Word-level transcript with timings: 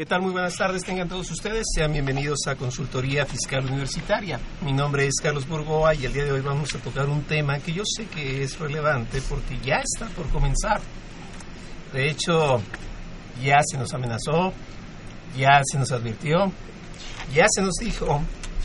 ¿Qué 0.00 0.06
tal? 0.06 0.22
Muy 0.22 0.32
buenas 0.32 0.56
tardes, 0.56 0.82
tengan 0.82 1.10
todos 1.10 1.30
ustedes. 1.30 1.66
Sean 1.74 1.92
bienvenidos 1.92 2.38
a 2.46 2.56
Consultoría 2.56 3.26
Fiscal 3.26 3.66
Universitaria. 3.66 4.40
Mi 4.62 4.72
nombre 4.72 5.06
es 5.06 5.16
Carlos 5.22 5.46
Burgoa 5.46 5.94
y 5.94 6.06
el 6.06 6.14
día 6.14 6.24
de 6.24 6.32
hoy 6.32 6.40
vamos 6.40 6.74
a 6.74 6.78
tocar 6.78 7.06
un 7.10 7.24
tema 7.24 7.58
que 7.58 7.74
yo 7.74 7.82
sé 7.84 8.06
que 8.06 8.42
es 8.42 8.58
relevante 8.58 9.20
porque 9.28 9.58
ya 9.62 9.82
está 9.84 10.06
por 10.14 10.26
comenzar. 10.30 10.80
De 11.92 12.08
hecho, 12.08 12.62
ya 13.44 13.60
se 13.62 13.76
nos 13.76 13.92
amenazó, 13.92 14.54
ya 15.36 15.60
se 15.70 15.78
nos 15.78 15.92
advirtió, 15.92 16.50
ya 17.34 17.44
se 17.50 17.60
nos 17.60 17.74
dijo 17.74 18.22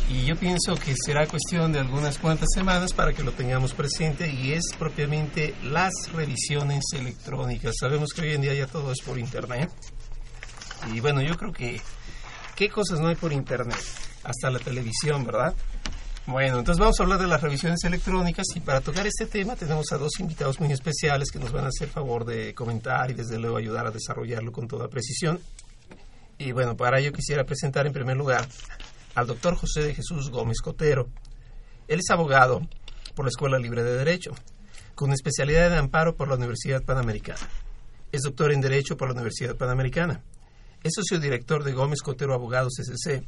y 0.09 0.23
yo 0.23 0.37
pienso 0.37 0.75
que 0.75 0.93
será 0.95 1.27
cuestión 1.27 1.73
de 1.73 1.79
algunas 1.79 2.17
cuantas 2.17 2.47
semanas 2.53 2.93
para 2.93 3.11
que 3.11 3.23
lo 3.23 3.33
tengamos 3.33 3.73
presente 3.73 4.31
y 4.31 4.53
es 4.53 4.63
propiamente 4.79 5.53
las 5.63 5.91
revisiones 6.13 6.85
electrónicas. 6.93 7.75
Sabemos 7.77 8.13
que 8.13 8.21
hoy 8.21 8.35
en 8.35 8.41
día 8.41 8.53
ya 8.53 8.67
todo 8.67 8.93
es 8.93 9.01
por 9.01 9.19
internet 9.19 9.69
y 10.93 10.99
bueno, 10.99 11.21
yo 11.21 11.35
creo 11.37 11.51
que 11.51 11.81
qué 12.55 12.69
cosas 12.69 12.99
no 12.99 13.07
hay 13.07 13.15
por 13.15 13.33
internet, 13.33 13.77
hasta 14.23 14.49
la 14.49 14.59
televisión, 14.59 15.25
¿verdad? 15.25 15.53
Bueno, 16.27 16.57
entonces 16.57 16.79
vamos 16.79 16.99
a 16.99 17.03
hablar 17.03 17.19
de 17.19 17.27
las 17.27 17.41
revisiones 17.41 17.83
electrónicas 17.83 18.47
y 18.55 18.59
para 18.59 18.81
tocar 18.81 19.05
este 19.05 19.27
tema 19.27 19.55
tenemos 19.55 19.91
a 19.91 19.97
dos 19.97 20.19
invitados 20.19 20.59
muy 20.59 20.71
especiales 20.71 21.29
que 21.29 21.37
nos 21.37 21.51
van 21.51 21.65
a 21.65 21.67
hacer 21.67 21.87
favor 21.87 22.25
de 22.25 22.55
comentar 22.55 23.11
y 23.11 23.13
desde 23.13 23.37
luego 23.37 23.57
ayudar 23.57 23.85
a 23.85 23.91
desarrollarlo 23.91 24.51
con 24.51 24.67
toda 24.67 24.87
precisión. 24.87 25.39
Y 26.39 26.51
bueno, 26.51 26.75
para 26.75 26.99
ello 26.99 27.13
quisiera 27.13 27.43
presentar 27.43 27.85
en 27.85 27.93
primer 27.93 28.17
lugar 28.17 28.47
al 29.13 29.27
doctor 29.27 29.55
José 29.55 29.83
de 29.83 29.93
Jesús 29.93 30.31
Gómez 30.31 30.61
Cotero. 30.61 31.09
Él 31.87 31.99
es 31.99 32.09
abogado 32.09 32.61
por 33.13 33.25
la 33.25 33.29
Escuela 33.29 33.59
Libre 33.59 33.83
de 33.83 33.95
Derecho, 33.95 34.31
con 34.95 35.13
especialidad 35.13 35.69
de 35.69 35.77
amparo 35.77 36.15
por 36.15 36.27
la 36.27 36.35
Universidad 36.35 36.83
Panamericana. 36.83 37.47
Es 38.11 38.23
doctor 38.23 38.51
en 38.51 38.61
Derecho 38.61 38.97
por 38.97 39.09
la 39.09 39.13
Universidad 39.13 39.55
Panamericana. 39.55 40.23
Es 40.85 40.93
socio 40.93 41.19
director 41.19 41.63
de 41.63 41.73
Gómez 41.73 42.03
Cotero 42.03 42.35
Abogados 42.35 42.73
SC. 42.77 43.23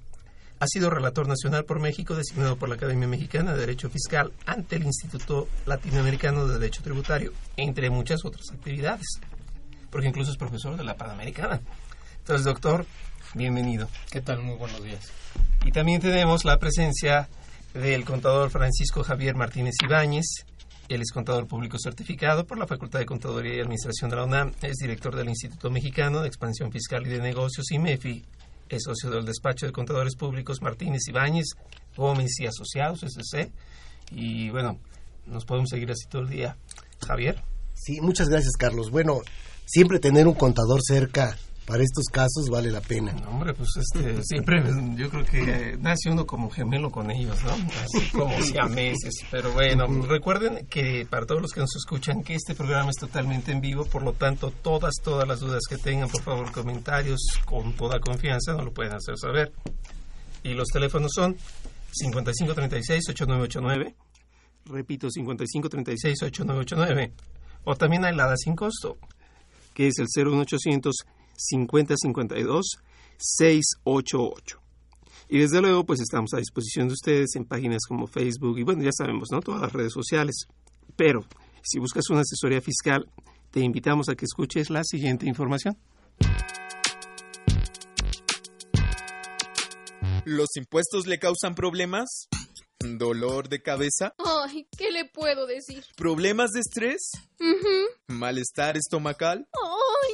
Ha 0.59 0.67
sido 0.67 0.91
relator 0.91 1.27
nacional 1.27 1.65
por 1.65 1.79
México 1.79 2.15
designado 2.15 2.55
por 2.55 2.69
la 2.69 2.75
Academia 2.75 3.07
Mexicana 3.07 3.53
de 3.53 3.61
Derecho 3.61 3.89
Fiscal 3.89 4.31
ante 4.45 4.75
el 4.75 4.83
Instituto 4.83 5.47
Latinoamericano 5.65 6.47
de 6.47 6.59
Derecho 6.59 6.83
Tributario, 6.83 7.33
entre 7.55 7.89
muchas 7.89 8.23
otras 8.25 8.51
actividades, 8.53 9.07
porque 9.89 10.07
incluso 10.07 10.29
es 10.29 10.37
profesor 10.37 10.77
de 10.77 10.83
la 10.83 10.97
Panamericana. 10.97 11.59
Entonces, 12.19 12.45
doctor, 12.45 12.85
bienvenido. 13.33 13.89
¿Qué 14.11 14.21
tal? 14.21 14.43
Muy 14.43 14.55
buenos 14.55 14.83
días. 14.83 15.11
Y 15.65 15.71
también 15.71 15.99
tenemos 15.99 16.45
la 16.45 16.59
presencia 16.59 17.27
del 17.73 18.05
contador 18.05 18.51
Francisco 18.51 19.01
Javier 19.03 19.33
Martínez 19.33 19.73
Ibáñez. 19.83 20.45
Él 20.89 21.01
es 21.01 21.11
contador 21.11 21.47
público 21.47 21.77
certificado 21.77 22.45
por 22.45 22.57
la 22.57 22.65
Facultad 22.65 22.99
de 22.99 23.05
Contaduría 23.05 23.55
y 23.55 23.59
Administración 23.59 24.09
de 24.09 24.15
la 24.15 24.23
UNAM. 24.23 24.53
Es 24.61 24.77
director 24.77 25.15
del 25.15 25.27
Instituto 25.27 25.69
Mexicano 25.69 26.21
de 26.21 26.27
Expansión 26.27 26.71
Fiscal 26.71 27.05
y 27.05 27.09
de 27.09 27.19
Negocios, 27.19 27.71
IMEFI. 27.71 28.23
Es 28.69 28.83
socio 28.83 29.09
del 29.09 29.25
despacho 29.25 29.65
de 29.65 29.73
contadores 29.73 30.15
públicos 30.15 30.61
Martínez 30.61 31.01
Ibáñez, 31.09 31.47
Gómez 31.95 32.39
y 32.39 32.45
Asociados, 32.45 33.03
SC. 33.03 33.51
Y 34.11 34.49
bueno, 34.49 34.79
nos 35.25 35.45
podemos 35.45 35.69
seguir 35.69 35.91
así 35.91 36.07
todo 36.07 36.21
el 36.21 36.29
día. 36.29 36.55
Javier. 37.05 37.43
Sí, 37.73 37.99
muchas 38.01 38.29
gracias, 38.29 38.53
Carlos. 38.57 38.89
Bueno, 38.89 39.21
siempre 39.65 39.99
tener 39.99 40.25
un 40.25 40.33
contador 40.35 40.79
cerca 40.81 41.37
para 41.67 41.83
estos 41.83 42.05
casos 42.05 42.49
vale 42.49 42.71
la 42.71 42.79
pena. 42.79 43.11
No, 43.11 43.31
hombre, 43.31 43.53
pues 43.53 43.71
este, 43.75 44.23
siempre 44.23 44.63
yo 44.95 45.09
creo 45.09 45.25
que 45.25 45.77
nace 45.81 46.09
uno 46.09 46.25
como 46.25 46.49
gemelo 46.49 46.89
con 46.89 47.11
ellos, 47.11 47.43
¿no? 47.43 47.51
Así 47.51 48.09
como 48.11 48.41
siameses. 48.41 49.15
Pero 49.29 49.51
bueno, 49.51 49.85
recuerden 50.07 50.65
que 50.67 51.05
para 51.09 51.25
todos 51.25 51.41
los 51.41 51.51
que 51.51 51.59
nos 51.59 51.75
escuchan, 51.75 52.23
que 52.23 52.35
este 52.35 52.55
programa 52.55 52.89
es 52.89 52.95
totalmente 52.95 53.51
en 53.51 53.59
vivo, 53.59 53.83
por 53.83 54.01
lo 54.01 54.13
tanto, 54.13 54.49
todas, 54.49 54.93
todas 55.03 55.27
las 55.27 55.41
dudas 55.41 55.63
que 55.69 55.77
tengan, 55.77 56.07
por 56.07 56.21
favor, 56.21 56.53
comentarios 56.53 57.19
con 57.43 57.73
toda 57.73 57.99
confianza, 57.99 58.53
nos 58.53 58.63
lo 58.63 58.73
pueden 58.73 58.93
hacer 58.93 59.17
saber. 59.17 59.51
Y 60.43 60.53
los 60.53 60.69
teléfonos 60.69 61.11
son 61.13 61.35
5536-8989, 62.01 63.93
repito, 64.67 65.09
5536-8989, 65.09 67.11
o 67.65 67.75
también 67.75 68.05
hay 68.05 68.15
la 68.15 68.33
sin 68.37 68.55
costo, 68.55 68.97
que 69.73 69.87
es 69.87 69.95
el 69.99 70.07
01800 70.15 70.95
5052 71.37 72.79
688. 73.17 74.59
Y 75.29 75.39
desde 75.39 75.61
luego, 75.61 75.85
pues 75.85 75.99
estamos 75.99 76.33
a 76.33 76.37
disposición 76.37 76.87
de 76.87 76.93
ustedes 76.93 77.35
en 77.35 77.45
páginas 77.45 77.83
como 77.87 78.07
Facebook 78.07 78.57
y 78.59 78.63
bueno, 78.63 78.83
ya 78.83 78.91
sabemos, 78.91 79.29
¿no? 79.31 79.41
Todas 79.41 79.61
las 79.61 79.73
redes 79.73 79.93
sociales. 79.93 80.47
Pero 80.95 81.25
si 81.63 81.79
buscas 81.79 82.09
una 82.09 82.21
asesoría 82.21 82.61
fiscal, 82.61 83.09
te 83.51 83.59
invitamos 83.59 84.09
a 84.09 84.15
que 84.15 84.25
escuches 84.25 84.69
la 84.69 84.83
siguiente 84.83 85.25
información. 85.27 85.77
¿Los 90.23 90.55
impuestos 90.57 91.07
le 91.07 91.19
causan 91.19 91.55
problemas? 91.55 92.27
¿Dolor 92.79 93.49
de 93.49 93.61
cabeza? 93.61 94.13
Ay, 94.17 94.67
¿qué 94.77 94.91
le 94.91 95.05
puedo 95.05 95.47
decir? 95.47 95.83
¿Problemas 95.95 96.51
de 96.51 96.59
estrés? 96.59 97.11
Ujú. 97.39 97.87
¿Malestar 98.07 98.77
estomacal? 98.77 99.47
Ay, 99.53 100.13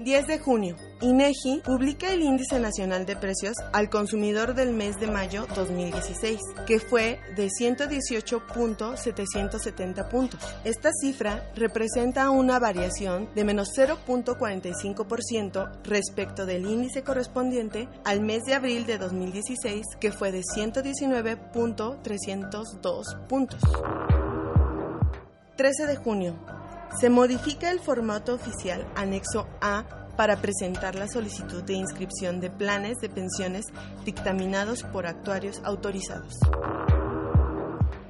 10 0.00 0.26
de 0.26 0.38
junio. 0.38 0.76
INEGI 1.02 1.60
publica 1.62 2.10
el 2.10 2.22
Índice 2.22 2.58
Nacional 2.58 3.04
de 3.04 3.16
Precios 3.16 3.52
al 3.72 3.90
Consumidor 3.90 4.54
del 4.54 4.72
mes 4.72 4.98
de 4.98 5.06
mayo 5.06 5.46
2016, 5.54 6.40
que 6.66 6.80
fue 6.80 7.20
de 7.36 7.48
118.770 7.48 10.08
puntos. 10.08 10.40
Esta 10.64 10.90
cifra 10.92 11.52
representa 11.54 12.30
una 12.30 12.58
variación 12.58 13.28
de 13.34 13.44
menos 13.44 13.68
0.45% 13.76 15.82
respecto 15.84 16.46
del 16.46 16.64
índice 16.64 17.02
correspondiente 17.02 17.86
al 18.04 18.22
mes 18.22 18.44
de 18.44 18.54
abril 18.54 18.86
de 18.86 18.96
2016, 18.96 19.84
que 20.00 20.12
fue 20.12 20.32
de 20.32 20.40
119.302 20.40 23.26
puntos. 23.26 23.60
13 25.56 25.86
de 25.86 25.96
junio. 25.96 26.59
Se 26.98 27.08
modifica 27.08 27.70
el 27.70 27.80
formato 27.80 28.34
oficial 28.34 28.86
anexo 28.96 29.46
A 29.60 29.84
para 30.16 30.42
presentar 30.42 30.96
la 30.96 31.08
solicitud 31.08 31.62
de 31.62 31.74
inscripción 31.74 32.40
de 32.40 32.50
planes 32.50 32.98
de 32.98 33.08
pensiones 33.08 33.66
dictaminados 34.04 34.82
por 34.82 35.06
actuarios 35.06 35.60
autorizados. 35.64 36.38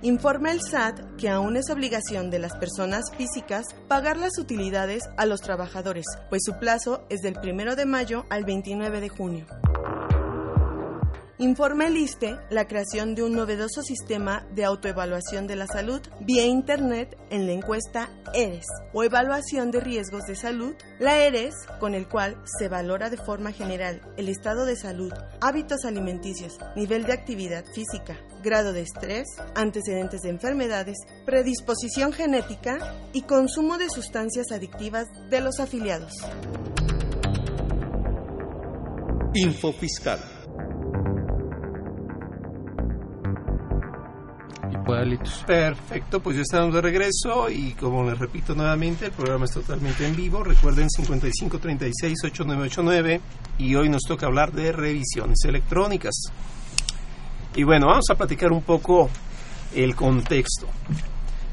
Informa 0.03 0.50
el 0.50 0.62
SAT 0.62 1.17
que 1.19 1.29
aún 1.29 1.56
es 1.56 1.69
obligación 1.69 2.31
de 2.31 2.38
las 2.38 2.56
personas 2.56 3.12
físicas 3.17 3.67
pagar 3.87 4.17
las 4.17 4.38
utilidades 4.38 5.05
a 5.19 5.27
los 5.27 5.43
trabajadores, 5.43 6.06
pues 6.31 6.43
su 6.44 6.59
plazo 6.59 7.05
es 7.11 7.21
del 7.21 7.38
1 7.38 7.77
de 7.77 7.85
mayo 7.85 8.25
al 8.31 8.44
29 8.44 9.00
de 9.03 9.09
junio. 9.11 9.47
Informa 11.41 11.87
el 11.87 11.97
ISTE 11.97 12.37
la 12.51 12.69
creación 12.69 13.15
de 13.15 13.23
un 13.23 13.33
novedoso 13.33 13.81
sistema 13.81 14.47
de 14.55 14.67
autoevaluación 14.67 15.47
de 15.47 15.57
la 15.57 15.67
salud 15.67 16.03
vía 16.21 16.45
Internet 16.45 17.17
en 17.31 17.47
la 17.47 17.53
encuesta 17.53 18.11
ERES 18.35 18.67
o 18.93 19.05
Evaluación 19.05 19.71
de 19.71 19.81
Riesgos 19.81 20.25
de 20.25 20.37
Salud, 20.37 20.75
la 20.99 21.17
ERES, 21.17 21.55
con 21.79 21.95
el 21.95 22.09
cual 22.09 22.37
se 22.59 22.69
valora 22.69 23.09
de 23.09 23.17
forma 23.17 23.53
general 23.53 24.03
el 24.19 24.29
estado 24.29 24.67
de 24.67 24.77
salud, 24.77 25.15
hábitos 25.41 25.87
alimenticios, 25.87 26.59
nivel 26.77 27.05
de 27.05 27.15
actividad 27.15 27.65
física, 27.73 28.19
grado 28.43 28.75
de 28.75 28.83
estrés, 28.83 29.27
antecedentes 29.55 30.21
de 30.21 30.29
enfermedades, 30.29 30.99
predisposición 31.25 32.13
genética 32.13 32.97
y 33.15 33.23
consumo 33.23 33.79
de 33.79 33.89
sustancias 33.89 34.53
adictivas 34.53 35.07
de 35.31 35.41
los 35.41 35.59
afiliados. 35.59 36.13
Info 39.33 39.73
Fiscal. 39.73 40.40
Perfecto, 45.47 46.21
pues 46.21 46.37
ya 46.37 46.43
estamos 46.43 46.75
de 46.75 46.81
regreso 46.81 47.51
y 47.51 47.73
como 47.73 48.09
les 48.09 48.19
repito 48.19 48.55
nuevamente, 48.55 49.07
el 49.07 49.13
programa 49.13 49.45
es 49.45 49.53
totalmente 49.53 50.07
en 50.07 50.17
vivo. 50.17 50.43
Recuerden 50.43 50.89
5536-8989 50.89 53.21
y 53.59 53.75
hoy 53.75 53.89
nos 53.89 54.03
toca 54.03 54.27
hablar 54.27 54.53
de 54.53 54.73
revisiones 54.73 55.45
electrónicas. 55.45 56.15
Y 57.55 57.65
bueno, 57.65 57.89
vamos 57.89 58.07
a 58.11 58.15
platicar 58.15 58.53
un 58.53 58.63
poco 58.63 59.11
el 59.75 59.95
contexto. 59.95 60.67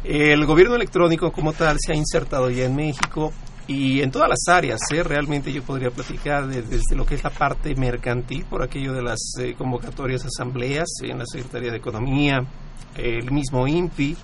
El 0.04 0.46
gobierno 0.46 0.76
electrónico 0.76 1.32
como 1.32 1.54
tal 1.54 1.78
se 1.80 1.92
ha 1.92 1.96
insertado 1.96 2.50
ya 2.50 2.66
en 2.66 2.76
México 2.76 3.34
y 3.68 4.02
en 4.02 4.12
todas 4.12 4.30
las 4.30 4.48
áreas, 4.48 4.80
¿eh? 4.94 5.04
realmente 5.04 5.52
yo 5.52 5.64
podría 5.64 5.92
platicar 5.92 6.48
desde 6.48 6.96
lo 6.96 7.06
que 7.06 7.16
es 7.16 7.24
la 7.24 7.30
parte 7.30 7.76
mercantil, 7.76 8.46
por 8.46 8.64
aquello 8.64 8.94
de 8.94 9.02
las 9.02 9.20
eh, 9.40 9.56
convocatorias 9.58 10.26
asambleas 10.26 10.88
en 11.02 11.20
la 11.20 11.26
Secretaría 11.26 11.72
de 11.72 11.78
Economía, 11.78 12.46
el 12.96 13.32
mismo 13.32 13.68
INPI, 13.68 14.18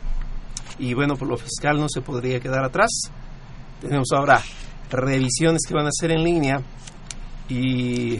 y 0.79 0.93
bueno, 0.93 1.15
por 1.15 1.27
lo 1.27 1.37
fiscal 1.37 1.79
no 1.79 1.87
se 1.89 2.01
podría 2.01 2.39
quedar 2.39 2.63
atrás. 2.63 2.89
Tenemos 3.81 4.07
ahora 4.13 4.41
revisiones 4.89 5.61
que 5.67 5.73
van 5.73 5.87
a 5.87 5.91
ser 5.91 6.11
en 6.11 6.23
línea 6.23 6.61
y 7.49 8.19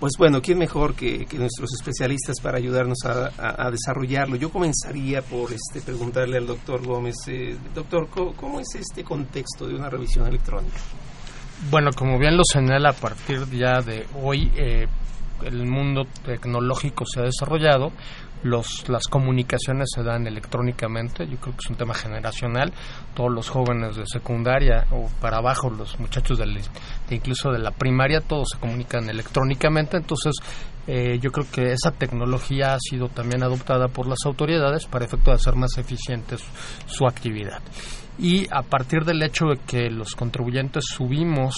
pues 0.00 0.14
bueno, 0.18 0.42
¿quién 0.42 0.58
mejor 0.58 0.94
que, 0.94 1.26
nuestros 1.38 1.72
especialistas 1.72 2.40
para 2.42 2.58
ayudarnos 2.58 2.98
a, 3.06 3.70
desarrollarlo? 3.70 4.36
Yo 4.36 4.50
comenzaría 4.50 5.22
por 5.22 5.50
este, 5.52 5.80
preguntarle 5.80 6.36
al 6.36 6.46
doctor 6.46 6.84
Gómez, 6.84 7.16
eh, 7.28 7.56
doctor, 7.74 8.08
¿cómo, 8.10 8.60
es 8.60 8.74
este 8.74 9.02
contexto 9.02 9.66
de 9.66 9.74
una 9.74 9.88
revisión 9.88 10.26
electrónica? 10.26 10.76
Bueno, 11.70 11.90
como 11.96 12.18
bien 12.18 12.36
lo 12.36 12.42
señala, 12.44 12.90
a 12.90 12.92
partir 12.92 13.48
ya 13.50 13.80
de 13.80 14.06
hoy 14.22 14.52
eh, 14.56 14.86
el 15.42 15.66
mundo 15.66 16.02
tecnológico 16.24 17.04
se 17.06 17.20
ha 17.20 17.24
desarrollado, 17.24 17.92
los, 18.44 18.88
las 18.88 19.08
comunicaciones 19.08 19.88
se 19.94 20.02
dan 20.02 20.26
electrónicamente, 20.26 21.26
yo 21.26 21.38
creo 21.38 21.56
que 21.56 21.64
es 21.64 21.70
un 21.70 21.76
tema 21.76 21.94
generacional, 21.94 22.72
todos 23.14 23.32
los 23.32 23.48
jóvenes 23.48 23.96
de 23.96 24.04
secundaria 24.06 24.86
o 24.92 25.08
para 25.20 25.38
abajo, 25.38 25.70
los 25.70 25.98
muchachos 25.98 26.38
de 26.38 26.44
incluso 27.10 27.50
de 27.50 27.58
la 27.58 27.70
primaria, 27.70 28.20
todos 28.20 28.48
se 28.52 28.60
comunican 28.60 29.08
electrónicamente, 29.08 29.96
entonces 29.96 30.34
eh, 30.86 31.18
yo 31.20 31.32
creo 31.32 31.46
que 31.50 31.72
esa 31.72 31.90
tecnología 31.90 32.74
ha 32.74 32.78
sido 32.78 33.08
también 33.08 33.42
adoptada 33.42 33.88
por 33.88 34.06
las 34.06 34.18
autoridades 34.26 34.86
para 34.86 35.06
efecto 35.06 35.30
de 35.30 35.36
hacer 35.36 35.56
más 35.56 35.78
eficiente 35.78 36.36
su 36.86 37.06
actividad. 37.06 37.62
Y 38.18 38.46
a 38.52 38.62
partir 38.62 39.04
del 39.04 39.22
hecho 39.22 39.46
de 39.46 39.58
que 39.66 39.90
los 39.90 40.14
contribuyentes 40.14 40.84
subimos 40.86 41.56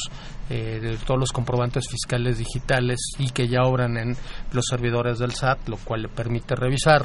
eh, 0.49 0.79
de 0.81 0.97
todos 0.99 1.19
los 1.19 1.33
comprobantes 1.33 1.89
fiscales 1.89 2.39
digitales 2.39 2.99
y 3.19 3.31
que 3.31 3.49
ya 3.49 3.63
obran 3.65 3.97
en 3.97 4.17
los 4.53 4.65
servidores 4.69 5.19
del 5.19 5.33
SAT, 5.33 5.69
lo 5.69 5.77
cual 5.77 6.03
le 6.03 6.09
permite 6.09 6.55
revisar 6.55 7.05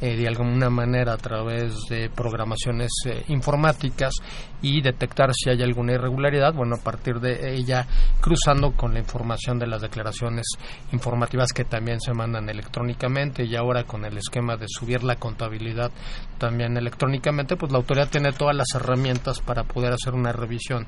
eh, 0.00 0.16
de 0.16 0.26
alguna 0.26 0.70
manera 0.70 1.12
a 1.12 1.16
través 1.18 1.74
de 1.88 2.08
programaciones 2.08 2.90
eh, 3.04 3.22
informáticas 3.28 4.14
y 4.62 4.80
detectar 4.80 5.30
si 5.34 5.50
hay 5.50 5.62
alguna 5.62 5.92
irregularidad, 5.92 6.54
bueno, 6.54 6.76
a 6.76 6.82
partir 6.82 7.20
de 7.20 7.54
ella 7.54 7.86
cruzando 8.20 8.72
con 8.72 8.94
la 8.94 9.00
información 9.00 9.58
de 9.58 9.66
las 9.66 9.82
declaraciones 9.82 10.46
informativas 10.90 11.52
que 11.52 11.64
también 11.64 12.00
se 12.00 12.12
mandan 12.12 12.48
electrónicamente 12.48 13.44
y 13.44 13.54
ahora 13.56 13.84
con 13.84 14.04
el 14.04 14.16
esquema 14.16 14.56
de 14.56 14.66
subir 14.68 15.04
la 15.04 15.16
contabilidad 15.16 15.92
también 16.38 16.76
electrónicamente, 16.76 17.56
pues 17.56 17.70
la 17.70 17.78
autoridad 17.78 18.08
tiene 18.08 18.32
todas 18.32 18.56
las 18.56 18.74
herramientas 18.74 19.40
para 19.40 19.64
poder 19.64 19.92
hacer 19.92 20.14
una 20.14 20.32
revisión 20.32 20.86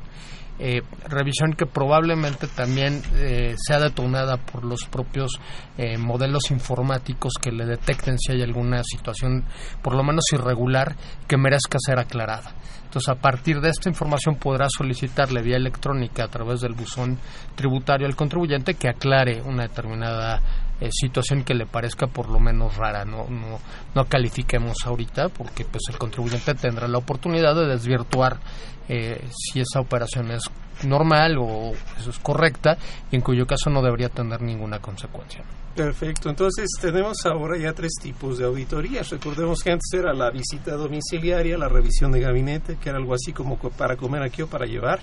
eh, 0.58 0.82
revisión 1.08 1.54
que 1.54 1.66
probablemente 1.66 2.46
también 2.46 3.02
eh, 3.16 3.54
sea 3.56 3.80
detonada 3.80 4.36
por 4.36 4.64
los 4.64 4.84
propios 4.84 5.40
eh, 5.76 5.98
modelos 5.98 6.50
informáticos 6.50 7.32
que 7.40 7.50
le 7.50 7.64
detecten 7.64 8.18
si 8.18 8.32
hay 8.32 8.42
alguna 8.42 8.82
situación, 8.84 9.44
por 9.82 9.94
lo 9.94 10.04
menos 10.04 10.24
irregular, 10.32 10.94
que 11.26 11.36
merezca 11.36 11.78
ser 11.80 11.98
aclarada. 11.98 12.54
Entonces, 12.84 13.08
a 13.08 13.14
partir 13.14 13.60
de 13.62 13.70
esta 13.70 13.88
información 13.88 14.36
podrá 14.36 14.66
solicitarle 14.68 15.40
vía 15.40 15.56
electrónica 15.56 16.24
a 16.24 16.28
través 16.28 16.60
del 16.60 16.74
buzón 16.74 17.18
tributario 17.54 18.06
al 18.06 18.14
contribuyente 18.14 18.74
que 18.74 18.90
aclare 18.90 19.40
una 19.40 19.62
determinada 19.62 20.42
eh, 20.82 20.88
situación 20.90 21.44
que 21.44 21.54
le 21.54 21.64
parezca 21.64 22.08
por 22.08 22.28
lo 22.28 22.40
menos 22.40 22.76
rara. 22.76 23.04
No, 23.04 23.28
no, 23.28 23.60
no 23.94 24.04
califiquemos 24.06 24.78
ahorita 24.84 25.28
porque 25.28 25.64
pues 25.64 25.82
el 25.88 25.96
contribuyente 25.96 26.54
tendrá 26.54 26.88
la 26.88 26.98
oportunidad 26.98 27.54
de 27.54 27.66
desvirtuar 27.66 28.40
eh, 28.88 29.24
si 29.30 29.60
esa 29.60 29.80
operación 29.80 30.32
es 30.32 30.42
normal 30.84 31.38
o 31.38 31.72
eso 31.98 32.10
es 32.10 32.18
correcta 32.18 32.76
y 33.12 33.16
en 33.16 33.22
cuyo 33.22 33.46
caso 33.46 33.70
no 33.70 33.80
debería 33.80 34.08
tener 34.08 34.42
ninguna 34.42 34.80
consecuencia. 34.80 35.44
Perfecto, 35.76 36.28
entonces 36.28 36.68
tenemos 36.80 37.24
ahora 37.24 37.56
ya 37.56 37.72
tres 37.72 37.92
tipos 38.02 38.38
de 38.38 38.44
auditorías. 38.44 39.08
Recordemos 39.10 39.62
que 39.62 39.70
antes 39.70 39.88
era 39.94 40.12
la 40.12 40.30
visita 40.30 40.72
domiciliaria, 40.72 41.56
la 41.56 41.68
revisión 41.68 42.10
de 42.10 42.20
gabinete, 42.20 42.76
que 42.76 42.88
era 42.88 42.98
algo 42.98 43.14
así 43.14 43.32
como 43.32 43.56
para 43.56 43.96
comer 43.96 44.22
aquí 44.22 44.42
o 44.42 44.48
para 44.48 44.66
llevar. 44.66 45.00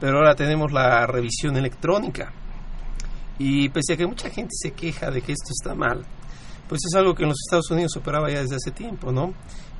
Pero 0.00 0.16
ahora 0.16 0.34
tenemos 0.34 0.72
la 0.72 1.06
revisión 1.06 1.56
electrónica, 1.56 2.32
y 3.40 3.70
pese 3.70 3.94
a 3.94 3.96
que 3.96 4.06
mucha 4.06 4.28
gente 4.28 4.50
se 4.52 4.72
queja 4.72 5.10
de 5.10 5.22
que 5.22 5.32
esto 5.32 5.48
está 5.48 5.74
mal, 5.74 6.04
pues 6.68 6.82
es 6.86 6.94
algo 6.94 7.14
que 7.14 7.22
en 7.22 7.30
los 7.30 7.38
Estados 7.46 7.70
Unidos 7.70 7.96
operaba 7.96 8.30
ya 8.30 8.42
desde 8.42 8.56
hace 8.56 8.70
tiempo, 8.70 9.10
¿no? 9.10 9.32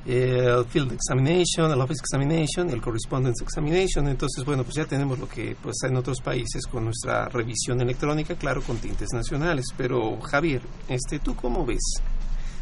El 0.03 0.65
Field 0.65 0.93
Examination, 0.93 1.71
el 1.71 1.79
Office 1.79 2.01
Examination, 2.01 2.71
el 2.71 2.81
Correspondence 2.81 3.43
Examination. 3.43 4.07
Entonces, 4.07 4.43
bueno, 4.43 4.63
pues 4.63 4.77
ya 4.77 4.85
tenemos 4.85 5.19
lo 5.19 5.29
que 5.29 5.55
pues 5.61 5.75
en 5.83 5.95
otros 5.95 6.21
países 6.21 6.65
con 6.65 6.85
nuestra 6.85 7.29
revisión 7.29 7.79
electrónica, 7.81 8.33
claro, 8.33 8.63
con 8.63 8.77
tintes 8.79 9.09
nacionales. 9.13 9.67
Pero, 9.77 10.19
Javier, 10.21 10.63
este, 10.89 11.19
¿tú 11.19 11.35
cómo 11.35 11.63
ves? 11.63 12.01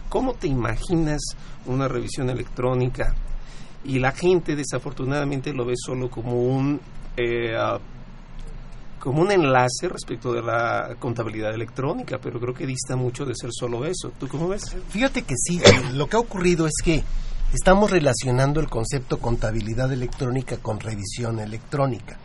¿Cómo 0.10 0.34
te 0.34 0.48
imaginas 0.48 1.22
una 1.66 1.88
revisión 1.88 2.30
electrónica? 2.30 3.16
Y 3.86 4.00
la 4.00 4.12
gente 4.12 4.54
desafortunadamente 4.54 5.54
lo 5.54 5.64
ve 5.64 5.76
solo 5.78 6.10
como 6.10 6.34
un... 6.34 6.82
Eh, 7.16 7.56
como 9.00 9.22
un 9.22 9.32
enlace 9.32 9.88
respecto 9.88 10.34
de 10.34 10.42
la 10.42 10.96
contabilidad 11.00 11.54
electrónica, 11.54 12.20
pero 12.22 12.40
creo 12.40 12.54
que 12.54 12.68
dista 12.68 12.96
mucho 12.96 13.26
de 13.26 13.34
ser 13.36 13.50
solo 13.52 13.86
eso. 13.86 14.12
¿Tú 14.20 14.28
cómo 14.28 14.50
ves? 14.50 14.76
Fíjate 14.90 15.24
que 15.24 15.36
sí, 15.38 15.62
lo 15.94 16.08
que 16.08 16.18
ha 16.18 16.20
ocurrido 16.20 16.68
es 16.68 16.74
que 16.84 17.04
estamos 17.54 17.90
relacionando 17.90 18.60
el 18.60 18.70
concepto 18.70 19.20
contabilidad 19.20 19.92
electrónica 19.92 20.58
con 20.58 20.80
revisión 20.80 21.40
electrónica. 21.40 22.18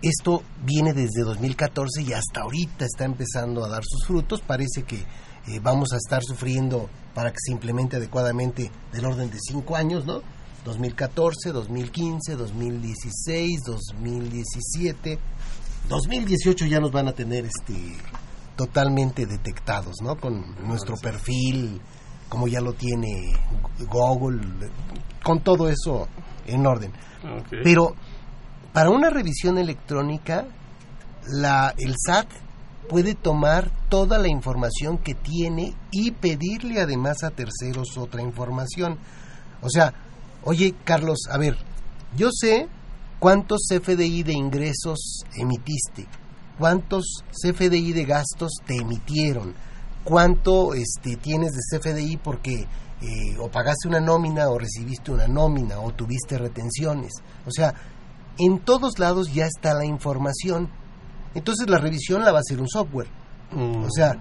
Esto 0.00 0.42
viene 0.64 0.92
desde 0.92 1.22
2014 1.22 2.02
y 2.02 2.12
hasta 2.12 2.40
ahorita 2.42 2.84
está 2.84 3.04
empezando 3.04 3.64
a 3.64 3.68
dar 3.68 3.84
sus 3.84 4.04
frutos. 4.06 4.40
Parece 4.40 4.82
que 4.82 4.96
eh, 4.96 5.60
vamos 5.62 5.92
a 5.92 5.96
estar 5.96 6.22
sufriendo 6.22 6.88
para 7.14 7.30
que 7.30 7.38
se 7.40 7.52
implemente 7.52 7.96
adecuadamente 7.96 8.70
del 8.92 9.04
orden 9.04 9.30
de 9.30 9.38
cinco 9.40 9.76
años, 9.76 10.04
¿no? 10.04 10.22
2014, 10.64 11.50
2015, 11.50 12.36
2016, 12.36 13.60
2017 13.66 15.18
2018 15.88 16.66
ya 16.66 16.80
nos 16.80 16.92
van 16.92 17.08
a 17.08 17.12
tener 17.12 17.44
este 17.44 17.96
totalmente 18.56 19.26
detectados, 19.26 19.96
¿no? 20.02 20.16
Con 20.16 20.54
nuestro 20.66 20.96
perfil, 20.96 21.80
como 22.28 22.48
ya 22.48 22.60
lo 22.60 22.74
tiene 22.74 23.32
Google, 23.90 24.70
con 25.22 25.40
todo 25.40 25.68
eso 25.68 26.08
en 26.46 26.66
orden. 26.66 26.92
Pero 27.62 27.94
para 28.72 28.90
una 28.90 29.10
revisión 29.10 29.58
electrónica, 29.58 30.46
la, 31.28 31.74
el 31.78 31.94
SAT 31.96 32.28
puede 32.88 33.14
tomar 33.14 33.70
toda 33.88 34.18
la 34.18 34.28
información 34.28 34.98
que 34.98 35.14
tiene 35.14 35.74
y 35.90 36.10
pedirle 36.10 36.80
además 36.80 37.22
a 37.22 37.30
terceros 37.30 37.96
otra 37.96 38.22
información. 38.22 38.98
O 39.60 39.70
sea, 39.70 39.94
oye 40.42 40.74
Carlos, 40.84 41.20
a 41.30 41.38
ver, 41.38 41.56
yo 42.16 42.28
sé 42.32 42.68
cuántos 43.22 43.68
CFDI 43.68 44.24
de 44.24 44.32
ingresos 44.32 45.22
emitiste, 45.36 46.08
cuántos 46.58 47.22
CFDI 47.30 47.92
de 47.92 48.04
gastos 48.04 48.50
te 48.66 48.78
emitieron, 48.78 49.54
cuánto 50.02 50.74
este, 50.74 51.14
tienes 51.18 51.52
de 51.52 51.60
CFDI 51.78 52.16
porque 52.16 52.66
eh, 53.00 53.38
o 53.38 53.48
pagaste 53.48 53.86
una 53.86 54.00
nómina 54.00 54.48
o 54.48 54.58
recibiste 54.58 55.12
una 55.12 55.28
nómina 55.28 55.78
o 55.78 55.92
tuviste 55.92 56.36
retenciones. 56.36 57.12
O 57.46 57.52
sea, 57.52 57.72
en 58.38 58.58
todos 58.58 58.98
lados 58.98 59.32
ya 59.32 59.46
está 59.46 59.72
la 59.72 59.84
información. 59.84 60.68
Entonces 61.36 61.70
la 61.70 61.78
revisión 61.78 62.24
la 62.24 62.32
va 62.32 62.38
a 62.38 62.40
hacer 62.40 62.60
un 62.60 62.68
software. 62.68 63.06
O 63.54 63.90
sea, 63.94 64.16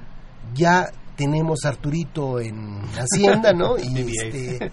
ya 0.53 0.91
tenemos 1.15 1.65
Arturito 1.65 2.39
en 2.39 2.81
Hacienda, 2.93 3.51
¿no? 3.51 3.77
Y, 3.79 3.99
este, 3.99 4.71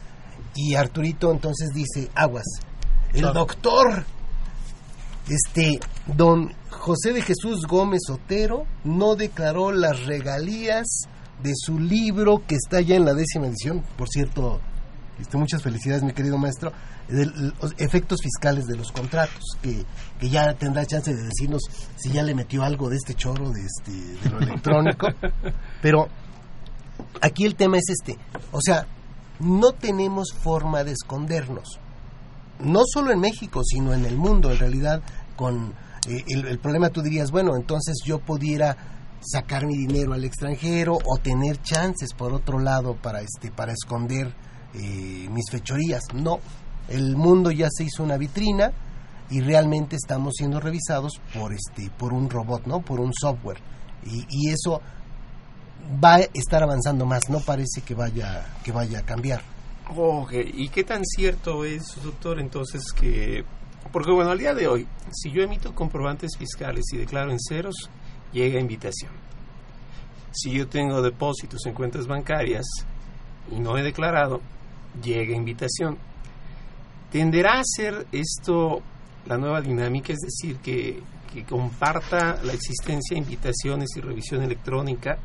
y 0.55 0.75
Arturito 0.75 1.33
entonces 1.33 1.71
dice, 1.73 2.11
aguas, 2.15 2.45
el 3.15 3.23
doctor, 3.33 4.05
este, 5.29 5.81
don 6.07 6.53
José 6.71 7.13
de 7.13 7.23
Jesús 7.23 7.67
Gómez 7.67 8.03
Otero 8.11 8.65
no 8.85 9.15
declaró 9.15 9.73
las 9.73 10.07
regalías 10.07 10.87
de 11.43 11.53
su 11.55 11.79
libro 11.79 12.43
que 12.47 12.57
está 12.57 12.81
ya 12.81 12.97
en 12.97 13.05
la 13.05 13.15
décima 13.15 13.47
edición, 13.47 13.83
por 13.97 14.09
cierto, 14.09 14.61
este, 15.21 15.37
muchas 15.37 15.63
felicidades 15.63 16.03
mi 16.03 16.13
querido 16.13 16.39
maestro, 16.39 16.73
de 17.09 17.27
los 17.27 17.75
efectos 17.79 18.21
fiscales 18.23 18.67
de 18.67 18.77
los 18.77 18.93
contratos, 18.93 19.43
que, 19.63 19.85
que, 20.21 20.29
ya 20.29 20.55
tendrá 20.55 20.85
chance 20.85 21.15
de 21.15 21.23
decirnos 21.23 21.63
si 21.97 22.11
ya 22.11 22.23
le 22.23 22.35
metió 22.35 22.63
algo 22.63 22.91
de 22.91 22.97
este 22.97 23.15
choro 23.15 23.51
de, 23.51 23.63
este, 23.63 23.93
de 23.93 24.31
lo 24.31 24.41
electrónico, 24.41 25.09
pero 25.83 26.09
aquí 27.21 27.45
el 27.45 27.55
tema 27.55 27.79
es 27.79 27.89
este, 27.89 28.19
o 28.53 28.61
sea, 28.61 28.87
no 29.41 29.73
tenemos 29.73 30.33
forma 30.33 30.85
de 30.85 30.93
escondernos, 30.93 31.79
no 32.61 32.81
solo 32.85 33.13
en 33.13 33.21
México, 33.21 33.63
sino 33.65 33.95
en 33.95 34.05
el 34.05 34.17
mundo, 34.17 34.51
en 34.51 34.59
realidad, 34.59 35.03
con 35.39 35.73
eh, 36.09 36.25
el, 36.27 36.59
problema 36.59 36.91
tú 36.91 37.01
dirías, 37.01 37.31
bueno, 37.31 37.57
entonces 37.57 37.95
yo 38.05 38.19
pudiera 38.19 38.77
sacar 39.21 39.67
mi 39.67 39.77
dinero 39.77 40.13
al 40.13 40.25
extranjero 40.25 40.99
o 41.05 41.19
tener 41.19 41.63
chances 41.63 42.13
por 42.13 42.33
otro 42.35 42.59
lado 42.59 42.95
para 42.95 43.21
este 43.21 43.51
para 43.51 43.73
esconder 43.73 44.33
eh, 44.75 45.29
mis 45.31 45.51
fechorías 45.51 46.03
no 46.15 46.39
el 46.89 47.17
mundo 47.17 47.51
ya 47.51 47.69
se 47.71 47.85
hizo 47.85 48.03
una 48.05 48.17
vitrina 48.17 48.73
y 49.31 49.41
realmente 49.41 49.97
estamos 49.97 50.35
siendo 50.37 50.61
revisados 50.61 51.21
por 51.35 51.53
este 51.53 51.91
por 51.97 52.13
un 52.13 52.29
robot 52.29 52.67
no 52.67 52.81
por 52.81 53.01
un 53.01 53.13
software. 53.13 53.59
Y, 54.05 54.25
y 54.31 54.51
eso 54.51 54.81
va 56.03 56.17
a 56.17 56.21
estar 56.21 56.63
avanzando 56.63 57.05
más 57.07 57.29
no 57.29 57.41
parece 57.41 57.83
que 57.83 57.95
vaya 57.95 58.47
que 58.65 58.73
vaya 58.73 59.01
a 59.01 59.03
cambiar. 59.03 59.43
Ok, 59.97 60.33
¿y 60.53 60.69
qué 60.69 60.85
tan 60.85 61.03
cierto 61.05 61.65
es, 61.65 61.97
doctor, 62.03 62.41
entonces 62.41 62.93
que... 62.93 63.45
Porque 63.93 64.13
bueno, 64.13 64.31
al 64.31 64.39
día 64.39 64.55
de 64.55 64.69
hoy, 64.69 64.87
si 65.13 65.31
yo 65.31 65.43
emito 65.43 65.75
comprobantes 65.75 66.37
fiscales 66.37 66.85
y 66.93 66.99
declaro 66.99 67.31
en 67.31 67.39
ceros, 67.41 67.91
llega 68.33 68.61
invitación. 68.61 69.13
Si 70.31 70.53
yo 70.53 70.69
tengo 70.69 71.01
depósitos 71.01 71.65
en 71.67 71.75
cuentas 71.75 72.07
bancarias 72.07 72.67
y 73.51 73.59
no 73.61 73.79
he 73.79 73.83
declarado, 73.83 74.41
llega 75.03 75.35
invitación. 75.35 75.97
¿Tenderá 77.11 77.61
a 77.61 77.65
ser 77.65 78.07
esto 78.13 78.83
la 79.27 79.39
nueva 79.39 79.63
dinámica? 79.63 80.13
Es 80.13 80.19
decir, 80.21 80.59
que, 80.59 81.03
que 81.33 81.45
comparta 81.45 82.39
la 82.43 82.53
existencia 82.53 83.15
de 83.15 83.23
invitaciones 83.23 83.89
y 83.97 84.01
revisión 84.01 84.43
electrónica, 84.43 85.19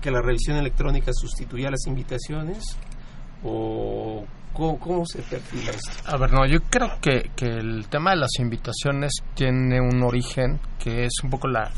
que 0.00 0.10
la 0.10 0.20
revisión 0.20 0.56
electrónica 0.56 1.12
sustituya 1.12 1.70
las 1.70 1.86
invitaciones 1.86 2.64
o 3.44 4.24
¿Cómo, 4.58 4.76
¿Cómo, 4.80 5.06
se 5.06 5.22
perfila 5.22 5.70
esto? 5.70 5.92
A 6.04 6.16
ver, 6.16 6.32
no, 6.32 6.44
yo 6.44 6.58
creo 6.68 6.98
que, 7.00 7.30
que, 7.36 7.46
el 7.46 7.86
tema 7.88 8.10
de 8.10 8.16
las 8.16 8.40
invitaciones 8.40 9.12
tiene 9.34 9.80
un 9.80 10.02
origen 10.02 10.58
que 10.80 11.04
es 11.04 11.12
un 11.22 11.30
poco 11.30 11.46
la, 11.46 11.70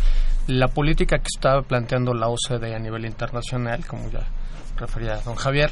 la 0.46 0.66
política 0.68 1.18
que 1.18 1.28
estaba 1.28 1.60
planteando 1.60 2.14
la 2.14 2.28
OCDE 2.28 2.74
a 2.74 2.78
nivel 2.78 3.04
internacional, 3.04 3.84
como 3.86 4.10
ya 4.10 4.26
refería 4.78 5.16
don 5.20 5.34
Javier, 5.34 5.70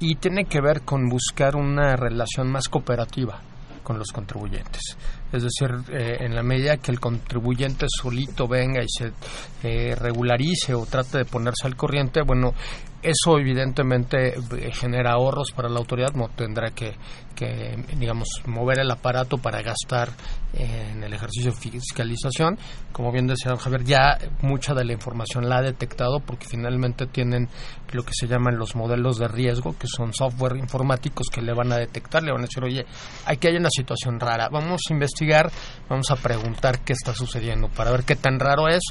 y 0.00 0.16
tiene 0.16 0.46
que 0.46 0.60
ver 0.60 0.80
con 0.80 1.08
buscar 1.08 1.54
una 1.54 1.94
relación 1.94 2.50
más 2.50 2.68
cooperativa 2.68 3.40
con 3.84 3.98
los 3.98 4.08
contribuyentes. 4.12 4.96
Es 5.32 5.44
decir, 5.44 5.70
eh, 5.92 6.16
en 6.20 6.34
la 6.34 6.42
medida 6.42 6.76
que 6.76 6.90
el 6.90 6.98
contribuyente 6.98 7.86
solito 7.88 8.48
venga 8.48 8.82
y 8.82 8.88
se 8.88 9.12
eh, 9.62 9.94
regularice 9.94 10.74
o 10.74 10.86
trate 10.86 11.18
de 11.18 11.24
ponerse 11.24 11.66
al 11.66 11.76
corriente, 11.76 12.22
bueno, 12.22 12.52
eso 13.02 13.38
evidentemente 13.38 14.34
eh, 14.34 14.72
genera 14.72 15.12
ahorros 15.12 15.52
para 15.54 15.68
la 15.68 15.78
autoridad, 15.78 16.12
no 16.14 16.28
tendrá 16.28 16.70
que, 16.70 16.94
que, 17.34 17.76
digamos, 17.98 18.28
mover 18.46 18.78
el 18.80 18.90
aparato 18.90 19.38
para 19.38 19.60
gastar 19.62 20.10
en 20.54 21.02
el 21.02 21.12
ejercicio 21.12 21.50
de 21.50 21.56
fiscalización. 21.56 22.58
Como 22.92 23.10
bien 23.10 23.26
decía 23.26 23.56
Javier, 23.56 23.84
ya 23.84 24.18
mucha 24.42 24.74
de 24.74 24.84
la 24.84 24.92
información 24.92 25.48
la 25.48 25.58
ha 25.58 25.62
detectado 25.62 26.20
porque 26.20 26.46
finalmente 26.46 27.06
tienen 27.06 27.48
lo 27.92 28.04
que 28.04 28.12
se 28.14 28.26
llaman 28.26 28.58
los 28.58 28.76
modelos 28.76 29.18
de 29.18 29.28
riesgo, 29.28 29.76
que 29.76 29.86
son 29.86 30.12
software 30.14 30.56
informáticos 30.56 31.26
que 31.28 31.42
le 31.42 31.52
van 31.52 31.72
a 31.72 31.76
detectar, 31.76 32.22
le 32.22 32.32
van 32.32 32.42
a 32.42 32.46
decir, 32.46 32.62
oye, 32.62 32.86
aquí 33.26 33.48
hay 33.48 33.56
una 33.56 33.70
situación 33.70 34.20
rara, 34.20 34.48
vamos 34.50 34.82
a 34.88 34.92
investigar, 34.92 35.50
vamos 35.88 36.10
a 36.10 36.16
preguntar 36.16 36.80
qué 36.80 36.92
está 36.92 37.14
sucediendo 37.14 37.68
para 37.68 37.90
ver 37.90 38.04
qué 38.04 38.16
tan 38.16 38.38
raro 38.38 38.68
es 38.68 38.82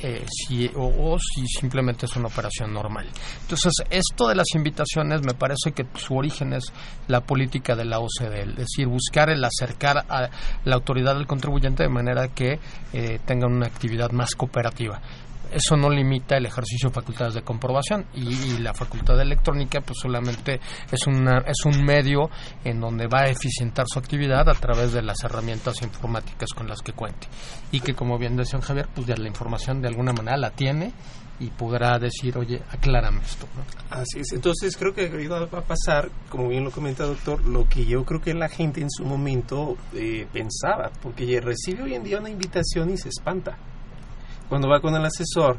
eh, 0.00 0.24
si, 0.26 0.70
o, 0.74 1.18
si 1.18 1.46
simplemente 1.46 2.06
es 2.06 2.16
una 2.16 2.28
operación 2.28 2.72
normal. 2.72 3.06
Entonces, 3.42 3.72
esto 3.90 4.28
de 4.28 4.34
las 4.34 4.46
invitaciones 4.54 5.22
me 5.22 5.34
parece 5.34 5.72
que 5.72 5.86
su 5.94 6.16
origen 6.16 6.52
es 6.52 6.72
la 7.08 7.20
política 7.20 7.74
de 7.74 7.84
la 7.84 7.98
OCDE, 8.00 8.42
es 8.42 8.56
decir, 8.56 8.86
buscar 8.86 9.30
el 9.30 9.44
acercar 9.44 10.04
a 10.08 10.30
la 10.64 10.74
autoridad 10.74 11.14
del 11.14 11.26
contribuyente 11.26 11.82
de 11.82 11.88
manera 11.88 12.28
que 12.28 12.58
eh, 12.92 13.18
tengan 13.24 13.52
una 13.52 13.66
actividad 13.66 14.10
más 14.10 14.34
cooperativa 14.34 15.00
eso 15.52 15.76
no 15.76 15.90
limita 15.90 16.36
el 16.36 16.46
ejercicio 16.46 16.88
de 16.88 16.94
facultades 16.94 17.34
de 17.34 17.42
comprobación 17.42 18.06
y, 18.14 18.28
y, 18.28 18.58
la 18.58 18.74
facultad 18.74 19.16
de 19.16 19.22
electrónica 19.22 19.80
pues 19.80 19.98
solamente 20.00 20.60
es 20.90 21.06
una 21.06 21.38
es 21.46 21.64
un 21.64 21.84
medio 21.84 22.30
en 22.64 22.80
donde 22.80 23.06
va 23.06 23.22
a 23.22 23.28
eficientar 23.28 23.86
su 23.88 23.98
actividad 23.98 24.48
a 24.48 24.54
través 24.54 24.92
de 24.92 25.02
las 25.02 25.22
herramientas 25.24 25.82
informáticas 25.82 26.50
con 26.54 26.68
las 26.68 26.80
que 26.80 26.92
cuente. 26.92 27.28
Y 27.72 27.80
que 27.80 27.94
como 27.94 28.18
bien 28.18 28.36
decía 28.36 28.60
Javier 28.60 28.88
pues 28.94 29.06
ya 29.06 29.16
la 29.16 29.28
información 29.28 29.80
de 29.80 29.88
alguna 29.88 30.12
manera 30.12 30.36
la 30.36 30.50
tiene 30.50 30.92
y 31.38 31.48
podrá 31.48 31.98
decir, 31.98 32.36
oye, 32.38 32.62
aclárame 32.70 33.20
esto. 33.20 33.46
Así 33.90 34.20
es, 34.20 34.32
entonces 34.32 34.76
creo 34.76 34.94
que 34.94 35.28
va 35.28 35.42
a 35.42 35.62
pasar, 35.62 36.10
como 36.30 36.48
bien 36.48 36.64
lo 36.64 36.70
comenta 36.70 37.04
doctor, 37.04 37.44
lo 37.44 37.68
que 37.68 37.84
yo 37.84 38.04
creo 38.04 38.20
que 38.20 38.32
la 38.34 38.48
gente 38.48 38.80
en 38.80 38.90
su 38.90 39.04
momento 39.04 39.76
eh, 39.94 40.26
pensaba, 40.32 40.90
porque 41.02 41.40
recibe 41.40 41.82
hoy 41.82 41.94
en 41.94 42.04
día 42.04 42.18
una 42.18 42.30
invitación 42.30 42.90
y 42.90 42.96
se 42.96 43.10
espanta 43.10 43.58
cuando 44.48 44.68
va 44.68 44.80
con 44.80 44.94
el 44.94 45.04
asesor, 45.04 45.58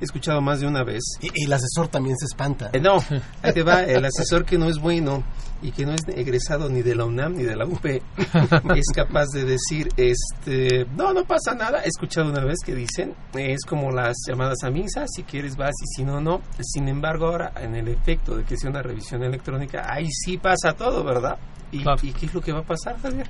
he 0.00 0.04
escuchado 0.04 0.40
más 0.40 0.60
de 0.60 0.66
una 0.66 0.84
vez. 0.84 1.02
Y, 1.20 1.44
el 1.44 1.52
asesor 1.52 1.88
también 1.88 2.16
se 2.16 2.26
espanta. 2.26 2.70
Eh, 2.72 2.80
no, 2.80 3.02
ahí 3.42 3.52
te 3.52 3.62
va, 3.62 3.82
el 3.82 4.04
asesor 4.04 4.44
que 4.44 4.58
no 4.58 4.68
es 4.68 4.78
bueno 4.78 5.24
y 5.60 5.72
que 5.72 5.84
no 5.84 5.92
es 5.92 6.02
egresado 6.08 6.68
ni 6.68 6.82
de 6.82 6.94
la 6.94 7.04
UNAM 7.04 7.34
ni 7.34 7.42
de 7.42 7.56
la 7.56 7.66
UP, 7.66 7.84
es 8.76 8.86
capaz 8.94 9.26
de 9.34 9.44
decir, 9.44 9.88
este, 9.96 10.86
no, 10.96 11.12
no 11.12 11.24
pasa 11.24 11.54
nada. 11.54 11.82
He 11.84 11.88
escuchado 11.88 12.30
una 12.30 12.44
vez 12.44 12.58
que 12.64 12.74
dicen, 12.74 13.14
es 13.34 13.64
como 13.66 13.90
las 13.90 14.16
llamadas 14.28 14.58
a 14.62 14.70
misa, 14.70 15.04
si 15.08 15.24
quieres 15.24 15.56
vas 15.56 15.74
y 15.82 15.96
si 15.96 16.04
no, 16.04 16.20
no. 16.20 16.42
Sin 16.60 16.88
embargo, 16.88 17.26
ahora, 17.26 17.52
en 17.60 17.74
el 17.74 17.88
efecto 17.88 18.36
de 18.36 18.44
que 18.44 18.56
sea 18.56 18.70
una 18.70 18.82
revisión 18.82 19.22
electrónica, 19.24 19.92
ahí 19.92 20.06
sí 20.10 20.38
pasa 20.38 20.74
todo, 20.74 21.02
¿verdad? 21.02 21.38
¿Y, 21.72 21.82
claro. 21.82 22.00
¿y 22.02 22.12
qué 22.12 22.26
es 22.26 22.34
lo 22.34 22.40
que 22.40 22.52
va 22.52 22.60
a 22.60 22.64
pasar, 22.64 23.00
Javier? 23.00 23.28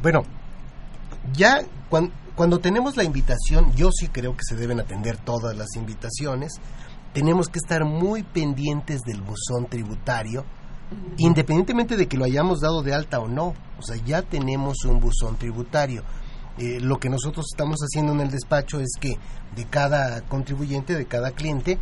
Bueno, 0.00 0.22
ya 1.32 1.60
cuando, 1.88 2.12
cuando 2.38 2.60
tenemos 2.60 2.96
la 2.96 3.02
invitación, 3.02 3.72
yo 3.74 3.90
sí 3.90 4.06
creo 4.06 4.36
que 4.36 4.44
se 4.48 4.54
deben 4.54 4.78
atender 4.78 5.16
todas 5.16 5.56
las 5.56 5.74
invitaciones. 5.74 6.52
Tenemos 7.12 7.48
que 7.48 7.58
estar 7.58 7.84
muy 7.84 8.22
pendientes 8.22 9.00
del 9.00 9.22
buzón 9.22 9.66
tributario, 9.68 10.44
independientemente 11.16 11.96
de 11.96 12.06
que 12.06 12.16
lo 12.16 12.24
hayamos 12.24 12.60
dado 12.60 12.84
de 12.84 12.94
alta 12.94 13.18
o 13.18 13.26
no. 13.26 13.54
O 13.76 13.82
sea, 13.82 13.96
ya 13.96 14.22
tenemos 14.22 14.84
un 14.84 15.00
buzón 15.00 15.36
tributario. 15.36 16.04
Eh, 16.58 16.78
lo 16.80 17.00
que 17.00 17.08
nosotros 17.08 17.44
estamos 17.50 17.80
haciendo 17.80 18.12
en 18.12 18.20
el 18.20 18.30
despacho 18.30 18.78
es 18.78 18.92
que 19.00 19.18
de 19.56 19.64
cada 19.64 20.20
contribuyente, 20.20 20.94
de 20.94 21.06
cada 21.06 21.32
cliente, 21.32 21.80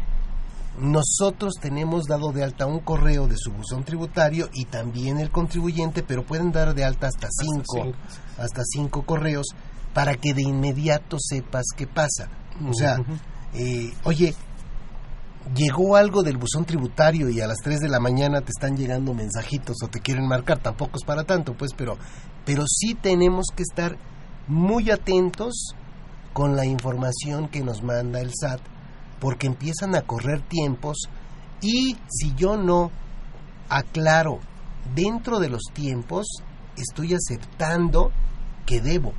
nosotros 0.78 1.56
tenemos 1.60 2.06
dado 2.06 2.32
de 2.32 2.44
alta 2.44 2.64
un 2.64 2.80
correo 2.80 3.26
de 3.28 3.36
su 3.36 3.52
buzón 3.52 3.84
tributario 3.84 4.48
y 4.54 4.64
también 4.64 5.18
el 5.18 5.30
contribuyente, 5.30 6.02
pero 6.02 6.24
pueden 6.24 6.50
dar 6.50 6.74
de 6.74 6.84
alta 6.86 7.08
hasta 7.08 7.28
cinco, 7.30 7.92
hasta 8.38 8.62
cinco 8.64 9.02
correos 9.04 9.48
para 9.96 10.14
que 10.16 10.34
de 10.34 10.42
inmediato 10.42 11.16
sepas 11.18 11.64
qué 11.74 11.86
pasa. 11.86 12.28
O 12.68 12.74
sea, 12.74 12.98
eh, 13.54 13.94
oye, 14.04 14.34
llegó 15.54 15.96
algo 15.96 16.22
del 16.22 16.36
buzón 16.36 16.66
tributario 16.66 17.30
y 17.30 17.40
a 17.40 17.46
las 17.46 17.56
3 17.64 17.80
de 17.80 17.88
la 17.88 17.98
mañana 17.98 18.42
te 18.42 18.50
están 18.50 18.76
llegando 18.76 19.14
mensajitos 19.14 19.76
o 19.82 19.88
te 19.88 20.00
quieren 20.00 20.28
marcar, 20.28 20.58
tampoco 20.58 20.98
es 20.98 21.04
para 21.06 21.24
tanto, 21.24 21.54
pues, 21.54 21.72
pero, 21.74 21.96
pero 22.44 22.64
sí 22.66 22.94
tenemos 22.94 23.46
que 23.56 23.62
estar 23.62 23.96
muy 24.48 24.90
atentos 24.90 25.74
con 26.34 26.56
la 26.56 26.66
información 26.66 27.48
que 27.48 27.64
nos 27.64 27.82
manda 27.82 28.20
el 28.20 28.32
SAT, 28.38 28.60
porque 29.18 29.46
empiezan 29.46 29.94
a 29.94 30.02
correr 30.02 30.42
tiempos 30.42 31.08
y 31.62 31.96
si 32.06 32.34
yo 32.34 32.58
no 32.58 32.90
aclaro 33.70 34.40
dentro 34.94 35.38
de 35.38 35.48
los 35.48 35.62
tiempos, 35.72 36.26
estoy 36.76 37.14
aceptando 37.14 38.10
que 38.66 38.82
debo. 38.82 39.14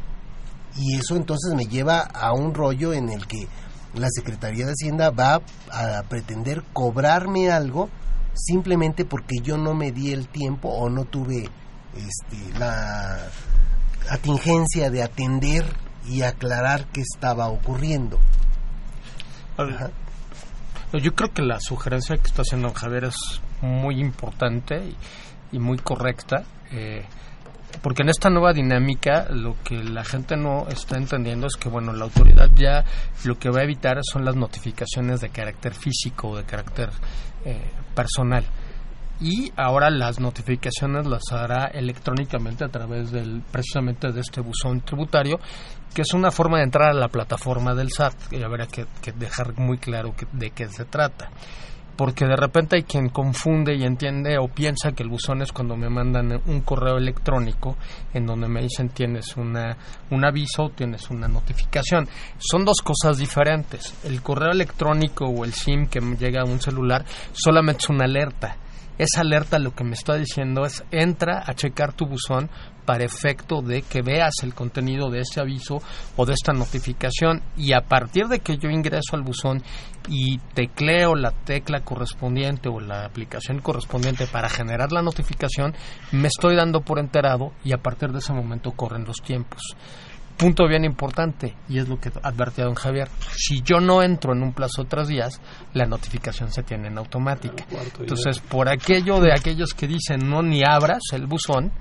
Y 0.78 0.96
eso 0.96 1.16
entonces 1.16 1.54
me 1.56 1.66
lleva 1.66 2.00
a 2.00 2.34
un 2.34 2.54
rollo 2.54 2.94
en 2.94 3.10
el 3.10 3.26
que 3.26 3.48
la 3.94 4.08
Secretaría 4.10 4.66
de 4.66 4.74
Hacienda 4.74 5.10
va 5.10 5.42
a 5.72 6.04
pretender 6.04 6.64
cobrarme 6.74 7.52
algo 7.52 7.90
simplemente 8.34 9.06
porque 9.06 9.38
yo 9.42 9.58
no 9.58 9.74
me 9.74 9.92
di 9.92 10.12
el 10.12 10.28
tiempo 10.28 10.70
o 10.70 10.90
no 10.90 11.06
tuve 11.06 11.50
este, 11.96 12.60
la 12.60 13.28
atingencia 14.10 14.90
de 14.90 15.04
atender 15.04 15.66
y 16.08 16.22
aclarar 16.22 16.86
qué 16.88 17.02
estaba 17.02 17.48
ocurriendo. 17.50 18.20
Yo 20.94 21.16
creo 21.16 21.34
que 21.34 21.42
la 21.42 21.60
sugerencia 21.60 22.16
que 22.18 22.28
está 22.28 22.44
haciendo 22.44 22.72
Javier 22.74 23.06
es 23.06 23.42
muy 23.62 24.00
importante 24.00 24.94
y, 25.52 25.60
muy 25.60 25.78
correcta. 25.80 26.44
Eh, 26.72 27.04
porque 27.82 28.04
en 28.04 28.10
esta 28.10 28.30
nueva 28.30 28.54
dinámica 28.54 29.28
lo 29.30 29.56
que 29.64 29.84
la 29.84 30.04
gente 30.04 30.36
no 30.36 30.68
está 30.68 30.98
entendiendo 30.98 31.48
es 31.48 31.56
que 31.56 31.70
bueno 31.70 31.94
la 31.94 32.06
autoridad 32.06 32.50
ya 32.56 32.84
lo 33.26 33.38
que 33.38 33.50
va 33.50 33.60
a 33.60 33.64
evitar 33.64 34.00
son 34.02 34.26
las 34.26 34.36
notificaciones 34.36 35.22
de 35.22 35.30
carácter 35.30 35.74
físico 35.74 36.30
o 36.30 36.38
de 36.38 36.44
carácter 36.44 36.90
eh, 37.46 37.62
personal. 37.96 38.46
Y 39.20 39.52
ahora 39.56 39.90
las 39.90 40.20
notificaciones 40.20 41.08
las 41.08 41.24
hará 41.32 41.66
electrónicamente 41.74 42.64
a 42.64 42.70
través 42.70 43.12
del 43.12 43.42
precisamente 43.52 44.12
de 44.12 44.22
este 44.22 44.42
buzón 44.42 44.82
tributario 44.82 45.40
que 45.94 46.04
es 46.04 46.14
una 46.14 46.30
forma 46.30 46.58
de 46.58 46.66
entrar 46.66 46.92
a 46.92 46.94
la 46.94 47.08
plataforma 47.08 47.74
del 47.74 47.90
SAT 47.92 48.32
y 48.32 48.44
habrá 48.44 48.68
que, 48.68 48.86
que 49.02 49.12
dejar 49.14 49.58
muy 49.58 49.80
claro 49.80 50.14
de 50.34 50.52
qué 50.52 50.68
se 50.68 50.86
trata 50.86 51.32
porque 51.98 52.26
de 52.26 52.36
repente 52.36 52.78
hay 52.78 52.84
quien 52.84 53.10
confunde 53.10 53.76
y 53.76 53.84
entiende 53.84 54.38
o 54.38 54.48
piensa 54.48 54.92
que 54.92 55.04
el 55.04 55.10
buzón 55.10 55.42
es 55.42 55.52
cuando 55.52 55.76
me 55.76 55.90
mandan 55.90 56.42
un 56.46 56.62
correo 56.62 56.98
electrónico 56.98 57.76
en 58.14 58.26
donde 58.26 58.48
me 58.48 58.62
dicen 58.62 58.90
tienes 58.90 59.36
una, 59.36 59.76
un 60.12 60.24
aviso, 60.24 60.70
tienes 60.76 61.10
una 61.10 61.28
notificación. 61.28 62.08
Son 62.38 62.64
dos 62.64 62.82
cosas 62.82 63.18
diferentes. 63.18 63.96
El 64.04 64.22
correo 64.22 64.52
electrónico 64.52 65.26
o 65.26 65.44
el 65.44 65.54
SIM 65.54 65.88
que 65.88 66.00
llega 66.00 66.42
a 66.42 66.46
un 66.46 66.62
celular 66.62 67.04
solamente 67.34 67.80
es 67.84 67.90
una 67.90 68.06
alerta 68.06 68.56
esa 68.98 69.22
alerta 69.22 69.60
lo 69.60 69.76
que 69.76 69.84
me 69.84 69.94
está 69.94 70.16
diciendo 70.16 70.66
es 70.66 70.84
entra 70.92 71.44
a 71.46 71.54
checar 71.54 71.94
tu 71.94 72.06
buzón 72.06 72.50
para 72.86 73.04
efecto 73.04 73.62
de 73.62 73.82
que 73.82 74.02
veas 74.02 74.34
el 74.44 74.54
contenido 74.54 75.10
de 75.10 75.20
ese 75.20 75.42
aviso 75.42 75.82
o 76.16 76.26
de 76.26 76.34
esta 76.34 76.54
notificación. 76.54 77.44
Y 77.58 77.74
a 77.74 77.82
partir 77.82 78.28
de 78.28 78.40
que 78.40 78.58
yo 78.58 78.70
ingreso 78.70 79.16
al 79.16 79.24
buzón 79.24 79.62
y 80.08 80.38
tecleo 80.54 81.14
la 81.14 81.32
tecla 81.32 81.82
correspondiente 81.82 82.70
o 82.70 82.80
la 82.80 83.04
aplicación 83.04 83.60
correspondiente 83.60 84.26
para 84.26 84.48
generar 84.48 84.94
la 84.94 85.02
notificación, 85.02 85.76
me 86.14 86.30
estoy 86.30 86.56
dando 86.56 86.82
por 86.82 86.98
enterado 86.98 87.52
y 87.66 87.74
a 87.74 87.78
partir 87.78 88.12
de 88.12 88.20
ese 88.20 88.32
momento 88.32 88.72
corren 88.72 89.04
los 89.04 89.18
tiempos 89.18 89.62
punto 90.38 90.68
bien 90.68 90.86
importante, 90.86 91.56
y 91.68 91.80
es 91.80 91.90
lo 91.90 92.00
que 92.00 92.12
advertía 92.22 92.66
don 92.66 92.76
Javier, 92.76 93.10
si 93.36 93.62
yo 93.62 93.80
no 93.80 94.04
entro 94.04 94.34
en 94.34 94.44
un 94.44 94.54
plazo 94.54 94.84
de 94.84 94.90
tres 94.90 95.08
días, 95.08 95.42
la 95.74 95.86
notificación 95.86 96.52
se 96.52 96.64
tiene 96.64 96.88
en 96.88 96.98
automática. 96.98 97.66
Entonces, 98.00 98.40
por 98.40 98.70
aquello 98.70 99.20
de 99.20 99.34
aquellos 99.34 99.74
que 99.74 99.88
dicen 99.88 100.30
no 100.30 100.42
ni 100.44 100.64
abras 100.64 101.02
el 101.14 101.26
buzón, 101.26 101.72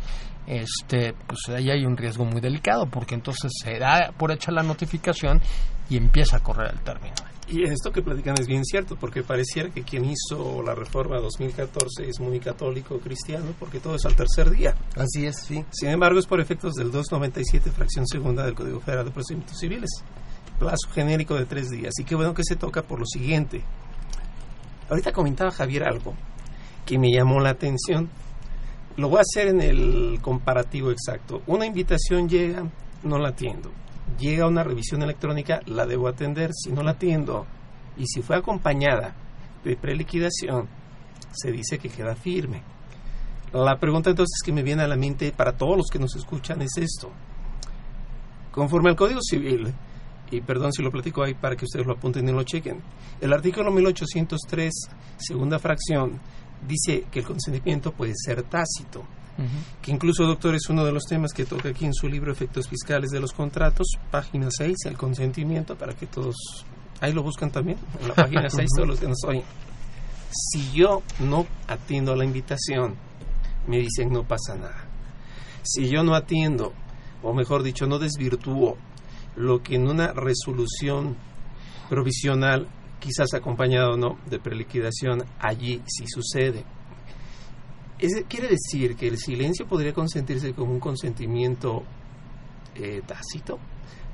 este, 0.47 1.15
pues 1.27 1.41
ahí 1.49 1.71
hay 1.71 1.85
un 1.85 1.97
riesgo 1.97 2.25
muy 2.25 2.41
delicado, 2.41 2.87
porque 2.87 3.15
entonces 3.15 3.53
se 3.63 3.79
da 3.79 4.13
por 4.17 4.33
hecha 4.33 4.53
la 4.53 4.63
notificación 4.63 5.41
y 5.89 5.97
empieza 5.97 6.37
a 6.37 6.41
correr 6.43 6.73
el 6.73 6.81
término. 6.81 7.15
Y 7.49 7.63
esto 7.63 7.93
que 7.93 8.03
platican 8.03 8.35
es 8.41 8.49
bien 8.49 8.65
cierto, 8.65 8.97
porque 8.97 9.23
pareciera 9.23 9.71
que 9.71 9.83
quien 9.83 10.05
hizo 10.05 10.63
la 10.65 10.75
reforma 10.75 11.19
2014 11.19 12.09
es 12.09 12.19
muy 12.19 12.41
católico 12.41 12.99
cristiano, 12.99 13.55
porque 13.61 13.79
todo 13.79 13.95
es 13.95 14.05
al 14.05 14.17
tercer 14.17 14.51
día. 14.51 14.75
Así 14.97 15.27
es, 15.27 15.37
sí. 15.45 15.65
Sin 15.71 15.91
embargo, 15.91 16.19
es 16.19 16.27
por 16.27 16.41
efectos 16.41 16.75
del 16.75 16.91
297, 16.91 17.71
fracción 17.71 18.05
segunda 18.07 18.45
del 18.45 18.55
Código 18.55 18.81
Federal 18.81 19.05
de 19.05 19.13
Procedimientos 19.13 19.59
Civiles. 19.59 19.91
Plazo 20.59 20.89
genérico 20.91 21.37
de 21.37 21.45
tres 21.45 21.71
días. 21.71 21.93
Y 22.01 22.05
qué 22.05 22.17
bueno 22.17 22.35
que 22.35 22.43
se 22.43 22.57
toca 22.57 22.83
por 22.83 22.99
lo 22.99 23.07
siguiente. 23.07 23.63
Ahorita 24.89 25.13
comentaba 25.13 25.53
Javier 25.53 25.85
algo 25.85 26.15
que 26.85 26.99
me 26.99 27.13
llamó 27.13 27.41
la 27.41 27.51
atención. 27.51 28.09
Lo 28.97 29.09
voy 29.09 29.19
a 29.19 29.23
hacer 29.23 29.49
en 29.49 29.61
el 29.61 30.19
comparativo 30.23 30.91
exacto. 30.91 31.43
Una 31.47 31.67
invitación 31.67 32.29
llega, 32.29 32.65
no 33.03 33.19
la 33.19 33.29
atiendo 33.29 33.71
llega 34.19 34.47
una 34.47 34.63
revisión 34.63 35.03
electrónica, 35.03 35.61
la 35.67 35.87
debo 35.87 36.09
atender. 36.09 36.51
Si 36.53 36.71
no 36.71 36.83
la 36.83 36.93
atiendo 36.93 37.47
y 37.97 38.07
si 38.07 38.23
fue 38.23 38.37
acompañada 38.37 39.15
de 39.65 39.77
preliquidación, 39.77 40.69
se 41.33 41.51
dice 41.51 41.79
que 41.79 41.89
queda 41.89 42.15
firme. 42.15 42.63
La 43.53 43.79
pregunta 43.79 44.11
entonces 44.11 44.41
que 44.45 44.53
me 44.53 44.63
viene 44.63 44.83
a 44.83 44.89
la 44.89 44.97
mente 44.97 45.33
para 45.33 45.57
todos 45.57 45.77
los 45.77 45.87
que 45.91 45.99
nos 45.99 46.15
escuchan 46.17 46.63
es 46.63 46.77
esto. 46.77 47.11
Conforme 48.51 48.91
al 48.91 48.97
Código 48.97 49.21
Civil, 49.23 49.73
y 50.31 50.41
perdón 50.41 50.73
si 50.73 50.83
lo 50.83 50.91
platico 50.91 51.23
ahí 51.23 51.35
para 51.35 51.57
que 51.57 51.65
ustedes 51.65 51.87
lo 51.87 51.95
apunten 51.95 52.29
y 52.29 52.33
lo 52.33 52.43
chequen, 52.43 52.83
el 53.21 53.33
artículo 53.33 53.71
1803, 53.71 54.73
segunda 55.19 55.59
fracción, 55.59 56.21
dice 56.67 57.07
que 57.11 57.21
el 57.21 57.27
consentimiento 57.27 57.93
puede 57.93 58.13
ser 58.17 58.43
tácito 58.45 59.05
que 59.83 59.91
incluso, 59.91 60.25
doctor, 60.25 60.55
es 60.55 60.69
uno 60.69 60.85
de 60.85 60.93
los 60.93 61.05
temas 61.05 61.33
que 61.33 61.45
toca 61.45 61.69
aquí 61.69 61.85
en 61.85 61.93
su 61.93 62.09
libro 62.09 62.33
Efectos 62.33 62.69
Fiscales 62.69 63.11
de 63.11 63.21
los 63.21 63.33
Contratos, 63.33 63.87
página 64.11 64.49
6, 64.51 64.77
el 64.87 64.97
consentimiento, 64.97 65.77
para 65.77 65.93
que 65.93 66.07
todos, 66.07 66.65
ahí 67.01 67.13
lo 67.13 67.23
buscan 67.23 67.51
también, 67.51 67.79
en 68.01 68.09
la 68.09 68.15
página 68.15 68.49
6, 68.49 68.69
todos 68.75 68.89
los 68.89 69.01
que 69.01 69.09
nos 69.09 69.23
oyen. 69.25 69.45
Si 70.31 70.73
yo 70.73 71.03
no 71.21 71.47
atiendo 71.69 72.13
a 72.13 72.17
la 72.17 72.25
invitación, 72.25 72.97
me 73.67 73.79
dicen 73.79 74.11
no 74.11 74.25
pasa 74.25 74.57
nada. 74.57 74.87
Si 75.63 75.89
yo 75.89 76.03
no 76.03 76.15
atiendo, 76.15 76.73
o 77.23 77.35
mejor 77.35 77.63
dicho, 77.63 77.87
no 77.87 77.99
desvirtúo 77.99 78.77
lo 79.37 79.63
que 79.63 79.77
en 79.77 79.87
una 79.87 80.13
resolución 80.13 81.17
provisional, 81.91 82.69
quizás 83.07 83.33
acompañado 83.35 83.93
o 83.93 83.97
no 83.97 84.19
de 84.29 84.39
preliquidación, 84.39 85.25
allí 85.41 85.81
sí 85.87 86.05
sucede 86.07 86.65
quiere 88.29 88.49
decir 88.49 88.97
que 88.97 89.09
el 89.09 89.19
silencio 89.19 89.67
podría 89.67 89.93
consentirse 89.93 90.53
como 90.53 90.73
un 90.73 90.81
consentimiento 90.81 91.83
eh, 92.75 93.03
tácito 93.07 93.59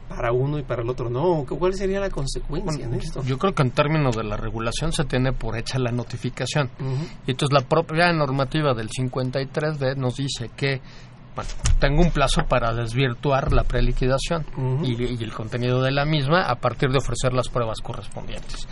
para 0.09 0.33
uno 0.33 0.59
y 0.59 0.63
para 0.63 0.83
el 0.83 0.91
otro 0.91 1.09
no. 1.09 1.45
¿Cuál 1.47 1.75
sería 1.75 1.99
la 1.99 2.11
consecuencia 2.11 2.85
en 2.85 2.95
esto? 2.95 3.23
Yo 3.23 3.39
creo 3.39 3.55
que 3.55 3.63
en 3.63 3.71
términos 3.71 4.17
de 4.17 4.25
la 4.25 4.37
regulación 4.37 4.93
se 4.93 5.05
tiene 5.05 5.33
por 5.33 5.57
hecha 5.57 5.79
la 5.79 5.91
notificación. 5.91 6.71
Y 7.27 7.31
entonces 7.31 7.53
la 7.53 7.67
propia 7.67 8.13
normativa 8.13 8.75
del 8.75 8.91
53D 8.91 9.97
nos 9.97 10.17
dice 10.17 10.51
que 10.55 10.81
bueno, 11.35 11.51
tengo 11.79 12.03
un 12.03 12.11
plazo 12.11 12.43
para 12.49 12.75
desvirtuar 12.75 13.53
la 13.53 13.65
preliquidación 13.65 14.45
y, 14.83 15.03
y 15.03 15.23
el 15.23 15.33
contenido 15.33 15.83
de 15.83 15.91
la 15.91 16.05
misma 16.05 16.43
a 16.43 16.57
partir 16.57 16.91
de 16.91 16.99
ofrecer 16.99 17.33
las 17.33 17.49
pruebas 17.49 17.81
correspondientes 17.81 18.67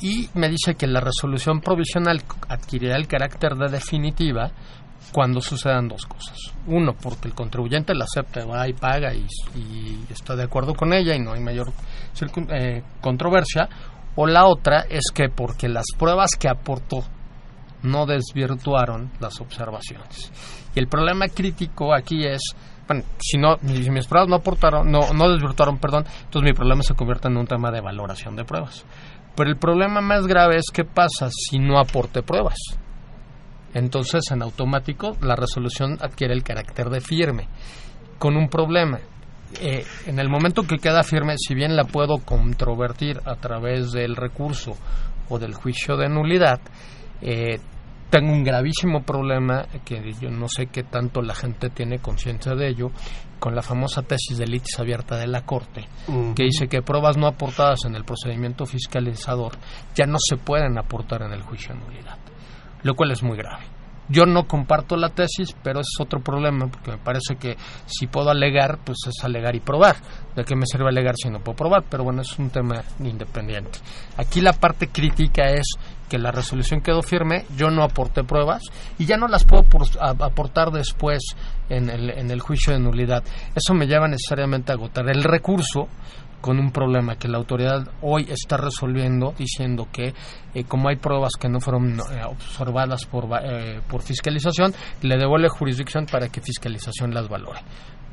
y 0.00 0.28
me 0.34 0.48
dice 0.48 0.74
que 0.74 0.86
la 0.86 1.00
resolución 1.00 1.60
provisional 1.60 2.22
adquirirá 2.48 2.96
el 2.96 3.06
carácter 3.06 3.54
de 3.54 3.70
definitiva 3.70 4.50
cuando 5.12 5.40
sucedan 5.40 5.88
dos 5.88 6.04
cosas. 6.06 6.36
Uno, 6.66 6.94
porque 7.00 7.28
el 7.28 7.34
contribuyente 7.34 7.94
la 7.94 8.04
acepta, 8.04 8.44
va 8.44 8.68
y 8.68 8.72
paga 8.72 9.14
y, 9.14 9.26
está 10.10 10.36
de 10.36 10.44
acuerdo 10.44 10.74
con 10.74 10.92
ella 10.92 11.14
y 11.14 11.20
no 11.20 11.32
hay 11.32 11.40
mayor 11.40 11.72
eh, 12.50 12.82
controversia. 13.00 13.68
O 14.16 14.26
la 14.26 14.46
otra 14.46 14.86
es 14.88 15.04
que 15.14 15.28
porque 15.28 15.68
las 15.68 15.86
pruebas 15.98 16.30
que 16.38 16.48
aportó 16.48 17.04
no 17.86 18.06
desvirtuaron 18.06 19.10
las 19.20 19.40
observaciones. 19.40 20.32
Y 20.74 20.78
el 20.78 20.88
problema 20.88 21.28
crítico 21.28 21.94
aquí 21.94 22.26
es, 22.26 22.40
bueno, 22.86 23.04
si, 23.18 23.38
no, 23.38 23.56
si 23.58 23.90
mis 23.90 24.06
pruebas 24.06 24.28
no 24.28 24.36
aportaron, 24.36 24.90
no, 24.90 25.12
no 25.14 25.30
desvirtuaron, 25.30 25.78
perdón, 25.78 26.04
entonces 26.24 26.50
mi 26.50 26.52
problema 26.52 26.82
se 26.82 26.94
convierte 26.94 27.28
en 27.28 27.36
un 27.36 27.46
tema 27.46 27.70
de 27.70 27.80
valoración 27.80 28.36
de 28.36 28.44
pruebas. 28.44 28.84
Pero 29.34 29.50
el 29.50 29.56
problema 29.56 30.00
más 30.00 30.26
grave 30.26 30.56
es 30.56 30.70
qué 30.72 30.84
pasa 30.84 31.28
si 31.30 31.58
no 31.58 31.78
aporte 31.78 32.22
pruebas. 32.22 32.58
Entonces, 33.74 34.30
en 34.30 34.42
automático, 34.42 35.16
la 35.20 35.36
resolución 35.36 35.98
adquiere 36.00 36.32
el 36.32 36.42
carácter 36.42 36.88
de 36.88 37.02
firme, 37.02 37.48
con 38.18 38.36
un 38.36 38.48
problema. 38.48 38.98
Eh, 39.60 39.84
en 40.06 40.18
el 40.18 40.28
momento 40.28 40.62
que 40.62 40.78
queda 40.78 41.02
firme, 41.02 41.34
si 41.36 41.54
bien 41.54 41.76
la 41.76 41.84
puedo 41.84 42.18
controvertir 42.18 43.20
a 43.26 43.36
través 43.36 43.92
del 43.92 44.16
recurso 44.16 44.72
o 45.28 45.38
del 45.38 45.54
juicio 45.54 45.96
de 45.96 46.08
nulidad, 46.08 46.60
eh, 47.20 47.60
tengo 48.10 48.32
un 48.32 48.44
gravísimo 48.44 49.02
problema 49.02 49.66
que 49.84 50.12
yo 50.20 50.30
no 50.30 50.48
sé 50.48 50.66
qué 50.66 50.84
tanto 50.84 51.22
la 51.22 51.34
gente 51.34 51.70
tiene 51.70 51.98
conciencia 51.98 52.54
de 52.54 52.68
ello 52.68 52.90
con 53.38 53.54
la 53.54 53.62
famosa 53.62 54.02
tesis 54.02 54.38
de 54.38 54.46
litis 54.46 54.78
abierta 54.78 55.16
de 55.16 55.26
la 55.26 55.42
Corte, 55.44 55.86
que 56.34 56.44
dice 56.44 56.68
que 56.68 56.82
pruebas 56.82 57.16
no 57.16 57.26
aportadas 57.26 57.84
en 57.84 57.94
el 57.94 58.04
procedimiento 58.04 58.64
fiscalizador 58.64 59.52
ya 59.94 60.06
no 60.06 60.18
se 60.20 60.36
pueden 60.36 60.78
aportar 60.78 61.22
en 61.22 61.32
el 61.32 61.42
juicio 61.42 61.74
de 61.74 61.80
nulidad, 61.80 62.18
lo 62.82 62.94
cual 62.94 63.10
es 63.10 63.22
muy 63.22 63.36
grave. 63.36 63.64
Yo 64.08 64.24
no 64.24 64.46
comparto 64.46 64.96
la 64.96 65.08
tesis, 65.08 65.56
pero 65.64 65.80
es 65.80 65.88
otro 65.98 66.20
problema, 66.20 66.68
porque 66.68 66.92
me 66.92 66.98
parece 66.98 67.34
que 67.36 67.56
si 67.86 68.06
puedo 68.06 68.30
alegar, 68.30 68.78
pues 68.84 68.98
es 69.08 69.24
alegar 69.24 69.56
y 69.56 69.60
probar. 69.60 69.96
¿De 70.36 70.44
qué 70.44 70.54
me 70.54 70.64
sirve 70.64 70.88
alegar 70.88 71.16
si 71.16 71.28
no 71.28 71.40
puedo 71.40 71.56
probar? 71.56 71.84
Pero 71.90 72.04
bueno, 72.04 72.22
es 72.22 72.38
un 72.38 72.50
tema 72.50 72.84
independiente. 73.00 73.80
Aquí 74.16 74.40
la 74.40 74.52
parte 74.52 74.88
crítica 74.88 75.50
es 75.50 75.66
que 76.08 76.18
la 76.18 76.30
resolución 76.30 76.80
quedó 76.80 77.02
firme, 77.02 77.44
yo 77.56 77.70
no 77.70 77.82
aporté 77.82 78.24
pruebas 78.24 78.62
y 78.98 79.06
ya 79.06 79.16
no 79.16 79.28
las 79.28 79.44
puedo 79.44 79.64
aportar 80.00 80.70
después 80.70 81.22
en 81.68 81.90
el, 81.90 82.10
en 82.10 82.30
el 82.30 82.40
juicio 82.40 82.72
de 82.72 82.80
nulidad. 82.80 83.24
Eso 83.54 83.74
me 83.74 83.86
lleva 83.86 84.08
necesariamente 84.08 84.72
a 84.72 84.76
agotar 84.76 85.08
el 85.08 85.24
recurso 85.24 85.88
con 86.40 86.58
un 86.58 86.70
problema 86.70 87.16
que 87.16 87.28
la 87.28 87.38
autoridad 87.38 87.88
hoy 88.02 88.26
está 88.30 88.56
resolviendo 88.56 89.34
diciendo 89.36 89.88
que 89.90 90.14
eh, 90.54 90.64
como 90.64 90.88
hay 90.88 90.96
pruebas 90.96 91.32
que 91.40 91.48
no 91.48 91.60
fueron 91.60 91.98
eh, 91.98 92.22
observadas 92.24 93.04
por, 93.06 93.26
eh, 93.42 93.80
por 93.88 94.02
fiscalización, 94.02 94.72
le 95.02 95.16
devuelve 95.16 95.48
jurisdicción 95.48 96.06
para 96.06 96.28
que 96.28 96.40
fiscalización 96.40 97.12
las 97.12 97.28
valore 97.28 97.60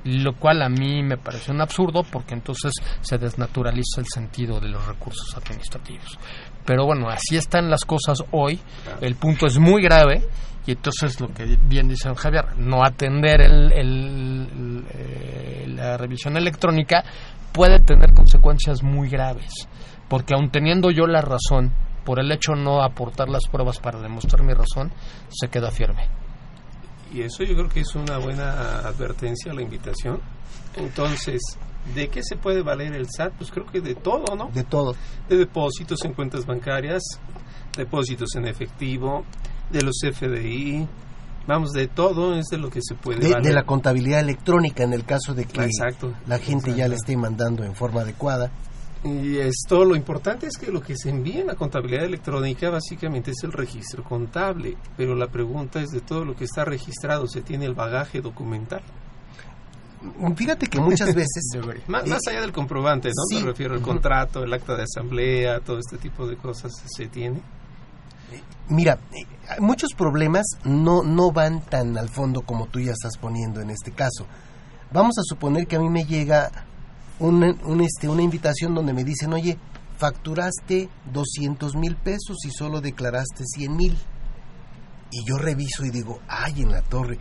lo 0.06 0.36
cual 0.36 0.62
a 0.62 0.69
mí 0.69 1.01
me 1.01 1.17
parece 1.17 1.51
un 1.51 1.62
absurdo 1.62 2.03
porque 2.03 2.34
entonces 2.34 2.73
se 3.01 3.17
desnaturaliza 3.17 4.01
el 4.01 4.06
sentido 4.13 4.60
de 4.60 4.67
los 4.67 4.86
recursos 4.86 5.34
administrativos. 5.36 6.17
Pero 6.65 6.86
bueno, 6.86 7.10
así 7.10 7.36
están 7.36 7.69
las 7.69 7.84
cosas 7.84 8.19
hoy, 8.32 8.60
el 9.02 9.15
punto 9.15 9.47
es 9.47 9.58
muy 9.60 9.82
grave 9.82 10.21
y 10.65 10.71
entonces 10.71 11.19
lo 11.19 11.28
que 11.28 11.58
bien 11.67 11.89
dice 11.89 12.13
Javier, 12.15 12.58
no 12.58 12.86
atender 12.86 13.41
el, 13.41 14.86
la 15.76 15.97
revisión 15.97 16.38
electrónica 16.38 17.04
puede 17.52 17.80
tener 17.80 18.13
consecuencias 18.13 18.82
muy 18.82 19.10
graves, 19.10 19.67
porque 20.08 20.34
aun 20.36 20.49
teniendo 20.52 20.89
yo 20.89 21.06
la 21.06 21.21
razón, 21.21 21.73
por 22.06 22.19
el 22.19 22.32
hecho 22.32 22.54
de 22.54 22.62
no 22.62 22.82
aportar 22.82 23.30
las 23.30 23.47
pruebas 23.49 23.80
para 23.80 23.99
demostrar 23.99 24.43
mi 24.43 24.54
razón, 24.54 24.91
se 25.30 25.49
queda 25.49 25.71
firme. 25.71 26.08
Y 27.13 27.21
eso 27.21 27.43
yo 27.43 27.54
creo 27.56 27.69
que 27.69 27.82
es 27.82 27.95
una 27.95 28.17
buena 28.17 28.80
advertencia, 28.80 29.54
la 29.54 29.62
invitación. 29.62 30.19
Entonces, 30.76 31.39
¿de 31.96 32.08
qué 32.10 32.24
se 32.24 32.36
puede 32.36 32.62
valer 32.62 32.93
el 32.93 33.08
SAT? 33.10 33.34
Pues 33.38 33.52
creo 33.52 33.65
que 33.65 33.82
de 33.82 33.96
todo, 33.96 34.36
¿no? 34.36 34.50
De 34.54 34.63
todo. 34.63 34.96
De 35.30 35.38
depósitos 35.38 36.04
en 36.06 36.13
cuentas 36.13 36.46
bancarias, 36.46 37.04
depósitos 37.78 38.36
en 38.36 38.48
efectivo, 38.48 39.24
de 39.72 39.82
los 39.82 40.00
FDI, 40.02 40.88
Vamos, 41.46 41.72
de 41.72 41.88
todo 41.88 42.36
es 42.36 42.46
de 42.46 42.58
lo 42.58 42.69
que 42.69 42.80
se 42.82 42.96
puede. 42.96 43.19
De, 43.19 43.41
de 43.41 43.54
la 43.54 43.65
contabilidad 43.65 44.22
electrónica 44.22 44.84
en 44.84 44.93
el 44.93 45.04
caso 45.04 45.34
de 45.34 45.46
que 45.46 45.69
la 46.26 46.39
gente 46.39 46.74
ya 46.74 46.88
le 46.88 46.96
esté 46.96 47.17
mandando 47.17 47.63
en 47.63 47.76
forma 47.76 48.02
adecuada. 48.02 48.50
Y 49.04 49.38
esto 49.38 49.84
lo 49.84 49.98
importante 49.98 50.48
es 50.48 50.58
que 50.58 50.72
lo 50.72 50.80
que 50.80 50.96
se 50.96 51.10
envía 51.10 51.41
en 51.41 51.48
la 51.48 51.56
contabilidad 51.56 52.06
electrónica 52.06 52.69
básicamente 52.69 53.32
es 53.32 53.43
el 53.43 53.52
registro 53.52 54.02
contable, 54.02 54.78
pero 54.96 55.13
la 55.13 55.28
pregunta 55.28 55.82
es 55.82 55.89
de 55.89 56.00
todo 56.00 56.24
lo 56.24 56.36
que 56.38 56.46
está 56.46 56.63
registrado, 56.63 57.28
¿se 57.28 57.41
tiene 57.41 57.65
el 57.65 57.74
bagaje 57.74 58.22
documental? 58.22 58.82
Fíjate 60.35 60.67
que 60.67 60.79
muchas 60.79 61.13
veces... 61.15 61.43
más, 61.87 62.07
más, 62.07 62.27
allá 62.27 62.41
del 62.41 62.51
comprobante, 62.51 63.09
¿no? 63.09 63.39
Me 63.39 63.45
refiero 63.45 63.75
al 63.75 63.81
contrato, 63.81 64.43
el 64.43 64.53
acta 64.53 64.75
de 64.75 64.83
asamblea, 64.83 65.59
todo 65.59 65.79
este 65.79 65.97
tipo 65.97 66.27
de 66.27 66.35
cosas, 66.37 66.71
¿se 66.85 67.07
tiene? 67.07 67.41
Mira, 68.69 68.97
eh, 69.11 69.25
muchos 69.59 69.91
problemas 69.95 70.45
no, 70.63 71.03
no 71.03 71.31
van 71.31 71.61
tan 71.61 71.97
al 71.97 72.09
fondo 72.09 72.41
como 72.41 72.67
tú 72.67 72.79
ya 72.79 72.91
estás 72.91 73.17
poniendo 73.17 73.61
en 73.61 73.69
este 73.69 73.91
caso. 73.91 74.25
Vamos 74.91 75.17
a 75.17 75.23
suponer 75.23 75.67
que 75.67 75.75
a 75.75 75.79
mí 75.79 75.89
me 75.89 76.05
llega 76.05 76.51
un, 77.19 77.81
este, 77.81 78.07
una 78.07 78.21
invitación 78.21 78.73
donde 78.73 78.93
me 78.93 79.03
dicen, 79.03 79.33
oye, 79.33 79.57
facturaste 79.97 80.89
200 81.11 81.75
mil 81.75 81.95
pesos 81.95 82.37
y 82.45 82.51
solo 82.51 82.81
declaraste 82.81 83.43
100 83.45 83.75
mil. 83.75 83.97
Y 85.11 85.27
yo 85.27 85.37
reviso 85.37 85.85
y 85.85 85.91
digo, 85.91 86.19
ay, 86.27 86.61
en 86.61 86.71
la 86.71 86.81
torre, 86.81 87.19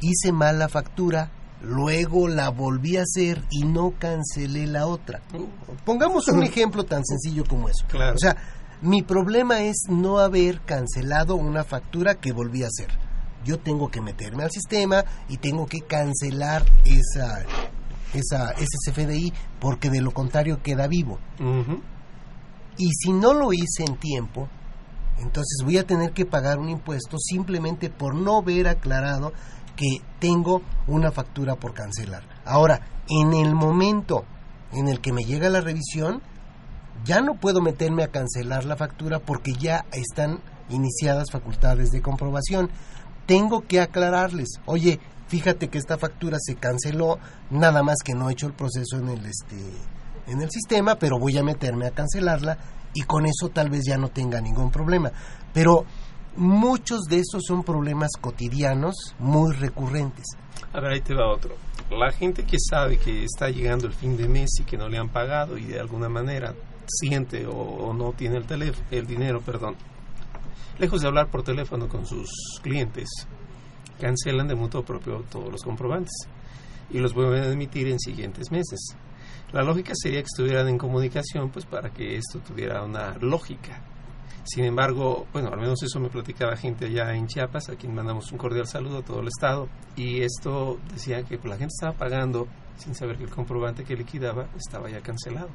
hice 0.00 0.32
mal 0.32 0.58
la 0.58 0.68
factura, 0.68 1.30
luego 1.62 2.28
la 2.28 2.50
volví 2.50 2.96
a 2.96 3.02
hacer 3.02 3.42
y 3.50 3.64
no 3.64 3.94
cancelé 3.98 4.66
la 4.66 4.86
otra. 4.86 5.20
Uh. 5.32 5.74
Pongamos 5.84 6.28
un 6.28 6.42
ejemplo 6.42 6.84
tan 6.84 7.04
sencillo 7.04 7.44
como 7.48 7.68
eso. 7.68 7.86
Claro. 7.88 8.14
O 8.14 8.18
sea, 8.18 8.36
mi 8.82 9.02
problema 9.02 9.62
es 9.62 9.84
no 9.88 10.18
haber 10.18 10.60
cancelado 10.62 11.36
una 11.36 11.64
factura 11.64 12.16
que 12.16 12.32
volví 12.32 12.64
a 12.64 12.68
hacer. 12.68 12.88
Yo 13.44 13.58
tengo 13.58 13.90
que 13.90 14.00
meterme 14.00 14.44
al 14.44 14.50
sistema 14.50 15.04
y 15.28 15.36
tengo 15.36 15.66
que 15.66 15.80
cancelar 15.80 16.64
esa, 16.84 17.44
esa, 18.14 18.50
ese 18.52 18.90
CFDI 18.90 19.32
porque 19.60 19.90
de 19.90 20.00
lo 20.00 20.12
contrario 20.12 20.62
queda 20.62 20.86
vivo. 20.86 21.18
Y 22.76 22.90
si 22.92 23.12
no 23.12 23.34
lo 23.34 23.52
hice 23.52 23.84
en 23.86 23.96
tiempo, 23.96 24.48
entonces 25.18 25.58
voy 25.64 25.78
a 25.78 25.86
tener 25.86 26.12
que 26.12 26.26
pagar 26.26 26.58
un 26.58 26.68
impuesto 26.68 27.18
simplemente 27.18 27.90
por 27.90 28.14
no 28.14 28.38
haber 28.38 28.68
aclarado 28.68 29.32
que 29.82 30.00
tengo 30.20 30.62
una 30.86 31.10
factura 31.10 31.56
por 31.56 31.74
cancelar. 31.74 32.22
Ahora, 32.44 33.02
en 33.08 33.32
el 33.32 33.52
momento 33.52 34.24
en 34.70 34.86
el 34.86 35.00
que 35.00 35.12
me 35.12 35.24
llega 35.24 35.50
la 35.50 35.60
revisión, 35.60 36.22
ya 37.04 37.20
no 37.20 37.34
puedo 37.34 37.60
meterme 37.60 38.04
a 38.04 38.12
cancelar 38.12 38.64
la 38.64 38.76
factura 38.76 39.18
porque 39.18 39.54
ya 39.54 39.84
están 39.90 40.38
iniciadas 40.68 41.32
facultades 41.32 41.90
de 41.90 42.00
comprobación. 42.00 42.70
Tengo 43.26 43.62
que 43.62 43.80
aclararles, 43.80 44.60
oye, 44.66 45.00
fíjate 45.26 45.66
que 45.66 45.78
esta 45.78 45.98
factura 45.98 46.38
se 46.40 46.54
canceló, 46.54 47.18
nada 47.50 47.82
más 47.82 47.96
que 48.04 48.14
no 48.14 48.30
he 48.30 48.34
hecho 48.34 48.46
el 48.46 48.52
proceso 48.52 48.98
en 48.98 49.08
el 49.08 49.26
este 49.26 49.56
en 50.28 50.40
el 50.40 50.50
sistema, 50.52 50.94
pero 50.94 51.18
voy 51.18 51.36
a 51.38 51.42
meterme 51.42 51.88
a 51.88 51.90
cancelarla 51.90 52.56
y 52.94 53.02
con 53.02 53.26
eso 53.26 53.48
tal 53.48 53.68
vez 53.68 53.82
ya 53.84 53.98
no 53.98 54.10
tenga 54.10 54.40
ningún 54.40 54.70
problema. 54.70 55.10
Pero 55.52 55.86
muchos 56.36 57.02
de 57.02 57.16
esos 57.18 57.42
son 57.46 57.62
problemas 57.62 58.10
cotidianos 58.20 59.14
muy 59.18 59.52
recurrentes. 59.54 60.24
A 60.72 60.80
ver, 60.80 60.92
ahí 60.92 61.00
te 61.00 61.14
va 61.14 61.32
otro. 61.32 61.54
La 61.90 62.10
gente 62.10 62.44
que 62.44 62.56
sabe 62.58 62.96
que 62.98 63.24
está 63.24 63.50
llegando 63.50 63.86
el 63.86 63.92
fin 63.92 64.16
de 64.16 64.28
mes 64.28 64.50
y 64.60 64.64
que 64.64 64.78
no 64.78 64.88
le 64.88 64.98
han 64.98 65.10
pagado 65.10 65.58
y 65.58 65.64
de 65.64 65.78
alguna 65.78 66.08
manera 66.08 66.54
siente 66.86 67.46
o, 67.46 67.92
no 67.92 68.12
tiene 68.12 68.36
el, 68.36 68.44
teléfono, 68.44 68.86
el 68.90 69.06
dinero, 69.06 69.40
perdón, 69.40 69.76
lejos 70.78 71.02
de 71.02 71.08
hablar 71.08 71.30
por 71.30 71.42
teléfono 71.42 71.88
con 71.88 72.06
sus 72.06 72.30
clientes, 72.62 73.08
cancelan 74.00 74.48
de 74.48 74.54
mutuo 74.54 74.82
propio 74.82 75.24
todos 75.30 75.50
los 75.50 75.62
comprobantes 75.62 76.28
y 76.90 76.98
los 76.98 77.14
vuelven 77.14 77.42
a 77.42 77.52
emitir 77.52 77.88
en 77.88 77.98
siguientes 77.98 78.50
meses. 78.50 78.96
La 79.52 79.62
lógica 79.62 79.92
sería 79.94 80.20
que 80.20 80.26
estuvieran 80.26 80.68
en 80.68 80.78
comunicación, 80.78 81.50
pues 81.50 81.66
para 81.66 81.90
que 81.90 82.16
esto 82.16 82.38
tuviera 82.40 82.82
una 82.82 83.18
lógica. 83.18 83.82
Sin 84.44 84.64
embargo, 84.64 85.26
bueno, 85.32 85.50
al 85.52 85.60
menos 85.60 85.82
eso 85.82 86.00
me 86.00 86.08
platicaba 86.08 86.56
gente 86.56 86.86
allá 86.86 87.14
en 87.14 87.26
Chiapas, 87.26 87.68
a 87.68 87.76
quien 87.76 87.94
mandamos 87.94 88.32
un 88.32 88.38
cordial 88.38 88.66
saludo 88.66 88.98
a 88.98 89.02
todo 89.02 89.20
el 89.20 89.28
estado, 89.28 89.68
y 89.96 90.22
esto 90.22 90.78
decía 90.92 91.22
que 91.22 91.38
pues, 91.38 91.50
la 91.50 91.56
gente 91.56 91.72
estaba 91.72 91.92
pagando 91.96 92.48
sin 92.76 92.94
saber 92.94 93.16
que 93.16 93.24
el 93.24 93.30
comprobante 93.30 93.84
que 93.84 93.94
liquidaba 93.94 94.46
estaba 94.56 94.90
ya 94.90 95.00
cancelado 95.00 95.48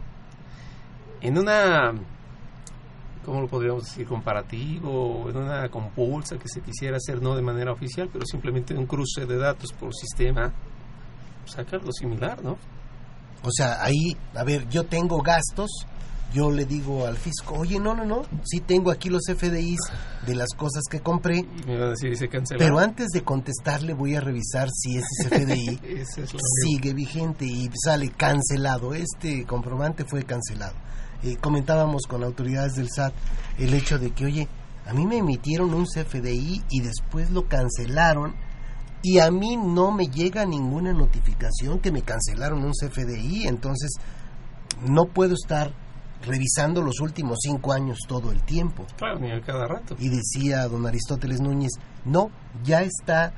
en 1.21 1.37
una, 1.37 1.93
¿cómo 3.25 3.41
lo 3.41 3.47
podríamos 3.47 3.85
decir? 3.85 4.07
Comparativo, 4.07 5.29
en 5.29 5.37
una 5.37 5.69
compulsa 5.69 6.37
que 6.37 6.47
se 6.47 6.61
quisiera 6.61 6.97
hacer 6.97 7.21
no 7.21 7.35
de 7.35 7.41
manera 7.41 7.71
oficial, 7.71 8.09
pero 8.11 8.25
simplemente 8.25 8.73
un 8.75 8.85
cruce 8.85 9.25
de 9.25 9.37
datos 9.37 9.73
por 9.73 9.93
sistema, 9.95 10.53
sacarlo 11.45 11.91
similar, 11.91 12.43
¿no? 12.43 12.57
O 13.43 13.51
sea, 13.51 13.83
ahí, 13.83 14.15
a 14.35 14.43
ver, 14.43 14.67
yo 14.69 14.85
tengo 14.85 15.21
gastos, 15.21 15.69
yo 16.33 16.51
le 16.51 16.65
digo 16.65 17.05
al 17.05 17.17
fisco, 17.17 17.55
oye, 17.55 17.79
no, 17.79 17.95
no, 17.95 18.05
no, 18.05 18.23
sí 18.43 18.59
tengo 18.59 18.91
aquí 18.91 19.09
los 19.09 19.23
FDIs 19.27 19.79
de 20.25 20.35
las 20.35 20.49
cosas 20.55 20.83
que 20.89 20.99
compré. 20.99 21.45
me 21.65 21.77
va 21.77 21.87
a 21.87 21.89
decir, 21.89 22.17
se 22.17 22.27
Pero 22.57 22.79
antes 22.79 23.07
de 23.13 23.23
contestarle 23.23 23.93
voy 23.93 24.15
a 24.15 24.21
revisar 24.21 24.69
si 24.69 24.97
ese 24.97 25.29
FDI 25.29 25.79
sigue 26.63 26.93
vigente 26.93 27.45
y 27.45 27.69
sale 27.83 28.09
cancelado. 28.09 28.93
Este 28.93 29.45
comprobante 29.45 30.05
fue 30.05 30.23
cancelado. 30.23 30.75
Eh, 31.23 31.37
comentábamos 31.37 32.03
con 32.07 32.23
autoridades 32.23 32.73
del 32.73 32.89
SAT 32.89 33.13
el 33.57 33.73
hecho 33.73 33.97
de 33.97 34.11
que, 34.11 34.25
oye, 34.25 34.47
a 34.85 34.93
mí 34.93 35.05
me 35.05 35.17
emitieron 35.17 35.73
un 35.73 35.85
CFDI 35.85 36.63
y 36.69 36.81
después 36.81 37.31
lo 37.31 37.47
cancelaron 37.47 38.35
y 39.01 39.19
a 39.19 39.31
mí 39.31 39.57
no 39.57 39.91
me 39.91 40.07
llega 40.07 40.45
ninguna 40.45 40.93
notificación 40.93 41.79
que 41.79 41.91
me 41.91 42.01
cancelaron 42.01 42.63
un 42.63 42.71
CFDI, 42.71 43.47
entonces 43.47 43.91
no 44.85 45.05
puedo 45.05 45.33
estar 45.33 45.71
revisando 46.27 46.81
los 46.81 46.99
últimos 46.99 47.39
cinco 47.41 47.73
años 47.73 47.99
todo 48.07 48.31
el 48.31 48.43
tiempo. 48.43 48.85
Claro, 48.97 49.19
ni 49.19 49.31
a 49.31 49.41
cada 49.41 49.67
rato. 49.67 49.95
Y 49.99 50.09
decía 50.09 50.67
don 50.67 50.85
Aristóteles 50.85 51.41
Núñez, 51.41 51.71
no, 52.05 52.29
ya 52.63 52.81
está 52.81 53.33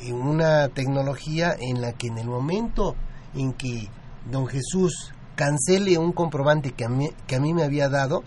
en 0.00 0.16
una 0.16 0.68
tecnología 0.68 1.54
en 1.58 1.80
la 1.80 1.92
que 1.92 2.08
en 2.08 2.18
el 2.18 2.26
momento 2.26 2.96
en 3.34 3.52
que 3.52 3.88
don 4.30 4.46
Jesús 4.46 5.12
cancele 5.36 5.98
un 5.98 6.12
comprobante 6.12 6.72
que 6.72 6.84
a, 6.84 6.88
mí, 6.88 7.10
que 7.26 7.36
a 7.36 7.40
mí 7.40 7.54
me 7.54 7.62
había 7.62 7.88
dado, 7.88 8.22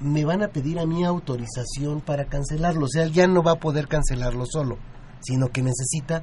me 0.00 0.24
van 0.24 0.42
a 0.42 0.48
pedir 0.48 0.78
a 0.78 0.86
mí 0.86 1.04
autorización 1.04 2.00
para 2.00 2.26
cancelarlo. 2.26 2.86
O 2.86 2.88
sea, 2.88 3.06
ya 3.06 3.26
no 3.26 3.42
va 3.42 3.52
a 3.52 3.60
poder 3.60 3.88
cancelarlo 3.88 4.44
solo, 4.46 4.78
sino 5.20 5.48
que 5.48 5.62
necesita 5.62 6.22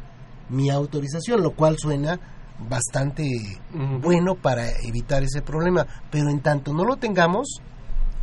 mi 0.49 0.69
autorización, 0.69 1.41
lo 1.41 1.51
cual 1.55 1.75
suena 1.77 2.19
bastante 2.59 3.27
bueno 4.01 4.35
para 4.35 4.69
evitar 4.81 5.23
ese 5.23 5.41
problema, 5.41 5.85
pero 6.09 6.29
en 6.29 6.39
tanto 6.39 6.73
no 6.73 6.85
lo 6.85 6.97
tengamos, 6.97 7.59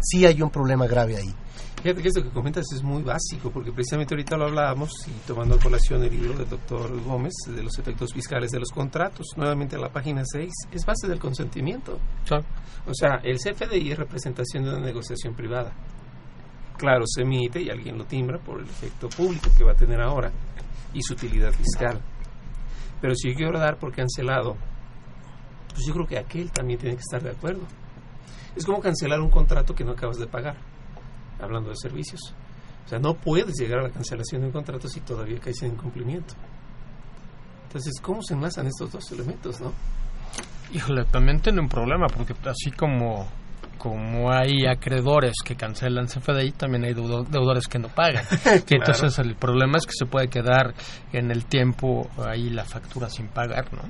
sí 0.01 0.27
hay 0.27 0.41
un 0.43 0.51
problema 0.51 0.87
grave 0.87 1.17
ahí. 1.17 1.35
Fíjate 1.83 2.01
que 2.01 2.09
esto 2.09 2.23
que 2.23 2.31
comentas 2.31 2.65
es 2.73 2.83
muy 2.85 3.03
básico, 3.03 3.51
porque 3.51 3.73
precisamente 3.73 4.15
ahorita 4.15 4.37
lo 4.37 4.45
hablábamos 4.45 4.93
y 5.09 5.27
tomando 5.27 5.57
a 5.57 5.59
colación 5.59 6.05
el 6.05 6.13
libro 6.13 6.39
del 6.39 6.49
doctor 6.49 7.03
Gómez 7.03 7.33
de 7.49 7.61
los 7.61 7.77
efectos 7.77 8.13
fiscales 8.13 8.53
de 8.53 8.61
los 8.61 8.71
contratos, 8.71 9.27
nuevamente 9.37 9.75
a 9.75 9.81
la 9.81 9.89
página 9.89 10.23
6, 10.25 10.49
es 10.71 10.87
base 10.87 11.09
del 11.09 11.19
consentimiento. 11.19 11.99
O 12.87 12.95
sea, 12.95 13.17
el 13.25 13.37
CFDI 13.39 13.91
es 13.91 13.99
representación 13.99 14.63
de 14.63 14.71
una 14.71 14.81
negociación 14.81 15.35
privada. 15.35 15.73
Claro, 16.79 17.05
se 17.05 17.23
emite 17.23 17.61
y 17.61 17.69
alguien 17.69 17.99
lo 17.99 18.05
timbra 18.05 18.39
por 18.39 18.61
el 18.61 18.67
efecto 18.67 19.09
público 19.09 19.51
que 19.59 19.65
va 19.65 19.73
a 19.73 19.77
tener 19.77 20.01
ahora 20.01 20.31
y 20.95 21.03
su 21.03 21.15
utilidad 21.15 21.53
fiscal. 21.53 22.01
Pero 23.03 23.15
si 23.15 23.31
yo 23.31 23.37
quiero 23.37 23.59
dar 23.59 23.77
por 23.79 23.93
cancelado, 23.93 24.57
pues 25.75 25.85
yo 25.87 25.93
creo 25.93 26.07
que 26.07 26.19
aquel 26.19 26.51
también 26.51 26.79
tiene 26.79 26.95
que 26.97 27.03
estar 27.03 27.23
de 27.23 27.31
acuerdo. 27.31 27.63
Es 28.57 28.65
como 28.65 28.81
cancelar 28.81 29.21
un 29.21 29.29
contrato 29.29 29.75
que 29.75 29.85
no 29.85 29.93
acabas 29.93 30.19
de 30.19 30.27
pagar 30.27 30.57
hablando 31.41 31.71
de 31.71 31.77
servicios. 31.77 32.21
O 32.87 32.89
sea, 32.89 32.99
no 32.99 33.15
puedes 33.15 33.55
llegar 33.59 33.81
a 33.81 33.83
la 33.83 33.91
cancelación 33.91 34.43
de 34.43 34.47
un 34.47 34.53
contrato 34.53 34.89
si 34.89 35.01
todavía 35.01 35.39
caes 35.41 35.63
en 35.63 35.73
incumplimiento. 35.73 36.35
Entonces, 37.65 38.01
¿cómo 38.01 38.23
se 38.23 38.35
enlazan 38.35 38.67
estos 38.67 38.93
dos 38.93 39.11
elementos, 39.13 39.61
no? 39.61 39.73
Híjole, 40.73 41.05
también 41.07 41.41
tiene 41.41 41.61
un 41.61 41.69
problema, 41.69 42.07
porque 42.07 42.35
así 42.49 42.71
como, 42.71 43.27
como 43.83 44.31
hay 44.31 44.65
acreedores 44.65 45.35
que 45.45 45.57
cancelan 45.57 46.07
CFDI, 46.07 46.53
también 46.53 46.85
hay 46.85 46.95
deudores 46.95 47.67
que 47.67 47.81
no 47.81 47.89
pagan. 47.89 48.25
Y 48.71 48.77
entonces 48.77 49.19
el 49.19 49.35
problema 49.35 49.79
es 49.79 49.87
que 49.87 49.93
se 49.93 50.07
puede 50.07 50.29
quedar 50.29 50.73
en 51.13 51.33
el 51.33 51.47
tiempo 51.47 52.09
ahí 52.25 52.49
la 52.49 52.65
factura 52.65 53.11
sin 53.11 53.27
pagar, 53.27 53.73
¿no? 53.75 53.83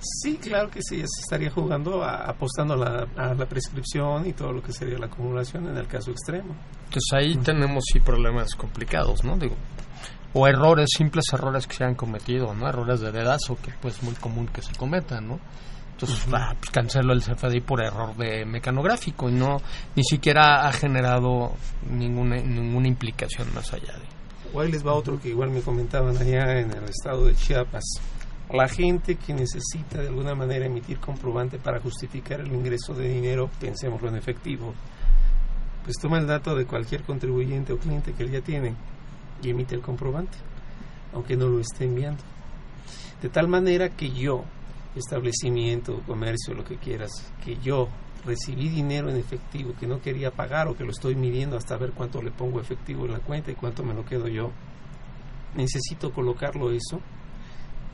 Sí, 0.00 0.38
claro 0.38 0.70
que 0.70 0.80
sí, 0.80 0.96
se 1.00 1.20
estaría 1.20 1.50
jugando, 1.50 2.02
apostando 2.02 2.82
a 2.82 3.34
la, 3.34 3.46
prescripción 3.46 4.26
y 4.26 4.32
todo 4.32 4.52
lo 4.52 4.62
que 4.62 4.72
sería 4.72 4.96
la 4.96 5.06
acumulación 5.06 5.68
en 5.68 5.76
el 5.76 5.86
caso 5.86 6.10
extremo. 6.10 6.56
Entonces 6.84 7.12
ahí 7.12 7.36
tenemos 7.36 7.84
sí 7.92 8.00
problemas 8.00 8.54
complicados, 8.54 9.22
¿no? 9.22 9.36
Digo, 9.36 9.56
o 10.32 10.46
errores, 10.46 10.88
simples 10.96 11.26
errores 11.34 11.66
que 11.66 11.76
se 11.76 11.84
han 11.84 11.94
cometido, 11.94 12.54
¿no? 12.54 12.66
Errores 12.66 13.00
de 13.00 13.12
dedazo 13.12 13.56
que 13.56 13.70
pues 13.82 13.96
es 13.96 14.02
muy 14.02 14.14
común 14.14 14.48
que 14.48 14.62
se 14.62 14.74
cometan, 14.76 15.28
¿no? 15.28 15.40
Entonces, 16.00 16.26
ah, 16.32 16.54
pues 16.56 16.70
cancelo 16.70 17.12
el 17.12 17.22
CFDI 17.22 17.60
por 17.60 17.82
error 17.82 18.14
de 18.16 18.44
mecanográfico 18.44 19.28
y 19.28 19.32
no, 19.32 19.56
ni 19.96 20.04
siquiera 20.04 20.68
ha 20.68 20.72
generado 20.72 21.54
ninguna, 21.90 22.36
ninguna 22.36 22.86
implicación 22.86 23.52
más 23.52 23.72
allá 23.72 23.94
de... 23.94 24.58
Ahí 24.60 24.70
les 24.70 24.86
va 24.86 24.94
otro 24.94 25.20
que 25.20 25.30
igual 25.30 25.50
me 25.50 25.60
comentaban 25.60 26.16
allá 26.16 26.60
en 26.60 26.70
el 26.70 26.84
estado 26.84 27.26
de 27.26 27.34
Chiapas 27.34 27.84
la 28.50 28.66
gente 28.66 29.16
que 29.16 29.34
necesita 29.34 30.00
de 30.00 30.08
alguna 30.08 30.34
manera 30.34 30.66
emitir 30.66 30.98
comprobante 30.98 31.58
para 31.58 31.80
justificar 31.80 32.40
el 32.40 32.52
ingreso 32.52 32.94
de 32.94 33.08
dinero, 33.08 33.50
pensémoslo 33.60 34.08
en 34.08 34.16
efectivo, 34.16 34.72
pues 35.84 35.96
toma 36.00 36.18
el 36.18 36.26
dato 36.26 36.54
de 36.54 36.64
cualquier 36.64 37.02
contribuyente 37.02 37.72
o 37.72 37.78
cliente 37.78 38.12
que 38.12 38.22
él 38.22 38.30
ya 38.30 38.40
tiene 38.40 38.74
y 39.42 39.50
emite 39.50 39.74
el 39.74 39.82
comprobante, 39.82 40.38
aunque 41.12 41.36
no 41.36 41.46
lo 41.46 41.60
esté 41.60 41.84
enviando. 41.84 42.22
De 43.20 43.28
tal 43.28 43.48
manera 43.48 43.90
que 43.90 44.10
yo, 44.10 44.44
establecimiento, 44.98 46.02
comercio, 46.06 46.54
lo 46.54 46.64
que 46.64 46.76
quieras, 46.76 47.10
que 47.44 47.56
yo 47.58 47.88
recibí 48.24 48.68
dinero 48.68 49.08
en 49.08 49.16
efectivo 49.16 49.72
que 49.78 49.86
no 49.86 50.00
quería 50.00 50.30
pagar 50.30 50.68
o 50.68 50.76
que 50.76 50.84
lo 50.84 50.90
estoy 50.90 51.14
midiendo 51.14 51.56
hasta 51.56 51.76
ver 51.76 51.92
cuánto 51.92 52.20
le 52.20 52.30
pongo 52.30 52.60
efectivo 52.60 53.06
en 53.06 53.12
la 53.12 53.20
cuenta 53.20 53.50
y 53.50 53.54
cuánto 53.54 53.82
me 53.84 53.94
lo 53.94 54.04
quedo 54.04 54.28
yo, 54.28 54.50
necesito 55.54 56.12
colocarlo 56.12 56.70
eso 56.72 57.00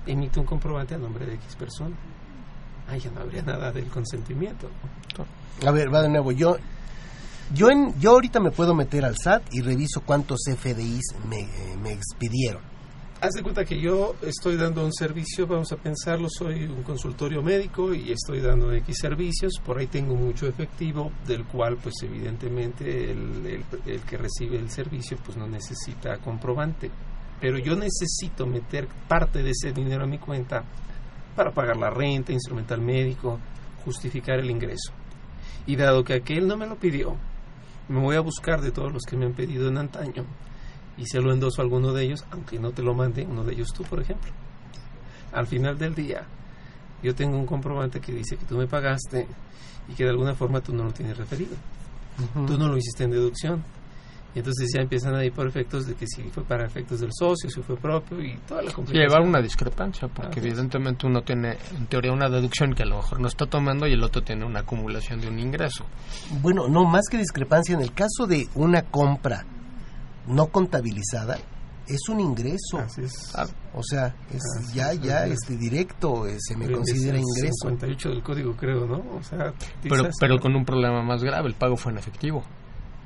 emite 0.07 0.41
un 0.41 0.47
comprobante 0.47 0.95
a 0.95 0.99
nombre 0.99 1.27
de 1.27 1.35
X 1.35 1.57
persona. 1.57 1.97
Ahí 2.89 3.01
ya 3.01 3.11
no 3.11 3.21
habría 3.21 3.43
nada 3.43 3.73
del 3.73 3.87
consentimiento. 3.87 4.69
A 5.65 5.71
ver, 5.71 5.93
va 5.93 6.03
de 6.03 6.11
nuevo. 6.11 6.33
Yo, 6.33 6.57
yo, 7.53 7.71
en, 7.71 7.99
yo 7.99 8.11
ahorita 8.11 8.41
me 8.41 8.51
puedo 8.51 8.75
meter 8.75 9.05
al 9.05 9.17
SAT 9.17 9.43
y 9.53 9.63
reviso 9.63 10.03
cuántos 10.03 10.41
FDIs 10.47 11.15
eh, 11.33 11.77
me 11.83 11.93
expidieron. 11.93 12.74
Haz 13.25 13.33
de 13.33 13.43
cuenta 13.43 13.65
que 13.65 13.81
yo 13.81 14.17
estoy 14.21 14.59
dando 14.59 14.85
un 14.85 14.93
servicio, 14.93 15.47
vamos 15.47 15.73
a 15.73 15.79
pensarlo, 15.79 16.29
soy 16.29 16.65
un 16.65 16.83
consultorio 16.83 17.43
médico 17.43 17.95
y 17.95 18.13
estoy 18.13 18.41
dando 18.41 18.71
X 18.71 18.99
servicios, 19.01 19.55
por 19.65 19.79
ahí 19.79 19.87
tengo 19.87 20.15
mucho 20.15 20.47
efectivo, 20.47 21.11
del 21.27 21.47
cual 21.47 21.79
pues 21.83 21.95
evidentemente 22.03 23.11
el, 23.11 23.65
que 24.07 24.19
recibe 24.19 24.59
el 24.59 24.69
servicio 24.69 25.17
pues 25.25 25.39
no 25.39 25.47
necesita 25.47 26.19
comprobante 26.19 26.91
pero 27.41 27.57
yo 27.57 27.75
necesito 27.75 28.47
meter 28.47 28.89
parte 29.09 29.43
de 29.43 29.53
ese 29.53 29.73
dinero 29.73 30.05
a 30.05 30.07
mi 30.07 30.19
cuenta 30.19 30.63
para 31.35 31.51
pagar 31.51 31.79
la 31.79 31.89
renta, 31.89 32.31
instrumental 32.31 32.83
médico, 32.83 33.41
justificar 33.87 34.39
el 34.39 34.51
ingreso. 34.51 34.93
Y 35.67 35.77
dado 35.77 36.05
que 36.05 36.13
aquel 36.13 36.47
no 36.47 36.59
me 36.59 36.67
lo 36.67 36.77
pidió, 36.77 37.17
me 37.89 38.01
voy 38.01 38.17
a 38.17 38.21
buscar 38.21 38.61
de 38.61 38.71
todos 38.71 38.93
los 38.93 39.03
que 39.05 39.17
me 39.17 39.25
han 39.25 39.33
pedido 39.33 39.69
en 39.69 39.79
antaño 39.79 40.27
y 40.97 41.07
se 41.07 41.21
lo 41.21 41.33
endoso 41.33 41.61
a 41.61 41.65
alguno 41.65 41.93
de 41.93 42.05
ellos, 42.05 42.25
aunque 42.31 42.59
no 42.59 42.71
te 42.71 42.83
lo 42.83 42.95
mande 42.95 43.27
uno 43.29 43.45
de 43.45 43.55
ellos 43.55 43.69
tú, 43.73 43.83
por 43.85 44.01
ejemplo. 44.01 44.31
Al 45.33 45.47
final 45.47 45.77
del 45.79 45.95
día, 45.95 46.25
yo 47.03 47.15
tengo 47.15 47.37
un 47.37 47.47
comprobante 47.47 48.01
que 48.01 48.13
dice 48.13 48.37
que 48.37 48.45
tú 48.45 48.57
me 48.57 48.67
pagaste 48.67 49.27
y 49.89 49.95
que 49.95 50.05
de 50.05 50.11
alguna 50.11 50.35
forma 50.35 50.61
tú 50.61 50.73
no 50.73 50.85
lo 50.85 50.93
tienes 50.93 51.17
referido. 51.17 51.57
Tú 52.47 52.57
no 52.57 52.69
lo 52.69 52.77
hiciste 52.77 53.05
en 53.05 53.11
deducción 53.11 53.65
y 54.35 54.41
entonces 54.41 54.69
ya 54.75 54.83
empiezan 54.83 55.15
a 55.15 55.25
ir 55.25 55.33
por 55.33 55.47
efectos 55.47 55.87
de 55.87 55.95
que 55.95 56.07
si 56.09 56.23
fue 56.25 56.43
para 56.43 56.67
efectos 56.67 57.01
del 57.01 57.11
socio, 57.13 57.49
si 57.49 57.63
fue 57.63 57.77
propio 57.77 58.21
y 58.21 58.37
toda 58.49 58.63
la 58.63 58.73
complicación. 58.73 59.09
llevar 59.09 59.23
una 59.23 59.41
discrepancia, 59.41 60.09
porque 60.09 60.41
evidentemente 60.41 61.07
uno 61.07 61.23
tiene 61.23 61.57
en 61.77 61.87
teoría 61.87 62.13
una 62.13 62.29
deducción 62.29 62.75
que 62.75 62.83
a 62.83 62.87
lo 62.87 62.97
mejor 62.97 63.21
no 63.21 63.29
está 63.29 63.47
tomando 63.47 63.87
y 63.87 63.93
el 63.93 64.03
otro 64.03 64.23
tiene 64.23 64.45
una 64.45 64.61
acumulación 64.61 65.21
de 65.21 65.29
un 65.29 65.39
ingreso. 65.39 65.85
Bueno, 66.43 66.67
no, 66.69 66.85
más 66.85 67.05
que 67.09 67.17
discrepancia, 67.17 67.77
en 67.77 67.83
el 67.83 67.93
caso 67.93 68.27
de 68.27 68.49
una 68.57 68.83
compra 68.83 69.45
no 70.27 70.47
contabilizada, 70.47 71.39
es 71.87 72.09
un 72.09 72.21
ingreso. 72.21 72.79
Ah, 73.35 73.47
o 73.75 73.83
sea, 73.83 74.15
es 74.33 74.73
ya 74.73 74.95
ya 74.95 75.27
este 75.27 75.57
directo 75.57 76.27
eh, 76.27 76.37
se 76.39 76.57
me 76.57 76.71
considera 76.71 77.19
ingreso. 77.19 77.69
58 77.69 78.09
del 78.09 78.23
código 78.23 78.57
creo, 78.57 78.87
¿no? 78.87 79.03
O 79.17 79.23
sea, 79.23 79.53
pero 79.83 80.09
pero 80.19 80.39
con 80.39 80.55
un 80.57 80.65
problema 80.65 81.03
más 81.03 81.23
grave, 81.23 81.49
el 81.49 81.55
pago 81.55 81.77
fue 81.77 81.93
en 81.93 81.99
efectivo 81.99 82.43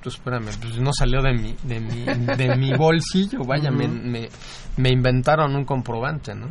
pues 0.02 0.14
espérame, 0.14 0.50
pues 0.60 0.78
no 0.78 0.92
salió 0.92 1.22
de 1.22 1.32
mi, 1.34 1.56
de 1.64 1.80
mi, 1.80 2.04
de 2.04 2.56
mi 2.56 2.72
bolsillo, 2.76 3.44
vaya, 3.44 3.70
me, 3.70 3.88
me, 3.88 4.90
inventaron 4.90 5.54
un 5.54 5.64
comprobante, 5.64 6.34
¿no? 6.34 6.46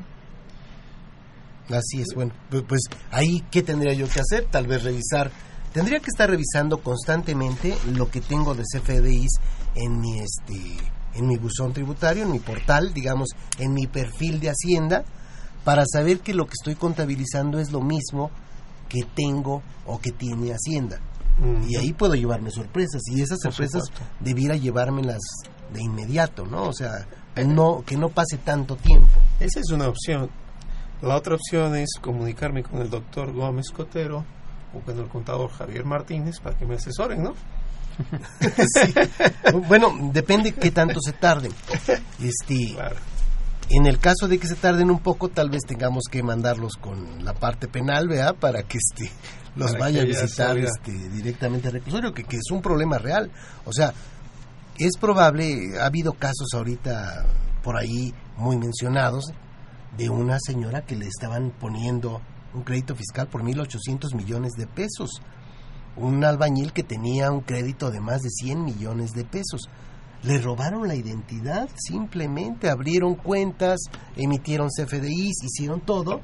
Así 1.69 2.01
es, 2.01 2.07
bueno, 2.15 2.33
pues 2.67 2.81
ahí, 3.11 3.43
¿qué 3.51 3.61
tendría 3.61 3.93
yo 3.93 4.07
que 4.07 4.19
hacer? 4.19 4.45
Tal 4.49 4.67
vez 4.67 4.83
revisar, 4.83 5.31
tendría 5.73 5.99
que 5.99 6.09
estar 6.09 6.29
revisando 6.29 6.79
constantemente 6.79 7.75
lo 7.93 8.09
que 8.09 8.21
tengo 8.21 8.53
de 8.53 8.63
CFDIs 8.63 9.39
en 9.75 9.99
mi, 9.99 10.19
este, 10.19 10.77
en 11.13 11.27
mi 11.27 11.37
buzón 11.37 11.73
tributario, 11.73 12.23
en 12.23 12.31
mi 12.31 12.39
portal, 12.39 12.93
digamos, 12.93 13.29
en 13.59 13.73
mi 13.73 13.87
perfil 13.87 14.39
de 14.39 14.49
Hacienda, 14.49 15.03
para 15.63 15.83
saber 15.85 16.19
que 16.19 16.33
lo 16.33 16.45
que 16.45 16.53
estoy 16.59 16.75
contabilizando 16.75 17.59
es 17.59 17.71
lo 17.71 17.81
mismo 17.81 18.31
que 18.87 19.01
tengo 19.15 19.61
o 19.85 19.99
que 19.99 20.11
tiene 20.11 20.53
Hacienda. 20.53 20.99
Y 21.67 21.75
ahí 21.75 21.93
puedo 21.93 22.15
llevarme 22.15 22.49
sorpresas 22.49 23.01
y 23.11 23.21
esas 23.21 23.39
sorpresas 23.39 23.83
debiera 24.19 24.55
llevármelas 24.55 25.19
de 25.71 25.83
inmediato, 25.83 26.45
¿no? 26.45 26.63
O 26.63 26.73
sea, 26.73 27.05
no 27.45 27.83
que 27.85 27.95
no 27.95 28.09
pase 28.09 28.37
tanto 28.37 28.75
tiempo. 28.75 29.07
Esa 29.39 29.59
es 29.59 29.69
una 29.71 29.87
opción. 29.87 30.29
La 31.01 31.15
otra 31.15 31.35
opción 31.35 31.75
es 31.75 31.89
comunicarme 32.01 32.63
con 32.63 32.81
el 32.81 32.89
doctor 32.89 33.31
Gómez 33.33 33.69
Cotero 33.69 34.25
o 34.73 34.79
con 34.79 34.97
el 34.97 35.07
contador 35.07 35.51
Javier 35.51 35.85
Martínez 35.85 36.39
para 36.39 36.57
que 36.57 36.65
me 36.65 36.75
asesoren, 36.75 37.21
¿no? 37.21 37.35
Bueno, 39.67 39.93
depende 40.13 40.51
qué 40.53 40.71
tanto 40.71 40.99
se 41.01 41.13
tarden. 41.13 41.51
Este, 42.21 42.75
En 43.69 43.85
el 43.85 43.99
caso 43.99 44.27
de 44.27 44.37
que 44.37 44.47
se 44.47 44.55
tarden 44.55 44.89
un 44.89 44.99
poco, 44.99 45.29
tal 45.29 45.49
vez 45.49 45.63
tengamos 45.67 46.03
que 46.09 46.23
mandarlos 46.23 46.75
con 46.75 47.23
la 47.25 47.33
parte 47.33 47.67
penal, 47.67 48.07
¿vea? 48.07 48.33
Para 48.33 48.63
que 48.63 48.77
este 48.77 49.11
los 49.55 49.73
vaya 49.77 50.03
a 50.03 50.05
visitar 50.05 50.57
este, 50.57 50.91
directamente 51.09 51.67
al 51.67 51.73
reclusorio, 51.73 52.13
que, 52.13 52.23
que 52.23 52.37
es 52.37 52.51
un 52.51 52.61
problema 52.61 52.97
real. 52.97 53.31
O 53.65 53.73
sea, 53.73 53.93
es 54.77 54.97
probable, 54.97 55.79
ha 55.81 55.85
habido 55.87 56.13
casos 56.13 56.47
ahorita 56.53 57.25
por 57.63 57.75
ahí 57.77 58.13
muy 58.37 58.57
mencionados 58.57 59.25
de 59.97 60.09
una 60.09 60.37
señora 60.39 60.83
que 60.85 60.95
le 60.95 61.07
estaban 61.07 61.51
poniendo 61.51 62.21
un 62.53 62.63
crédito 62.63 62.95
fiscal 62.95 63.27
por 63.27 63.43
1.800 63.43 64.15
millones 64.15 64.53
de 64.53 64.67
pesos. 64.67 65.21
Un 65.97 66.23
albañil 66.23 66.73
que 66.73 66.83
tenía 66.83 67.31
un 67.31 67.41
crédito 67.41 67.91
de 67.91 67.99
más 67.99 68.21
de 68.21 68.29
100 68.29 68.63
millones 68.63 69.13
de 69.13 69.25
pesos. 69.25 69.69
Le 70.23 70.39
robaron 70.39 70.87
la 70.87 70.95
identidad, 70.95 71.69
simplemente 71.75 72.69
abrieron 72.69 73.15
cuentas, 73.15 73.79
emitieron 74.15 74.69
CFDIs, 74.69 75.43
hicieron 75.43 75.81
todo 75.81 76.21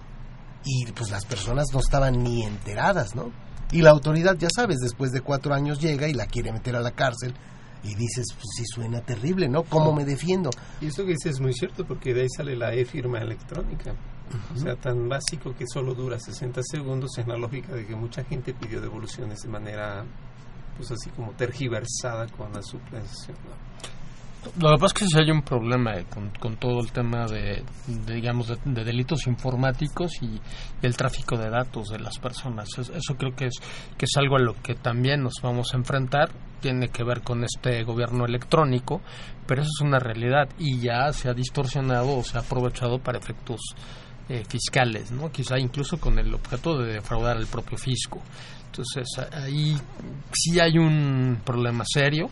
y 0.66 0.92
pues 0.92 1.12
las 1.12 1.26
personas 1.26 1.68
no 1.74 1.80
estaban 1.80 2.24
ni 2.24 2.44
enteradas, 2.44 3.16
¿no? 3.16 3.32
Y 3.72 3.82
la 3.82 3.90
autoridad, 3.90 4.38
ya 4.38 4.50
sabes, 4.56 4.78
después 4.80 5.12
de 5.12 5.22
cuatro 5.22 5.54
años 5.54 5.80
llega 5.80 6.08
y 6.08 6.14
la 6.14 6.28
quiere 6.28 6.52
meter 6.52 6.76
a 6.76 6.82
la 6.82 6.92
cárcel 6.92 7.34
y 7.84 7.96
dices, 7.96 8.28
pues 8.34 8.46
sí 8.56 8.64
suena 8.66 9.02
terrible, 9.02 9.50
¿no? 9.50 9.64
¿Cómo 9.64 9.94
me 9.94 10.06
defiendo? 10.06 10.50
Y 10.80 10.88
eso 10.88 11.04
que 11.04 11.12
dices 11.12 11.36
es 11.36 11.40
muy 11.42 11.54
cierto 11.54 11.86
porque 11.86 12.14
de 12.14 12.22
ahí 12.22 12.28
sale 12.30 12.56
la 12.56 12.74
e-firma 12.74 13.20
electrónica. 13.20 13.94
O 14.56 14.58
sea, 14.58 14.76
tan 14.76 15.08
básico 15.10 15.56
que 15.56 15.66
solo 15.68 15.94
dura 15.94 16.20
60 16.20 16.62
segundos 16.64 17.18
en 17.18 17.30
la 17.30 17.38
lógica 17.38 17.74
de 17.74 17.86
que 17.86 17.96
mucha 17.96 18.24
gente 18.24 18.54
pidió 18.54 18.82
devoluciones 18.82 19.40
de 19.42 19.50
manera, 19.50 20.06
pues 20.78 20.92
así 20.92 21.10
como 21.12 21.32
tergiversada 21.32 22.28
con 22.28 22.52
la 22.54 22.62
suplencia. 22.62 23.34
Lo 24.60 24.78
que 24.78 24.86
es 24.86 24.94
que 24.94 25.06
si 25.06 25.18
hay 25.18 25.32
un 25.32 25.42
problema 25.42 25.96
eh, 25.96 26.06
con, 26.40 26.58
todo 26.58 26.82
el 26.82 26.92
tema 26.92 27.26
de, 27.28 27.64
digamos, 27.88 28.48
de, 28.48 28.84
delitos 28.84 29.26
informáticos 29.28 30.12
y, 30.22 30.40
el 30.82 30.98
tráfico 30.98 31.38
de 31.38 31.50
datos 31.50 31.90
de 31.90 32.00
las 32.00 32.20
personas. 32.20 32.68
Eso, 32.78 33.16
creo 33.16 33.34
que 33.36 33.46
es, 33.46 33.54
que 33.98 34.06
es 34.06 34.12
algo 34.18 34.36
a 34.36 34.40
lo 34.40 34.56
que 34.62 34.76
también 34.76 35.24
nos 35.24 35.36
vamos 35.42 35.74
a 35.74 35.78
enfrentar. 35.78 36.30
Tiene 36.60 36.90
que 36.90 37.04
ver 37.04 37.22
con 37.22 37.44
este 37.44 37.84
gobierno 37.84 38.26
electrónico, 38.26 39.02
pero 39.48 39.62
eso 39.62 39.70
es 39.80 39.82
una 39.82 40.00
realidad 40.00 40.50
y 40.58 40.80
ya 40.80 41.12
se 41.14 41.30
ha 41.30 41.34
distorsionado 41.34 42.18
o 42.18 42.24
se 42.24 42.38
ha 42.38 42.42
aprovechado 42.42 43.00
para 43.00 43.20
efectos 43.20 43.62
eh, 44.30 44.44
fiscales, 44.48 45.12
¿no? 45.12 45.32
Quizá 45.32 45.60
incluso 45.60 46.00
con 46.00 46.20
el 46.20 46.34
objeto 46.34 46.78
de 46.78 46.94
defraudar 46.94 47.38
al 47.38 47.48
propio 47.48 47.78
fisco. 47.78 48.22
Entonces 48.66 49.08
ahí 49.32 49.78
sí 50.34 50.60
hay 50.60 50.78
un 50.78 51.42
problema 51.46 51.84
serio 51.86 52.30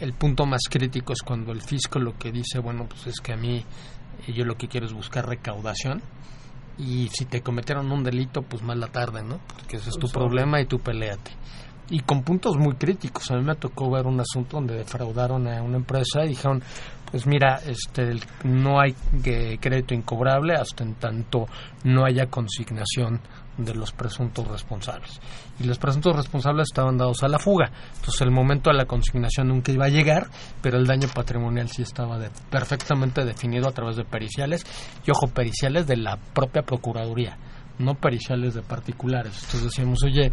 el 0.00 0.14
punto 0.14 0.46
más 0.46 0.62
crítico 0.68 1.12
es 1.12 1.22
cuando 1.22 1.52
el 1.52 1.60
fisco 1.60 1.98
lo 1.98 2.16
que 2.16 2.32
dice, 2.32 2.58
bueno, 2.58 2.86
pues 2.88 3.06
es 3.06 3.20
que 3.20 3.34
a 3.34 3.36
mí 3.36 3.58
eh, 4.26 4.32
yo 4.32 4.44
lo 4.44 4.56
que 4.56 4.66
quiero 4.66 4.86
es 4.86 4.92
buscar 4.92 5.28
recaudación 5.28 6.02
y 6.78 7.08
si 7.12 7.26
te 7.26 7.42
cometieron 7.42 7.92
un 7.92 8.02
delito, 8.02 8.40
pues 8.40 8.62
más 8.62 8.78
la 8.78 8.88
tarde, 8.88 9.22
¿no? 9.22 9.38
Porque 9.54 9.76
ese 9.76 9.90
es 9.90 9.96
tu 9.98 10.08
problema 10.08 10.60
y 10.60 10.64
tú 10.64 10.78
peleate. 10.78 11.30
Y 11.90 12.00
con 12.00 12.22
puntos 12.22 12.56
muy 12.56 12.74
críticos. 12.74 13.30
A 13.30 13.36
mí 13.36 13.42
me 13.42 13.56
tocó 13.56 13.90
ver 13.90 14.06
un 14.06 14.20
asunto 14.20 14.56
donde 14.56 14.76
defraudaron 14.76 15.48
a 15.48 15.62
una 15.62 15.76
empresa 15.76 16.24
y 16.24 16.28
dijeron, 16.28 16.62
pues 17.10 17.26
mira, 17.26 17.60
este, 17.66 18.14
no 18.44 18.80
hay 18.80 18.94
eh, 19.24 19.58
crédito 19.60 19.94
incobrable 19.94 20.54
hasta 20.54 20.84
en 20.84 20.94
tanto 20.94 21.46
no 21.82 22.04
haya 22.04 22.26
consignación 22.26 23.20
de 23.64 23.74
los 23.74 23.92
presuntos 23.92 24.46
responsables. 24.46 25.20
Y 25.58 25.64
los 25.64 25.78
presuntos 25.78 26.14
responsables 26.16 26.68
estaban 26.70 26.96
dados 26.96 27.22
a 27.22 27.28
la 27.28 27.38
fuga. 27.38 27.70
Entonces 27.96 28.20
el 28.22 28.30
momento 28.30 28.70
de 28.70 28.76
la 28.76 28.86
consignación 28.86 29.48
nunca 29.48 29.72
iba 29.72 29.86
a 29.86 29.90
llegar, 29.90 30.28
pero 30.62 30.78
el 30.78 30.86
daño 30.86 31.08
patrimonial 31.12 31.68
sí 31.68 31.82
estaba 31.82 32.18
perfectamente 32.48 33.24
definido 33.24 33.68
a 33.68 33.72
través 33.72 33.96
de 33.96 34.04
periciales 34.04 34.64
y 35.06 35.10
ojo, 35.10 35.26
periciales 35.28 35.86
de 35.86 35.96
la 35.96 36.16
propia 36.16 36.62
Procuraduría, 36.62 37.36
no 37.78 37.94
periciales 37.94 38.54
de 38.54 38.62
particulares. 38.62 39.34
Entonces 39.34 39.64
decíamos, 39.64 39.98
oye, 40.04 40.32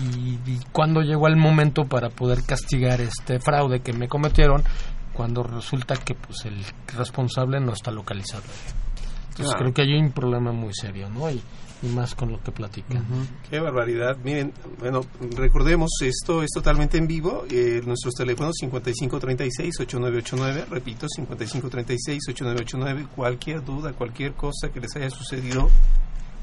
¿y, 0.00 0.38
y 0.50 0.60
cuándo 0.72 1.02
llegó 1.02 1.28
el 1.28 1.36
momento 1.36 1.84
para 1.84 2.10
poder 2.10 2.42
castigar 2.44 3.00
este 3.00 3.40
fraude 3.40 3.80
que 3.80 3.92
me 3.92 4.08
cometieron? 4.08 4.62
Cuando 5.12 5.42
resulta 5.42 5.96
que 5.96 6.14
pues 6.14 6.44
el 6.44 6.62
responsable 6.96 7.60
no 7.60 7.72
está 7.72 7.90
localizado. 7.90 8.44
Entonces 9.30 9.54
creo 9.58 9.72
que 9.72 9.82
hay 9.82 9.98
un 9.98 10.12
problema 10.12 10.52
muy 10.52 10.72
serio, 10.74 11.08
¿no? 11.10 11.30
Y, 11.30 11.40
y 11.82 11.88
más 11.88 12.14
con 12.14 12.32
lo 12.32 12.42
que 12.42 12.52
platican. 12.52 13.04
Qué 13.50 13.60
barbaridad. 13.60 14.16
Miren, 14.24 14.54
bueno, 14.78 15.02
recordemos, 15.36 15.90
esto 16.00 16.42
es 16.42 16.48
totalmente 16.54 16.96
en 16.96 17.06
vivo. 17.06 17.44
Eh, 17.50 17.82
nuestros 17.84 18.14
teléfonos 18.14 18.56
5536-8989, 18.62 20.68
repito, 20.70 21.06
5536-8989. 21.06 23.08
Cualquier 23.08 23.62
duda, 23.64 23.92
cualquier 23.92 24.32
cosa 24.32 24.70
que 24.70 24.80
les 24.80 24.96
haya 24.96 25.10
sucedido, 25.10 25.68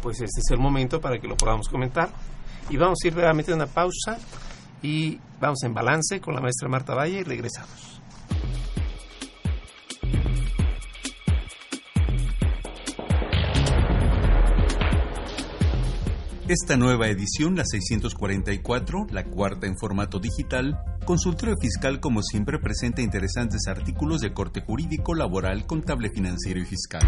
pues 0.01 0.21
este 0.21 0.41
es 0.41 0.51
el 0.51 0.59
momento 0.59 1.01
para 1.01 1.17
que 1.19 1.27
lo 1.27 1.35
podamos 1.35 1.67
comentar. 1.69 2.11
Y 2.69 2.77
vamos 2.77 2.99
a 3.03 3.07
ir 3.07 3.15
realmente 3.15 3.51
a 3.51 3.55
una 3.55 3.67
pausa 3.67 4.17
y 4.81 5.19
vamos 5.39 5.63
en 5.63 5.73
balance 5.73 6.19
con 6.19 6.33
la 6.33 6.41
maestra 6.41 6.67
Marta 6.67 6.93
Valle 6.93 7.19
y 7.19 7.23
regresamos. 7.23 7.93
Esta 16.49 16.75
nueva 16.75 17.07
edición, 17.07 17.55
la 17.55 17.63
644, 17.63 19.07
la 19.11 19.23
cuarta 19.23 19.65
en 19.65 19.77
formato 19.77 20.19
digital, 20.19 20.77
Consultorio 21.05 21.55
Fiscal 21.57 22.01
como 22.01 22.21
siempre 22.21 22.59
presenta 22.59 23.01
interesantes 23.01 23.61
artículos 23.67 24.19
de 24.19 24.33
corte 24.33 24.61
jurídico, 24.61 25.15
laboral, 25.15 25.65
contable, 25.65 26.09
financiero 26.09 26.59
y 26.59 26.65
fiscal. 26.65 27.01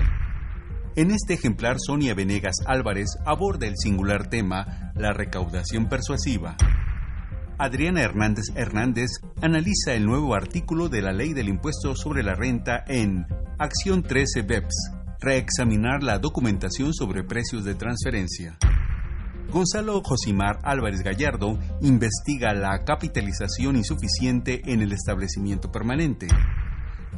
En 0.97 1.11
este 1.11 1.33
ejemplar, 1.33 1.75
Sonia 1.77 2.13
Venegas 2.13 2.55
Álvarez 2.65 3.17
aborda 3.25 3.67
el 3.67 3.75
singular 3.75 4.29
tema, 4.29 4.93
la 4.95 5.11
recaudación 5.11 5.89
persuasiva. 5.89 6.55
Adriana 7.57 8.01
Hernández 8.01 8.45
Hernández 8.55 9.09
analiza 9.41 9.93
el 9.93 10.05
nuevo 10.05 10.35
artículo 10.35 10.87
de 10.87 11.01
la 11.01 11.11
Ley 11.11 11.33
del 11.33 11.49
Impuesto 11.49 11.97
sobre 11.97 12.23
la 12.23 12.33
Renta 12.33 12.85
en 12.87 13.25
Acción 13.59 14.03
13 14.03 14.43
BEPS, 14.43 14.91
reexaminar 15.19 16.01
la 16.01 16.17
documentación 16.19 16.93
sobre 16.93 17.25
precios 17.25 17.65
de 17.65 17.75
transferencia. 17.75 18.57
Gonzalo 19.51 20.01
Josimar 20.01 20.59
Álvarez 20.63 21.01
Gallardo 21.01 21.59
investiga 21.81 22.53
la 22.53 22.85
capitalización 22.85 23.75
insuficiente 23.75 24.61
en 24.71 24.81
el 24.81 24.93
establecimiento 24.93 25.71
permanente. 25.73 26.27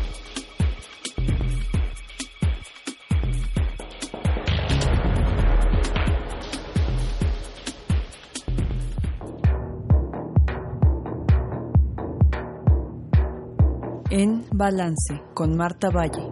en 14.17 14.45
Balance 14.49 15.21
con 15.33 15.57
Marta 15.57 15.89
Valle. 15.89 16.31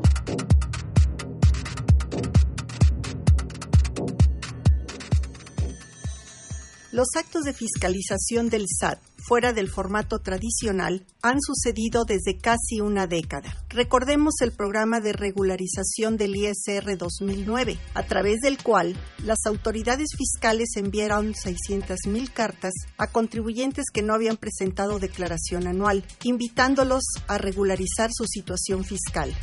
Los 6.93 7.07
actos 7.17 7.43
de 7.43 7.51
fiscalización 7.51 8.49
del 8.49 8.67
SAT 8.69 9.12
fuera 9.27 9.53
del 9.53 9.69
formato 9.69 10.19
tradicional 10.19 11.05
han 11.21 11.39
sucedido 11.41 12.03
desde 12.05 12.37
casi 12.37 12.81
una 12.81 13.07
década. 13.07 13.55
Recordemos 13.69 14.35
el 14.41 14.51
programa 14.51 14.99
de 14.99 15.13
regularización 15.13 16.17
del 16.17 16.35
ISR 16.35 16.97
2009, 16.97 17.79
a 17.93 18.03
través 18.03 18.41
del 18.41 18.61
cual 18.61 18.95
las 19.23 19.45
autoridades 19.45 20.09
fiscales 20.17 20.75
enviaron 20.75 21.33
600.000 21.33 22.31
cartas 22.33 22.73
a 22.97 23.07
contribuyentes 23.07 23.85
que 23.93 24.01
no 24.01 24.13
habían 24.13 24.37
presentado 24.37 24.99
declaración 24.99 25.67
anual, 25.67 26.03
invitándolos 26.23 27.03
a 27.27 27.37
regularizar 27.37 28.11
su 28.13 28.25
situación 28.25 28.83
fiscal. 28.83 29.33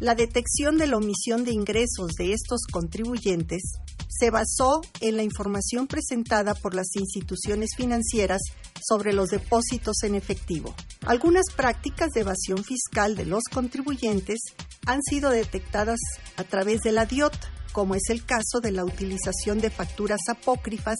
La 0.00 0.14
detección 0.14 0.76
de 0.76 0.86
la 0.86 0.98
omisión 0.98 1.44
de 1.44 1.52
ingresos 1.52 2.12
de 2.18 2.32
estos 2.32 2.62
contribuyentes 2.70 3.62
se 4.18 4.30
basó 4.30 4.82
en 5.00 5.16
la 5.16 5.22
información 5.22 5.86
presentada 5.86 6.54
por 6.54 6.74
las 6.74 6.94
instituciones 6.94 7.70
financieras 7.76 8.40
sobre 8.80 9.12
los 9.12 9.30
depósitos 9.30 10.02
en 10.02 10.14
efectivo. 10.14 10.74
Algunas 11.06 11.46
prácticas 11.56 12.10
de 12.10 12.20
evasión 12.20 12.62
fiscal 12.64 13.16
de 13.16 13.26
los 13.26 13.44
contribuyentes 13.52 14.40
han 14.86 15.02
sido 15.02 15.30
detectadas 15.30 15.98
a 16.36 16.44
través 16.44 16.80
de 16.82 16.92
la 16.92 17.06
DIOT, 17.06 17.36
como 17.72 17.94
es 17.94 18.08
el 18.08 18.24
caso 18.24 18.60
de 18.62 18.72
la 18.72 18.84
utilización 18.84 19.58
de 19.60 19.70
facturas 19.70 20.20
apócrifas 20.28 20.98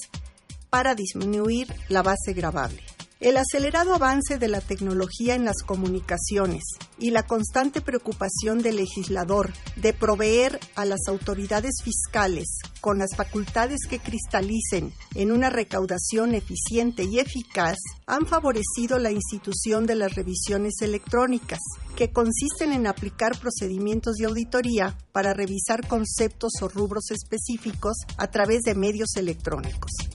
para 0.70 0.94
disminuir 0.94 1.72
la 1.88 2.02
base 2.02 2.32
gravable. 2.32 2.82
El 3.24 3.38
acelerado 3.38 3.94
avance 3.94 4.36
de 4.36 4.48
la 4.48 4.60
tecnología 4.60 5.34
en 5.34 5.46
las 5.46 5.62
comunicaciones 5.62 6.62
y 6.98 7.10
la 7.10 7.22
constante 7.22 7.80
preocupación 7.80 8.58
del 8.58 8.76
legislador 8.76 9.50
de 9.76 9.94
proveer 9.94 10.60
a 10.74 10.84
las 10.84 11.08
autoridades 11.08 11.76
fiscales 11.82 12.58
con 12.82 12.98
las 12.98 13.16
facultades 13.16 13.86
que 13.88 13.98
cristalicen 13.98 14.92
en 15.14 15.32
una 15.32 15.48
recaudación 15.48 16.34
eficiente 16.34 17.04
y 17.04 17.18
eficaz 17.18 17.78
han 18.04 18.26
favorecido 18.26 18.98
la 18.98 19.10
institución 19.10 19.86
de 19.86 19.94
las 19.94 20.14
revisiones 20.16 20.74
electrónicas, 20.82 21.60
que 21.96 22.12
consisten 22.12 22.74
en 22.74 22.86
aplicar 22.86 23.38
procedimientos 23.38 24.16
de 24.16 24.26
auditoría 24.26 24.98
para 25.12 25.32
revisar 25.32 25.88
conceptos 25.88 26.52
o 26.60 26.68
rubros 26.68 27.10
específicos 27.10 27.96
a 28.18 28.26
través 28.26 28.60
de 28.64 28.74
medios 28.74 29.16
electrónicos. 29.16 30.13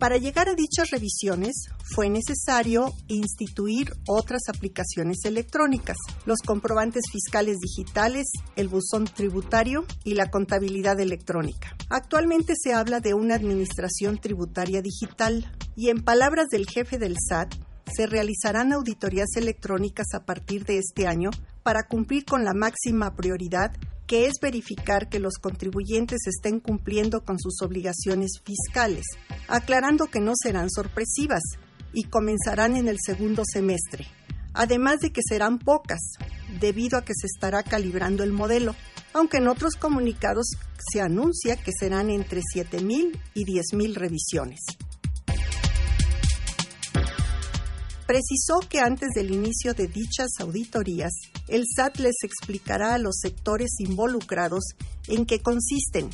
Para 0.00 0.16
llegar 0.16 0.48
a 0.48 0.54
dichas 0.54 0.88
revisiones 0.92 1.68
fue 1.94 2.08
necesario 2.08 2.94
instituir 3.08 3.92
otras 4.08 4.40
aplicaciones 4.48 5.18
electrónicas, 5.26 5.98
los 6.24 6.38
comprobantes 6.38 7.02
fiscales 7.12 7.58
digitales, 7.58 8.26
el 8.56 8.68
buzón 8.68 9.04
tributario 9.04 9.84
y 10.02 10.14
la 10.14 10.30
contabilidad 10.30 10.98
electrónica. 11.00 11.76
Actualmente 11.90 12.54
se 12.56 12.72
habla 12.72 13.00
de 13.00 13.12
una 13.12 13.34
administración 13.34 14.16
tributaria 14.16 14.80
digital 14.80 15.54
y 15.76 15.90
en 15.90 16.02
palabras 16.02 16.48
del 16.48 16.66
jefe 16.66 16.96
del 16.96 17.16
SAT, 17.18 17.56
se 17.94 18.06
realizarán 18.06 18.72
auditorías 18.72 19.28
electrónicas 19.36 20.06
a 20.14 20.24
partir 20.24 20.64
de 20.64 20.78
este 20.78 21.06
año 21.06 21.30
para 21.62 21.84
cumplir 21.88 22.24
con 22.24 22.44
la 22.44 22.54
máxima 22.54 23.14
prioridad 23.14 23.72
que 24.06 24.26
es 24.26 24.40
verificar 24.42 25.08
que 25.08 25.20
los 25.20 25.34
contribuyentes 25.34 26.26
estén 26.26 26.58
cumpliendo 26.58 27.24
con 27.24 27.38
sus 27.38 27.62
obligaciones 27.62 28.40
fiscales, 28.44 29.04
aclarando 29.46 30.06
que 30.06 30.18
no 30.18 30.32
serán 30.34 30.68
sorpresivas 30.68 31.42
y 31.92 32.04
comenzarán 32.04 32.76
en 32.76 32.88
el 32.88 32.98
segundo 33.00 33.44
semestre, 33.44 34.06
además 34.52 34.98
de 34.98 35.12
que 35.12 35.20
serán 35.24 35.60
pocas, 35.60 36.00
debido 36.58 36.98
a 36.98 37.04
que 37.04 37.14
se 37.14 37.28
estará 37.28 37.62
calibrando 37.62 38.24
el 38.24 38.32
modelo, 38.32 38.74
aunque 39.12 39.36
en 39.36 39.46
otros 39.46 39.76
comunicados 39.76 40.56
se 40.92 41.00
anuncia 41.00 41.54
que 41.54 41.70
serán 41.78 42.10
entre 42.10 42.40
7.000 42.40 43.16
y 43.34 43.44
10.000 43.44 43.94
revisiones. 43.94 44.60
Precisó 48.10 48.58
que 48.68 48.80
antes 48.80 49.10
del 49.14 49.30
inicio 49.30 49.72
de 49.72 49.86
dichas 49.86 50.30
auditorías, 50.40 51.12
el 51.46 51.62
SAT 51.64 51.98
les 51.98 52.16
explicará 52.24 52.94
a 52.94 52.98
los 52.98 53.20
sectores 53.20 53.70
involucrados 53.78 54.64
en 55.06 55.26
qué 55.26 55.38
consisten, 55.38 56.10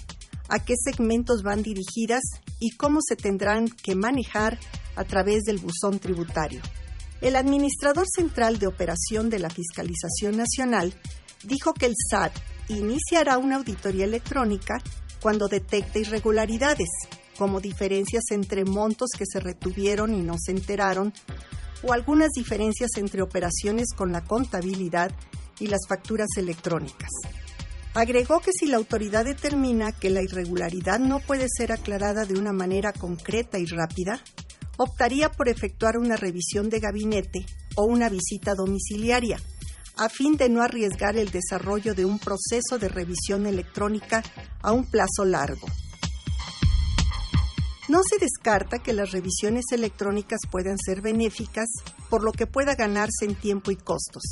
a 0.51 0.63
qué 0.63 0.75
segmentos 0.77 1.43
van 1.43 1.63
dirigidas 1.63 2.21
y 2.61 2.73
cómo 2.73 2.99
se 3.01 3.17
tendrán 3.17 3.69
que 3.69 3.95
manejar 3.95 4.59
a 4.95 5.05
través 5.05 5.45
del 5.45 5.57
buzón 5.57 5.99
tributario. 5.99 6.61
El 7.23 7.35
administrador 7.35 8.05
central 8.15 8.59
de 8.59 8.67
operación 8.67 9.31
de 9.31 9.39
la 9.39 9.49
Fiscalización 9.49 10.37
Nacional 10.37 10.93
dijo 11.45 11.73
que 11.73 11.87
el 11.87 11.95
SAT 12.11 12.35
iniciará 12.69 13.39
una 13.39 13.57
auditoría 13.57 14.05
electrónica 14.05 14.83
cuando 15.23 15.49
detecte 15.49 16.01
irregularidades, 16.01 16.91
como 17.39 17.59
diferencias 17.59 18.25
entre 18.33 18.67
montos 18.67 19.09
que 19.17 19.25
se 19.25 19.41
retuvieron 19.41 20.13
y 20.13 20.21
no 20.21 20.35
se 20.39 20.51
enteraron, 20.53 21.15
o 21.83 21.93
algunas 21.93 22.31
diferencias 22.31 22.91
entre 22.97 23.23
operaciones 23.23 23.93
con 23.95 24.13
la 24.13 24.25
contabilidad 24.25 25.13
y 25.59 25.69
las 25.69 25.81
facturas 25.89 26.29
electrónicas. 26.37 27.11
Agregó 27.95 28.41
que 28.41 28.53
si 28.53 28.67
la 28.67 28.77
autoridad 28.77 29.25
determina 29.25 29.93
que 29.93 30.11
la 30.11 30.23
irregularidad 30.23 30.99
no 30.99 31.21
puede 31.21 31.47
ser 31.49 31.73
aclarada 31.73 32.27
de 32.27 32.39
una 32.39 32.53
manera 32.53 32.93
concreta 32.93 33.59
y 33.59 33.65
rápida, 33.65 34.21
optaría 34.77 35.31
por 35.31 35.49
efectuar 35.49 35.97
una 35.97 36.17
revisión 36.17 36.69
de 36.69 36.81
gabinete 36.81 37.47
o 37.75 37.85
una 37.85 38.11
visita 38.11 38.55
domiciliaria, 38.55 39.41
a 39.97 40.11
fin 40.11 40.37
de 40.37 40.51
no 40.51 40.63
arriesgar 40.63 41.17
el 41.17 41.31
desarrollo 41.31 41.95
de 41.95 42.05
un 42.05 42.19
proceso 42.19 42.79
de 42.79 42.89
revisión 42.89 43.47
electrónica 43.47 44.23
a 44.61 44.73
un 44.73 44.85
plazo 44.91 45.25
largo. 45.25 45.67
No 47.89 48.01
se 48.09 48.19
descarta 48.19 48.81
que 48.81 48.93
las 48.93 49.13
revisiones 49.13 49.67
electrónicas 49.71 50.41
puedan 50.51 50.77
ser 50.77 51.03
benéficas, 51.03 51.69
por 52.11 52.25
lo 52.25 52.33
que 52.33 52.47
pueda 52.47 52.75
ganarse 52.75 53.25
en 53.25 53.37
tiempo 53.37 53.71
y 53.71 53.77
costos. 53.77 54.23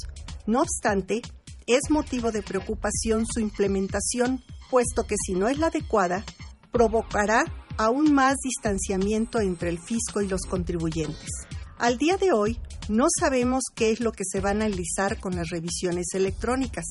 No 0.47 0.61
obstante, 0.63 1.23
es 1.67 1.89
motivo 1.89 2.33
de 2.33 2.43
preocupación 2.43 3.25
su 3.27 3.39
implementación, 3.41 4.43
puesto 4.71 5.07
que 5.07 5.15
si 5.25 5.35
no 5.35 5.49
es 5.49 5.59
la 5.59 5.69
adecuada, 5.69 6.25
provocará 6.73 7.45
aún 7.77 8.13
más 8.13 8.37
distanciamiento 8.43 9.41
entre 9.41 9.71
el 9.71 9.79
fisco 9.79 10.21
y 10.21 10.27
los 10.27 10.43
contribuyentes. 10.43 11.31
Al 11.79 11.97
día 11.97 12.17
de 12.17 12.33
hoy, 12.33 12.59
no 12.89 13.07
sabemos 13.21 13.63
qué 13.75 13.93
es 13.93 14.01
lo 14.01 14.11
que 14.13 14.25
se 14.25 14.41
va 14.41 14.51
a 14.51 14.53
analizar 14.53 15.21
con 15.21 15.37
las 15.37 15.51
revisiones 15.51 16.09
electrónicas, 16.15 16.87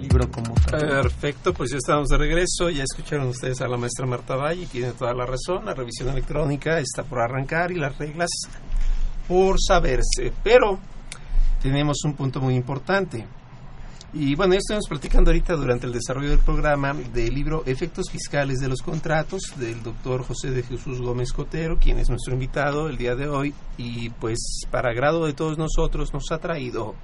libro 0.00 0.30
como 0.30 0.54
Perfecto, 0.70 1.52
pues 1.52 1.72
ya 1.72 1.78
estamos 1.78 2.08
de 2.08 2.16
regreso. 2.16 2.70
Ya 2.70 2.84
escucharon 2.84 3.26
ustedes 3.26 3.60
a 3.60 3.66
la 3.66 3.76
maestra 3.76 4.06
Marta 4.06 4.36
Valle, 4.36 4.66
tiene 4.66 4.92
toda 4.92 5.14
la 5.14 5.26
razón. 5.26 5.64
La 5.64 5.74
revisión 5.74 6.10
electrónica 6.10 6.78
está 6.78 7.02
por 7.02 7.20
arrancar 7.20 7.72
y 7.72 7.74
las 7.74 7.98
reglas 7.98 8.30
por 9.26 9.56
saberse. 9.60 10.32
Pero 10.44 10.78
tenemos 11.60 12.04
un 12.04 12.14
punto 12.14 12.40
muy 12.40 12.54
importante. 12.54 13.26
Y 14.14 14.34
bueno, 14.34 14.52
ya 14.52 14.58
estamos 14.58 14.88
platicando 14.90 15.30
ahorita 15.30 15.54
durante 15.56 15.86
el 15.86 15.92
desarrollo 15.94 16.28
del 16.28 16.40
programa 16.40 16.92
del 16.92 17.34
libro 17.34 17.62
Efectos 17.64 18.10
Fiscales 18.10 18.58
de 18.58 18.68
los 18.68 18.82
Contratos 18.82 19.54
del 19.56 19.82
doctor 19.82 20.22
José 20.22 20.50
de 20.50 20.62
Jesús 20.62 21.00
Gómez 21.00 21.32
Cotero, 21.32 21.78
quien 21.78 21.98
es 21.98 22.10
nuestro 22.10 22.34
invitado 22.34 22.90
el 22.90 22.98
día 22.98 23.14
de 23.14 23.26
hoy. 23.26 23.54
Y 23.78 24.10
pues 24.10 24.66
para 24.70 24.90
agrado 24.90 25.24
de 25.24 25.32
todos 25.32 25.56
nosotros 25.56 26.12
nos 26.12 26.30
ha 26.30 26.36
traído 26.36 26.94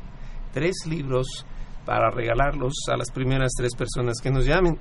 tres 0.53 0.75
libros 0.87 1.47
para 1.87 2.11
regalarlos 2.11 2.75
a 2.93 2.99
las 2.99 3.11
primeras 3.11 3.53
tres 3.57 3.75
personas 3.75 4.17
que 4.23 4.31
nos 4.31 4.45
llamen. 4.45 4.77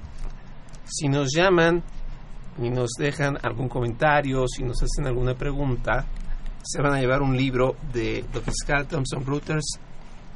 Si 0.83 1.07
nos 1.07 1.29
llaman 1.33 1.81
y 2.61 2.69
nos 2.69 2.89
dejan 2.99 3.37
algún 3.41 3.69
comentario, 3.69 4.49
si 4.49 4.63
nos 4.63 4.83
hacen 4.83 5.07
alguna 5.07 5.33
pregunta, 5.33 6.05
se 6.61 6.81
van 6.81 6.93
a 6.93 6.99
llevar 6.99 7.21
un 7.21 7.37
libro 7.37 7.77
de 7.93 8.25
lo 8.33 8.41
fiscal 8.41 8.85
Thomson 8.85 9.25
Reuters 9.25 9.79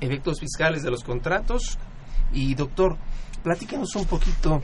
efectos 0.01 0.39
fiscales 0.39 0.83
de 0.83 0.91
los 0.91 1.03
contratos. 1.03 1.77
Y 2.33 2.53
doctor, 2.55 2.97
platíquenos 3.43 3.95
un 3.95 4.05
poquito. 4.05 4.61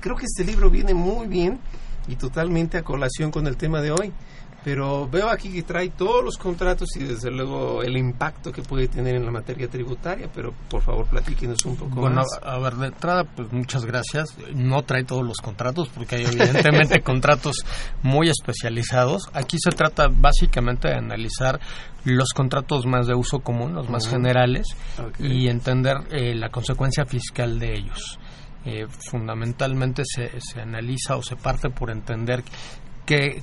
Creo 0.00 0.16
que 0.16 0.24
este 0.24 0.44
libro 0.44 0.70
viene 0.70 0.94
muy 0.94 1.26
bien 1.26 1.58
y 2.06 2.16
totalmente 2.16 2.78
a 2.78 2.82
colación 2.82 3.30
con 3.30 3.46
el 3.46 3.56
tema 3.56 3.82
de 3.82 3.90
hoy. 3.90 4.12
Pero 4.64 5.08
veo 5.08 5.28
aquí 5.30 5.52
que 5.52 5.62
trae 5.62 5.88
todos 5.90 6.24
los 6.24 6.36
contratos 6.36 6.88
y 6.96 7.04
desde 7.04 7.30
luego 7.30 7.82
el 7.82 7.96
impacto 7.96 8.50
que 8.50 8.60
puede 8.62 8.88
tener 8.88 9.14
en 9.14 9.24
la 9.24 9.30
materia 9.30 9.68
tributaria, 9.68 10.28
pero 10.34 10.52
por 10.68 10.82
favor 10.82 11.06
platíquenos 11.06 11.64
un 11.64 11.76
poco 11.76 12.00
bueno, 12.00 12.16
más. 12.16 12.26
a 12.42 12.58
ver, 12.58 12.74
de 12.74 12.86
entrada, 12.88 13.24
pues 13.24 13.52
muchas 13.52 13.84
gracias. 13.84 14.36
No 14.54 14.82
trae 14.82 15.04
todos 15.04 15.24
los 15.24 15.38
contratos 15.38 15.88
porque 15.94 16.16
hay 16.16 16.24
evidentemente 16.24 17.00
contratos 17.04 17.64
muy 18.02 18.28
especializados. 18.28 19.28
Aquí 19.32 19.56
se 19.62 19.70
trata 19.70 20.08
básicamente 20.10 20.88
de 20.88 20.94
analizar 20.96 21.60
los 22.04 22.30
contratos 22.34 22.84
más 22.84 23.06
de 23.06 23.14
uso 23.14 23.40
común, 23.40 23.74
los 23.74 23.88
más 23.88 24.08
generales, 24.08 24.66
Okay. 24.98 25.44
y 25.44 25.48
entender 25.48 25.96
eh, 26.10 26.34
la 26.34 26.50
consecuencia 26.50 27.06
fiscal 27.06 27.58
de 27.60 27.74
ellos. 27.74 28.18
Eh, 28.64 28.86
fundamentalmente 29.10 30.02
se, 30.04 30.40
se 30.40 30.60
analiza 30.60 31.16
o 31.16 31.22
se 31.22 31.36
parte 31.36 31.70
por 31.70 31.90
entender 31.90 32.42
qué, 33.08 33.42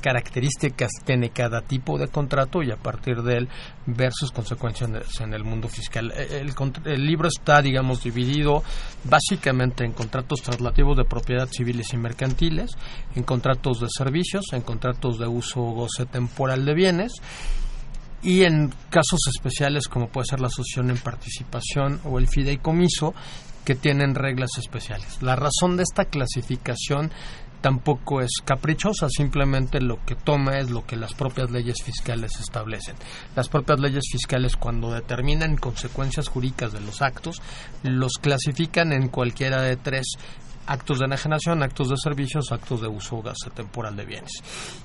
características 0.00 0.90
tiene 1.04 1.30
cada 1.30 1.62
tipo 1.62 1.98
de 1.98 2.08
contrato 2.08 2.62
y 2.62 2.70
a 2.70 2.76
partir 2.76 3.22
de 3.22 3.38
él 3.38 3.48
ver 3.86 4.12
sus 4.12 4.30
consecuencias 4.30 4.90
en 5.20 5.32
el 5.32 5.42
mundo 5.42 5.68
fiscal. 5.68 6.12
El, 6.12 6.54
contr- 6.54 6.86
el 6.86 7.06
libro 7.06 7.28
está, 7.28 7.62
digamos, 7.62 8.02
dividido 8.02 8.62
básicamente 9.04 9.84
en 9.84 9.92
contratos 9.92 10.42
traslativos 10.42 10.98
de 10.98 11.04
propiedad 11.04 11.48
civiles 11.50 11.94
y 11.94 11.96
mercantiles, 11.96 12.72
en 13.14 13.22
contratos 13.22 13.80
de 13.80 13.88
servicios, 13.88 14.44
en 14.52 14.60
contratos 14.60 15.18
de 15.18 15.26
uso 15.26 15.60
o 15.60 15.72
goce 15.72 16.04
temporal 16.04 16.66
de 16.66 16.74
bienes 16.74 17.12
y 18.22 18.42
en 18.42 18.70
casos 18.90 19.20
especiales 19.34 19.88
como 19.88 20.08
puede 20.08 20.26
ser 20.26 20.40
la 20.40 20.48
asociación 20.48 20.90
en 20.90 20.98
participación 20.98 22.00
o 22.04 22.18
el 22.18 22.28
fideicomiso 22.28 23.14
que 23.64 23.74
tienen 23.74 24.14
reglas 24.14 24.50
especiales. 24.58 25.22
La 25.22 25.36
razón 25.36 25.78
de 25.78 25.84
esta 25.84 26.04
clasificación 26.04 27.10
tampoco 27.64 28.20
es 28.20 28.42
caprichosa, 28.44 29.08
simplemente 29.08 29.80
lo 29.80 30.04
que 30.04 30.16
toma 30.16 30.58
es 30.58 30.70
lo 30.70 30.84
que 30.84 30.96
las 30.96 31.14
propias 31.14 31.50
leyes 31.50 31.82
fiscales 31.82 32.38
establecen. 32.38 32.94
Las 33.34 33.48
propias 33.48 33.80
leyes 33.80 34.04
fiscales 34.12 34.54
cuando 34.56 34.92
determinan 34.92 35.56
consecuencias 35.56 36.28
jurídicas 36.28 36.74
de 36.74 36.82
los 36.82 37.00
actos 37.00 37.40
los 37.82 38.18
clasifican 38.20 38.92
en 38.92 39.08
cualquiera 39.08 39.62
de 39.62 39.76
tres 39.76 40.18
actos 40.66 40.98
de 40.98 41.06
enajenación, 41.06 41.62
actos 41.62 41.90
de 41.90 41.96
servicios, 41.96 42.52
actos 42.52 42.80
de 42.80 42.88
uso 42.88 43.22
temporal 43.54 43.96
de 43.96 44.04
bienes. 44.04 44.32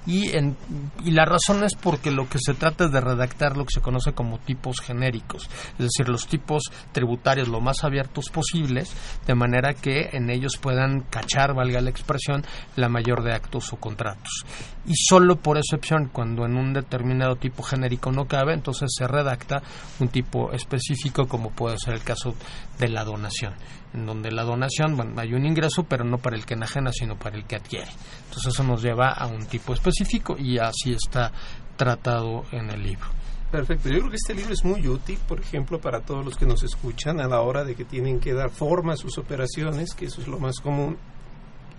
Y, 0.06 0.36
en, 0.36 0.56
y 1.04 1.12
la 1.12 1.26
razón 1.26 1.64
es 1.64 1.76
porque 1.76 2.12
lo 2.12 2.28
que 2.30 2.40
se 2.40 2.54
trata 2.54 2.86
es 2.86 2.92
de 2.92 3.02
redactar 3.02 3.58
lo 3.58 3.66
que 3.66 3.74
se 3.74 3.82
conoce 3.82 4.14
como 4.14 4.40
tipos 4.40 4.80
genéricos, 4.82 5.50
es 5.74 5.86
decir, 5.86 6.10
los 6.10 6.28
tipos 6.28 6.64
tributarios 6.92 7.48
lo 7.48 7.62
más 7.62 7.84
abiertos 7.84 8.30
posibles, 8.30 8.94
de 9.26 9.36
manera 9.36 9.74
que 9.74 10.10
en 10.14 10.30
ellos 10.30 10.58
puedan 10.58 11.02
cachar, 11.02 11.54
valga 11.54 11.82
la 11.82 11.90
expresión, 11.90 12.44
la 12.76 12.90
mayor 12.90 13.24
de 13.24 13.34
actos 13.34 13.74
o 13.74 13.78
contratos. 13.78 14.46
Y 14.90 14.96
solo 14.96 15.36
por 15.36 15.60
excepción, 15.60 16.10
cuando 16.12 16.46
en 16.46 16.58
un 16.58 16.74
determinado 16.74 17.36
tipo 17.36 17.62
genérico 17.62 18.12
no 18.12 18.26
cabe, 18.26 18.56
entonces 18.56 18.90
se 18.98 19.08
redacta 19.08 19.62
un 20.00 20.08
tipo 20.08 20.52
específico, 20.52 21.28
como 21.28 21.52
puede 21.52 21.78
ser 21.78 21.94
el 21.94 22.04
caso 22.04 22.34
de 22.80 22.90
la 22.90 23.04
donación, 23.04 23.54
en 23.94 24.08
donde 24.08 24.32
la 24.32 24.44
donación, 24.44 24.98
bueno, 24.98 25.14
hay 25.22 25.36
un 25.36 25.46
ingreso, 25.46 25.84
pero 25.84 26.04
no 26.04 26.18
para 26.18 26.36
el 26.36 26.44
que 26.48 26.56
enajena, 26.56 26.92
sino 26.92 27.18
para 27.18 27.38
el 27.38 27.46
que 27.46 27.58
adquiere. 27.58 27.92
Entonces 28.26 28.52
eso 28.52 28.64
nos 28.64 28.82
lleva 28.82 29.12
a 29.12 29.28
un 29.28 29.46
tipo 29.46 29.74
específico 29.74 30.36
y 30.40 30.58
así 30.58 30.94
está 30.94 31.32
tratado 31.78 32.46
en 32.52 32.72
el 32.72 32.82
libro. 32.82 33.06
Perfecto. 33.52 33.90
Yo 33.90 34.00
creo 34.00 34.10
que 34.10 34.16
este 34.16 34.34
libro 34.34 34.54
es 34.54 34.66
muy 34.66 34.88
útil, 34.88 35.20
por 35.28 35.40
ejemplo, 35.40 35.80
para 35.80 36.02
todos 36.02 36.26
los 36.26 36.36
que 36.36 36.48
nos 36.48 36.64
escuchan 36.64 37.20
a 37.20 37.28
la 37.28 37.42
hora 37.42 37.64
de 37.64 37.76
que 37.76 37.86
tienen 37.86 38.20
que 38.20 38.34
dar 38.34 38.50
forma 38.50 38.94
a 38.94 38.98
sus 38.98 39.20
operaciones, 39.20 39.94
que 39.94 40.06
eso 40.06 40.20
es 40.20 40.28
lo 40.28 40.40
más 40.40 40.60
común. 40.60 40.98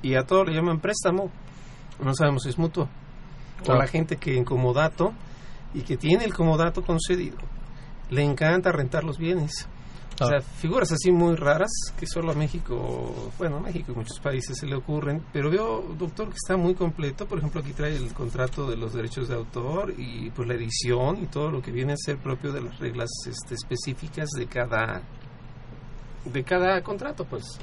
Y 0.00 0.14
a 0.14 0.22
todos 0.22 0.46
le 0.46 0.54
llaman 0.54 0.78
préstamo. 0.78 1.28
No 2.00 2.14
sabemos 2.14 2.44
si 2.44 2.50
es 2.50 2.58
mutuo. 2.58 2.88
O 3.68 3.74
la 3.74 3.86
gente 3.86 4.16
que 4.16 4.36
en 4.36 4.44
comodato 4.44 5.12
y 5.74 5.82
que 5.82 5.96
tiene 5.96 6.24
el 6.24 6.34
comodato 6.34 6.82
concedido, 6.82 7.38
le 8.10 8.22
encanta 8.22 8.72
rentar 8.72 9.04
los 9.04 9.18
bienes. 9.18 9.68
O 10.20 10.26
sea, 10.26 10.42
figuras 10.42 10.92
así 10.92 11.10
muy 11.10 11.34
raras 11.34 11.70
que 11.98 12.06
solo 12.06 12.32
a 12.32 12.34
México, 12.34 13.32
bueno, 13.38 13.56
a 13.56 13.60
México 13.60 13.92
y 13.92 13.94
muchos 13.94 14.20
países 14.20 14.58
se 14.58 14.66
le 14.66 14.76
ocurren, 14.76 15.24
pero 15.32 15.50
veo, 15.50 15.82
doctor, 15.98 16.28
que 16.28 16.36
está 16.36 16.58
muy 16.58 16.74
completo. 16.74 17.24
Por 17.26 17.38
ejemplo, 17.38 17.62
aquí 17.62 17.72
trae 17.72 17.96
el 17.96 18.12
contrato 18.12 18.68
de 18.68 18.76
los 18.76 18.92
derechos 18.92 19.28
de 19.28 19.34
autor 19.34 19.94
y 19.96 20.28
pues 20.30 20.46
la 20.46 20.54
edición 20.54 21.22
y 21.22 21.26
todo 21.26 21.50
lo 21.50 21.62
que 21.62 21.72
viene 21.72 21.94
a 21.94 21.96
ser 21.96 22.18
propio 22.18 22.52
de 22.52 22.60
las 22.60 22.78
reglas 22.78 23.08
este, 23.26 23.54
específicas 23.54 24.28
de 24.36 24.46
cada 24.46 25.00
de 26.26 26.44
cada 26.44 26.82
contrato, 26.82 27.24
pues. 27.24 27.58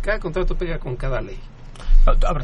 Cada 0.00 0.18
contrato 0.18 0.56
pega 0.56 0.78
con 0.78 0.96
cada 0.96 1.20
ley. 1.20 1.38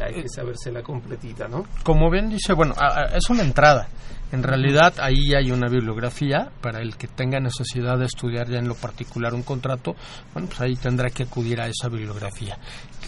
Hay 0.03 0.21
que 0.23 0.29
saberse 0.29 0.71
la 0.71 0.81
completita, 0.81 1.47
¿no? 1.47 1.65
Como 1.83 2.09
bien 2.09 2.29
dice, 2.29 2.53
bueno, 2.53 2.73
es 3.13 3.29
una 3.29 3.43
entrada. 3.43 3.87
En 4.31 4.43
realidad 4.43 4.93
ahí 4.99 5.33
hay 5.35 5.51
una 5.51 5.67
bibliografía 5.67 6.51
para 6.61 6.79
el 6.81 6.95
que 6.95 7.07
tenga 7.07 7.39
necesidad 7.39 7.97
de 7.97 8.05
estudiar 8.05 8.47
ya 8.47 8.59
en 8.59 8.67
lo 8.67 8.75
particular 8.75 9.33
un 9.33 9.43
contrato, 9.43 9.95
bueno, 10.33 10.47
pues 10.47 10.61
ahí 10.61 10.75
tendrá 10.75 11.09
que 11.09 11.23
acudir 11.23 11.59
a 11.59 11.67
esa 11.67 11.89
bibliografía. 11.89 12.57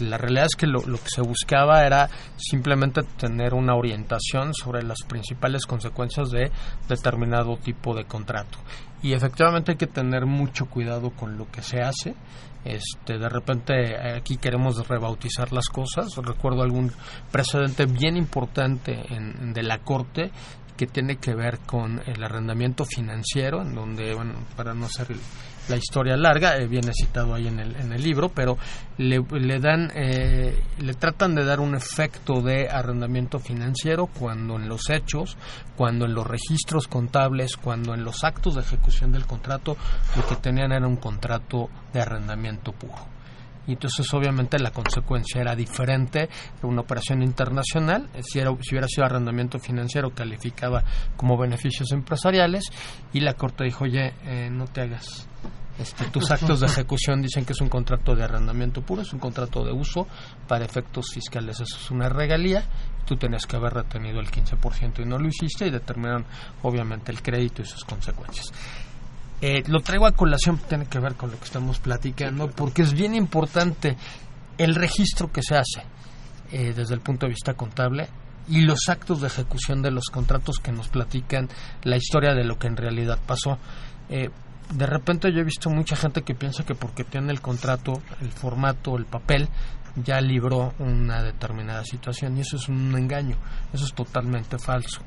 La 0.01 0.17
realidad 0.17 0.47
es 0.47 0.55
que 0.55 0.67
lo, 0.67 0.81
lo 0.81 0.97
que 0.97 1.09
se 1.09 1.21
buscaba 1.21 1.85
era 1.85 2.09
simplemente 2.35 3.01
tener 3.17 3.53
una 3.53 3.75
orientación 3.75 4.53
sobre 4.53 4.83
las 4.83 4.99
principales 5.07 5.65
consecuencias 5.65 6.29
de 6.29 6.51
determinado 6.89 7.55
tipo 7.57 7.95
de 7.95 8.03
contrato. 8.03 8.57
Y 9.01 9.13
efectivamente 9.13 9.71
hay 9.71 9.77
que 9.77 9.87
tener 9.87 10.25
mucho 10.25 10.65
cuidado 10.65 11.11
con 11.11 11.37
lo 11.37 11.49
que 11.49 11.61
se 11.61 11.81
hace 11.81 12.15
este 12.65 13.17
de 13.17 13.27
repente 13.27 13.97
aquí 14.15 14.37
queremos 14.37 14.87
rebautizar 14.87 15.51
las 15.51 15.67
cosas 15.67 16.07
recuerdo 16.15 16.63
algún 16.63 16.91
precedente 17.31 17.85
bien 17.85 18.15
importante 18.15 18.93
en, 19.13 19.53
de 19.53 19.63
la 19.63 19.79
corte 19.79 20.31
que 20.75 20.87
tiene 20.87 21.17
que 21.17 21.33
ver 21.35 21.59
con 21.59 22.01
el 22.05 22.23
arrendamiento 22.23 22.85
financiero 22.85 23.61
en 23.61 23.75
donde 23.75 24.13
bueno 24.13 24.33
para 24.55 24.73
no 24.73 24.85
hacer 24.85 25.07
la 25.69 25.77
historia 25.77 26.17
larga 26.17 26.57
eh, 26.57 26.67
viene 26.67 26.91
citado 26.93 27.33
ahí 27.33 27.47
en 27.47 27.59
el, 27.59 27.75
en 27.75 27.93
el 27.93 28.01
libro 28.01 28.29
pero 28.29 28.57
le, 28.97 29.19
le 29.19 29.59
dan 29.59 29.91
eh, 29.95 30.61
le 30.79 30.93
tratan 30.93 31.35
de 31.35 31.45
dar 31.45 31.59
un 31.59 31.75
efecto 31.75 32.41
de 32.41 32.69
arrendamiento 32.69 33.39
financiero 33.39 34.07
cuando 34.07 34.55
en 34.55 34.67
los 34.67 34.89
hechos 34.89 35.37
cuando 35.75 36.05
en 36.05 36.13
los 36.13 36.27
registros 36.27 36.87
contables 36.87 37.55
cuando 37.57 37.93
en 37.93 38.03
los 38.03 38.23
actos 38.23 38.55
de 38.55 38.61
ejecución 38.61 39.11
del 39.11 39.25
contrato 39.25 39.77
lo 40.15 40.27
que 40.27 40.35
tenían 40.35 40.71
era 40.71 40.87
un 40.87 40.97
contrato 40.97 41.69
de 41.93 42.01
arrendamiento 42.01 42.71
puro 42.73 43.12
y 43.67 43.73
entonces 43.73 44.11
obviamente 44.13 44.59
la 44.59 44.71
consecuencia 44.71 45.41
era 45.41 45.55
diferente 45.55 46.29
de 46.61 46.67
una 46.67 46.81
operación 46.81 47.23
internacional 47.23 48.09
si, 48.21 48.39
era, 48.39 48.51
si 48.61 48.73
hubiera 48.75 48.87
sido 48.87 49.05
arrendamiento 49.05 49.59
financiero 49.59 50.11
calificaba 50.11 50.83
como 51.15 51.37
beneficios 51.37 51.91
empresariales 51.91 52.65
y 53.13 53.21
la 53.21 53.35
corte 53.35 53.63
dijo 53.63 53.85
oye 53.85 54.13
eh, 54.25 54.49
no 54.51 54.65
te 54.65 54.81
hagas. 54.81 55.27
Este, 55.79 56.05
tus 56.05 56.29
actos 56.29 56.59
de 56.59 56.67
ejecución 56.67 57.21
dicen 57.21 57.45
que 57.45 57.53
es 57.53 57.61
un 57.61 57.67
contrato 57.67 58.15
de 58.15 58.23
arrendamiento 58.23 58.83
puro, 58.83 59.01
es 59.01 59.11
un 59.11 59.19
contrato 59.19 59.65
de 59.65 59.71
uso 59.71 60.07
para 60.47 60.65
efectos 60.65 61.07
fiscales, 61.11 61.59
eso 61.59 61.77
es 61.77 61.89
una 61.89 62.09
regalía, 62.09 62.63
tú 63.07 63.15
tenías 63.15 63.47
que 63.47 63.55
haber 63.55 63.73
retenido 63.73 64.19
el 64.19 64.29
15% 64.29 64.99
y 64.99 65.05
no 65.05 65.17
lo 65.17 65.27
hiciste 65.27 65.65
y 65.65 65.71
determinaron 65.71 66.25
obviamente 66.61 67.11
el 67.11 67.23
crédito 67.23 67.63
y 67.63 67.65
sus 67.65 67.83
consecuencias. 67.85 68.51
Eh, 69.41 69.63
lo 69.67 69.81
traigo 69.81 70.05
a 70.05 70.13
colación, 70.13 70.57
tiene 70.69 70.85
que 70.85 70.99
ver 70.99 71.15
con 71.15 71.31
lo 71.31 71.37
que 71.37 71.45
estamos 71.45 71.79
platicando, 71.79 72.49
porque 72.49 72.81
es 72.81 72.93
bien 72.93 73.13
importante 73.13 73.97
el 74.57 74.75
registro 74.75 75.31
que 75.31 75.41
se 75.41 75.55
hace 75.55 75.83
eh, 76.51 76.73
desde 76.75 76.93
el 76.93 77.01
punto 77.01 77.25
de 77.25 77.31
vista 77.31 77.53
contable 77.53 78.07
y 78.47 78.61
los 78.61 78.89
actos 78.89 79.21
de 79.21 79.27
ejecución 79.27 79.81
de 79.81 79.91
los 79.91 80.05
contratos 80.05 80.59
que 80.59 80.71
nos 80.71 80.87
platican 80.87 81.49
la 81.83 81.97
historia 81.97 82.33
de 82.33 82.43
lo 82.43 82.57
que 82.57 82.67
en 82.67 82.77
realidad 82.77 83.19
pasó. 83.25 83.57
Eh, 84.09 84.29
de 84.73 84.85
repente 84.85 85.31
yo 85.31 85.39
he 85.39 85.43
visto 85.43 85.69
mucha 85.69 85.95
gente 85.95 86.23
que 86.23 86.35
piensa 86.35 86.65
que 86.65 86.75
porque 86.75 87.03
tiene 87.03 87.31
el 87.31 87.41
contrato, 87.41 88.01
el 88.21 88.31
formato, 88.31 88.97
el 88.97 89.05
papel, 89.05 89.49
ya 89.95 90.19
libró 90.21 90.73
una 90.79 91.21
determinada 91.21 91.83
situación 91.83 92.37
y 92.37 92.41
eso 92.41 92.57
es 92.57 92.67
un 92.67 92.95
engaño, 92.97 93.37
eso 93.71 93.85
es 93.85 93.93
totalmente 93.93 94.57
falso. 94.57 95.01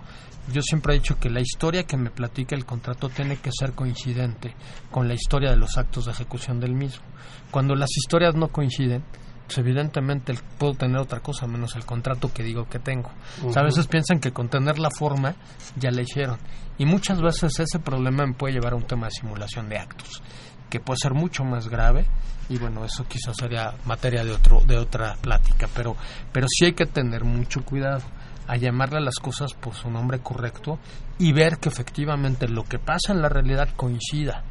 Yo 0.53 0.62
siempre 0.62 0.94
he 0.94 0.99
dicho 0.99 1.18
que 1.18 1.28
la 1.28 1.40
historia 1.40 1.84
que 1.84 1.97
me 1.97 2.11
platica 2.11 2.55
el 2.55 2.64
contrato 2.64 3.09
tiene 3.09 3.36
que 3.36 3.51
ser 3.53 3.72
coincidente 3.72 4.55
con 4.90 5.09
la 5.09 5.14
historia 5.14 5.51
de 5.51 5.57
los 5.57 5.76
actos 5.76 6.05
de 6.05 6.12
ejecución 6.12 6.61
del 6.61 6.72
mismo. 6.72 7.05
Cuando 7.51 7.74
las 7.74 7.90
historias 7.97 8.34
no 8.36 8.49
coinciden, 8.49 9.03
pues 9.47 9.59
evidentemente 9.59 10.34
puedo 10.59 10.74
tener 10.74 10.99
otra 10.99 11.20
cosa 11.20 11.47
menos 11.47 11.74
el 11.76 11.84
contrato 11.84 12.32
que 12.32 12.42
digo 12.42 12.68
que 12.68 12.78
tengo. 12.78 13.11
a 13.55 13.62
veces 13.62 13.86
piensan 13.86 14.20
que 14.20 14.32
con 14.32 14.49
tener 14.49 14.78
la 14.78 14.90
forma 14.90 15.34
ya 15.76 15.90
la 15.90 16.03
hicieron. 16.03 16.38
Y 16.78 16.84
muchas 16.84 17.20
veces 17.20 17.59
ese 17.59 17.78
problema 17.78 18.26
me 18.26 18.34
puede 18.34 18.55
llevar 18.55 18.72
a 18.72 18.76
un 18.76 18.86
tema 18.86 19.07
de 19.07 19.12
simulación 19.12 19.68
de 19.68 19.78
actos, 19.78 20.22
que 20.68 20.80
puede 20.80 20.99
ser 21.01 21.14
mucho 21.14 21.44
más 21.44 21.68
grave. 21.68 22.07
Y 22.49 22.59
bueno, 22.59 22.84
eso 22.84 23.05
quizás 23.09 23.36
sería 23.36 23.74
materia 23.84 24.24
de, 24.24 24.32
otro, 24.32 24.61
de 24.61 24.78
otra 24.78 25.16
plática. 25.20 25.68
Pero, 25.74 25.97
pero 26.32 26.47
sí 26.49 26.66
hay 26.66 26.72
que 26.74 26.86
tener 26.86 27.24
mucho 27.24 27.64
cuidado 27.64 28.03
a 28.47 28.57
llamarle 28.57 28.99
a 28.99 29.03
las 29.03 29.16
cosas 29.16 29.55
por 29.55 29.74
su 29.74 29.90
nombre 29.90 30.20
correcto 30.20 30.78
y 31.18 31.32
ver 31.32 31.59
que 31.59 31.68
efectivamente 31.68 32.49
lo 32.49 32.64
que 32.64 32.78
pasa 32.78 33.12
en 33.12 33.22
la 33.22 33.28
realidad 33.28 33.68
coincida 33.76 34.44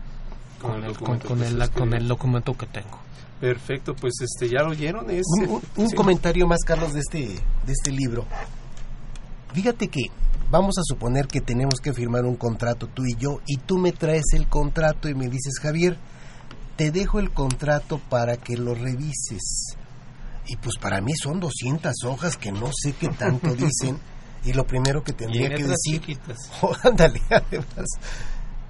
con, 0.61 0.83
el, 0.83 0.97
con, 0.97 1.41
el, 1.43 1.69
con 1.71 1.93
el 1.93 2.07
documento 2.07 2.57
que 2.57 2.65
tengo. 2.67 2.99
Perfecto, 3.39 3.95
pues 3.95 4.13
este 4.21 4.49
ya 4.49 4.63
lo 4.63 4.71
oyeron. 4.71 5.09
Es, 5.09 5.25
un, 5.75 5.89
comentario 5.91 6.47
más, 6.47 6.59
Carlos, 6.65 6.93
de 6.93 7.01
este, 7.01 7.19
de 7.65 7.71
este 7.71 7.91
libro. 7.91 8.25
Fíjate 9.53 9.89
que 9.89 10.03
vamos 10.49 10.77
a 10.77 10.83
suponer 10.83 11.27
que 11.27 11.41
tenemos 11.41 11.79
que 11.81 11.93
firmar 11.93 12.25
un 12.25 12.35
contrato 12.35 12.87
tú 12.87 13.03
y 13.05 13.15
yo, 13.17 13.41
y 13.45 13.57
tú 13.57 13.77
me 13.77 13.91
traes 13.91 14.33
el 14.33 14.47
contrato 14.47 15.09
y 15.09 15.15
me 15.15 15.27
dices, 15.27 15.59
Javier, 15.61 15.97
te 16.75 16.91
dejo 16.91 17.19
el 17.19 17.31
contrato 17.31 17.99
para 18.09 18.37
que 18.37 18.57
lo 18.57 18.73
revises. 18.73 19.77
Y 20.47 20.57
pues 20.57 20.77
para 20.77 21.01
mí 21.01 21.13
son 21.15 21.39
200 21.39 21.93
hojas 22.05 22.37
que 22.37 22.51
no 22.51 22.69
sé 22.73 22.93
qué 22.93 23.09
tanto 23.09 23.55
dicen. 23.55 23.99
y 24.43 24.53
lo 24.53 24.65
primero 24.65 25.03
que 25.03 25.13
tendría 25.13 25.49
que 25.49 25.63
decir... 25.63 26.19
Oh, 26.61 26.73
ándale, 26.83 27.21
además 27.29 27.87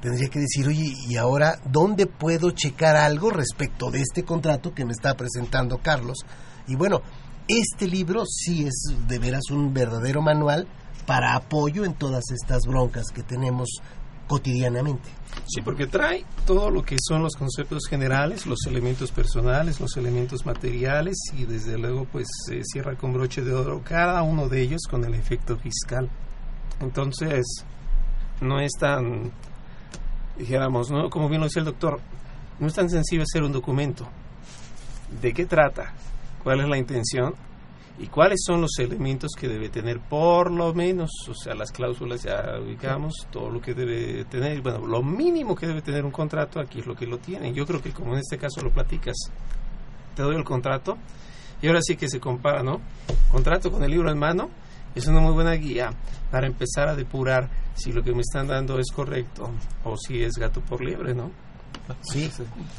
tendría 0.05 0.30
que 0.30 0.39
decir, 0.39 0.67
oye, 0.67 0.93
¿y 1.07 1.15
ahora 1.15 1.59
dónde 1.65 2.05
puedo 2.05 2.51
checar 2.51 2.95
algo 2.95 3.32
respecto 3.32 3.89
de 3.89 4.01
este 4.01 4.23
contrato 4.23 4.71
que 4.71 4.86
me 4.86 4.91
está 4.91 5.15
presentando 5.15 5.80
Carlos? 5.80 6.19
Y 6.67 6.76
bueno, 6.76 7.01
este 7.47 7.88
libro 7.88 8.23
sí 8.28 8.67
es 8.67 8.86
de 9.07 9.17
veras 9.17 9.49
un 9.49 9.73
verdadero 9.73 10.21
manual 10.21 10.67
para 11.07 11.36
apoyo 11.36 11.86
en 11.86 11.95
todas 11.95 12.23
estas 12.30 12.67
broncas 12.67 13.05
que 13.13 13.23
tenemos 13.23 13.82
cotidianamente. 14.28 15.09
Sí, 15.47 15.61
porque 15.61 15.86
trae 15.86 16.26
todo 16.45 16.69
lo 16.71 16.84
que 16.84 16.97
son 16.99 17.21
los 17.21 17.36
conceptos 17.36 17.88
generales, 17.88 18.45
los 18.45 18.65
elementos 18.67 19.11
personales, 19.11 19.80
los 19.80 19.95
elementos 19.97 20.45
materiales 20.45 21.17
y 21.38 21.45
desde 21.45 21.78
luego 21.78 22.05
pues 22.05 22.28
se 22.47 22.61
cierra 22.63 22.95
con 22.95 23.13
broche 23.13 23.41
de 23.41 23.53
oro 23.53 23.82
cada 23.84 24.21
uno 24.23 24.47
de 24.47 24.61
ellos 24.61 24.82
con 24.89 25.03
el 25.03 25.13
efecto 25.13 25.57
fiscal. 25.57 26.09
Entonces, 26.80 27.45
no 28.41 28.59
es 28.59 28.71
tan 28.80 29.32
dijéramos, 30.38 30.91
¿no? 30.91 31.09
Como 31.09 31.30
bien 31.30 31.41
lo 31.41 31.47
decía 31.47 31.61
el 31.61 31.65
doctor, 31.65 31.99
no 32.59 32.67
es 32.67 32.73
tan 32.73 32.89
sencillo 32.89 33.23
hacer 33.23 33.43
un 33.43 33.51
documento. 33.51 34.07
¿De 35.21 35.34
qué 35.34 35.45
trata? 35.45 35.93
¿Cuál 36.43 36.61
es 36.61 36.67
la 36.67 36.78
intención? 36.78 37.36
¿Y 37.97 38.07
cuáles 38.07 38.43
son 38.45 38.59
los 38.59 38.77
elementos 38.79 39.31
que 39.37 39.47
debe 39.47 39.69
tener 39.69 39.99
por 39.99 40.51
lo 40.51 40.73
menos? 40.73 41.09
O 41.29 41.33
sea, 41.33 41.55
las 41.55 41.71
cláusulas 41.71 42.23
ya 42.23 42.59
ubicamos, 42.61 43.27
todo 43.31 43.49
lo 43.49 43.61
que 43.61 43.73
debe 43.73 44.25
tener, 44.25 44.61
bueno, 44.61 44.85
lo 44.85 45.01
mínimo 45.01 45.55
que 45.55 45.65
debe 45.65 45.81
tener 45.81 46.03
un 46.03 46.11
contrato, 46.11 46.59
aquí 46.59 46.79
es 46.79 46.85
lo 46.85 46.95
que 46.95 47.07
lo 47.07 47.19
tiene. 47.19 47.53
Yo 47.53 47.65
creo 47.65 47.81
que 47.81 47.91
como 47.91 48.13
en 48.13 48.19
este 48.19 48.37
caso 48.37 48.61
lo 48.61 48.71
platicas, 48.71 49.15
te 50.13 50.23
doy 50.23 50.35
el 50.35 50.43
contrato, 50.43 50.97
Y 51.61 51.67
ahora 51.67 51.79
sí 51.81 51.95
que 51.95 52.09
se 52.09 52.19
compara, 52.19 52.63
¿no? 52.63 52.81
Contrato 53.31 53.71
con 53.71 53.83
el 53.83 53.91
libro 53.91 54.11
en 54.11 54.19
mano 54.19 54.49
es 54.93 55.07
una 55.07 55.21
muy 55.21 55.31
buena 55.31 55.53
guía 55.53 55.91
para 56.31 56.47
empezar 56.47 56.89
a 56.89 56.95
depurar 56.95 57.49
si 57.75 57.93
lo 57.93 58.03
que 58.03 58.13
me 58.13 58.21
están 58.21 58.47
dando 58.47 58.77
es 58.77 58.91
correcto 58.91 59.49
o 59.85 59.95
si 59.97 60.21
es 60.21 60.33
gato 60.33 60.59
por 60.59 60.83
liebre, 60.83 61.13
¿no? 61.13 61.31
Sí, 62.01 62.31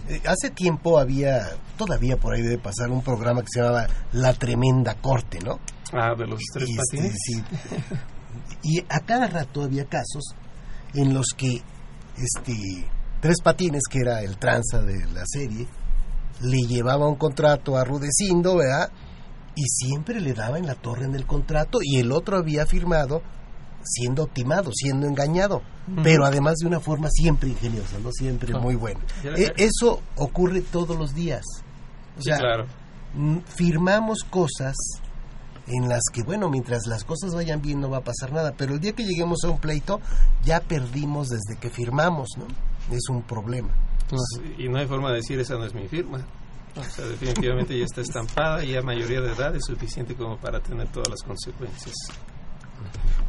eh, 0.09 0.21
hace 0.27 0.51
tiempo 0.51 0.99
había, 0.99 1.49
todavía 1.77 2.17
por 2.17 2.35
ahí 2.35 2.43
debe 2.43 2.59
pasar 2.59 2.91
un 2.91 3.03
programa 3.03 3.41
que 3.43 3.49
se 3.53 3.61
llamaba 3.61 3.87
La 4.13 4.33
Tremenda 4.35 4.95
Corte, 4.97 5.39
¿no? 5.41 5.61
Ah, 5.93 6.15
de 6.17 6.27
los 6.27 6.41
tres 6.53 6.69
Este, 6.71 6.77
patines. 6.99 7.17
sí. 7.25 7.43
Y 8.63 8.81
a 8.89 9.01
cada 9.01 9.29
rato 9.29 9.63
había 9.63 9.85
casos 9.85 10.35
en 10.95 11.15
los 11.15 11.27
que 11.37 11.63
este 12.17 12.57
Tres 13.21 13.41
Patines, 13.43 13.83
que 13.91 14.01
era 14.01 14.23
el 14.23 14.37
tranza 14.39 14.83
de 14.83 15.07
la 15.13 15.23
serie, 15.25 15.67
le 16.43 16.59
llevaba 16.67 17.09
un 17.09 17.17
contrato 17.17 17.77
a 17.77 17.85
Rudecindo, 17.85 18.57
¿verdad? 18.57 18.91
Y 19.55 19.63
siempre 19.69 20.21
le 20.21 20.35
daba 20.35 20.59
en 20.59 20.67
la 20.67 20.75
torre 20.75 21.07
en 21.07 21.15
el 21.15 21.27
contrato 21.27 21.79
y 21.83 21.97
el 21.99 22.13
otro 22.13 22.37
había 22.37 22.67
firmado 22.67 23.23
siendo 23.87 24.27
timado, 24.27 24.71
siendo 24.75 25.07
engañado, 25.07 25.63
pero 26.03 26.25
además 26.27 26.57
de 26.57 26.67
una 26.67 26.81
forma 26.81 27.09
siempre 27.11 27.49
ingeniosa, 27.51 27.99
¿no? 28.03 28.11
Siempre 28.13 28.53
Ah. 28.55 28.59
muy 28.59 28.75
buena. 28.75 29.01
Ya- 29.25 29.31
E- 29.31 29.53
eso 29.57 30.03
ocurre 30.17 30.61
todos 30.61 30.97
los 30.99 31.15
días. 31.15 31.45
O 32.19 32.21
Sí, 32.23 32.31
sea, 32.31 32.39
claro. 32.39 32.67
mm, 33.15 33.39
firmamos 33.47 34.25
cosas 34.29 34.75
en 35.69 35.89
las 35.89 36.03
que, 36.13 36.23
bueno, 36.23 36.49
mientras 36.49 36.87
las 36.87 37.05
cosas 37.05 37.35
vayan 37.35 37.61
bien 37.61 37.81
no 37.81 37.91
va 37.91 37.99
a 37.99 38.05
pasar 38.05 38.33
nada, 38.33 38.55
pero 38.57 38.75
el 38.75 38.81
día 38.81 38.93
que 38.93 39.05
lleguemos 39.05 39.43
a 39.45 39.49
un 39.51 39.59
pleito 39.59 40.01
ya 40.45 40.61
perdimos 40.61 41.29
desde 41.29 41.59
que 41.61 41.71
firmamos, 41.71 42.29
¿no? 42.37 42.47
Es 42.95 43.09
un 43.09 43.23
problema. 43.23 43.71
Pues, 44.09 44.21
y 44.59 44.69
no 44.69 44.79
hay 44.79 44.87
forma 44.87 45.11
de 45.11 45.17
decir 45.17 45.41
esa 45.41 45.55
no 45.55 45.65
es 45.65 45.75
mi 45.75 45.89
firma. 45.89 46.25
O 46.77 46.85
sea, 46.85 47.05
definitivamente 47.07 47.77
ya 47.77 47.85
está 47.87 48.03
estampada 48.03 48.63
y 48.65 48.77
a 48.77 48.83
mayoría 48.83 49.21
de 49.23 49.33
edad 49.33 49.57
es 49.57 49.65
suficiente 49.65 50.15
como 50.15 50.37
para 50.37 50.61
tener 50.61 50.87
todas 50.89 51.09
las 51.09 51.23
consecuencias. 51.23 51.95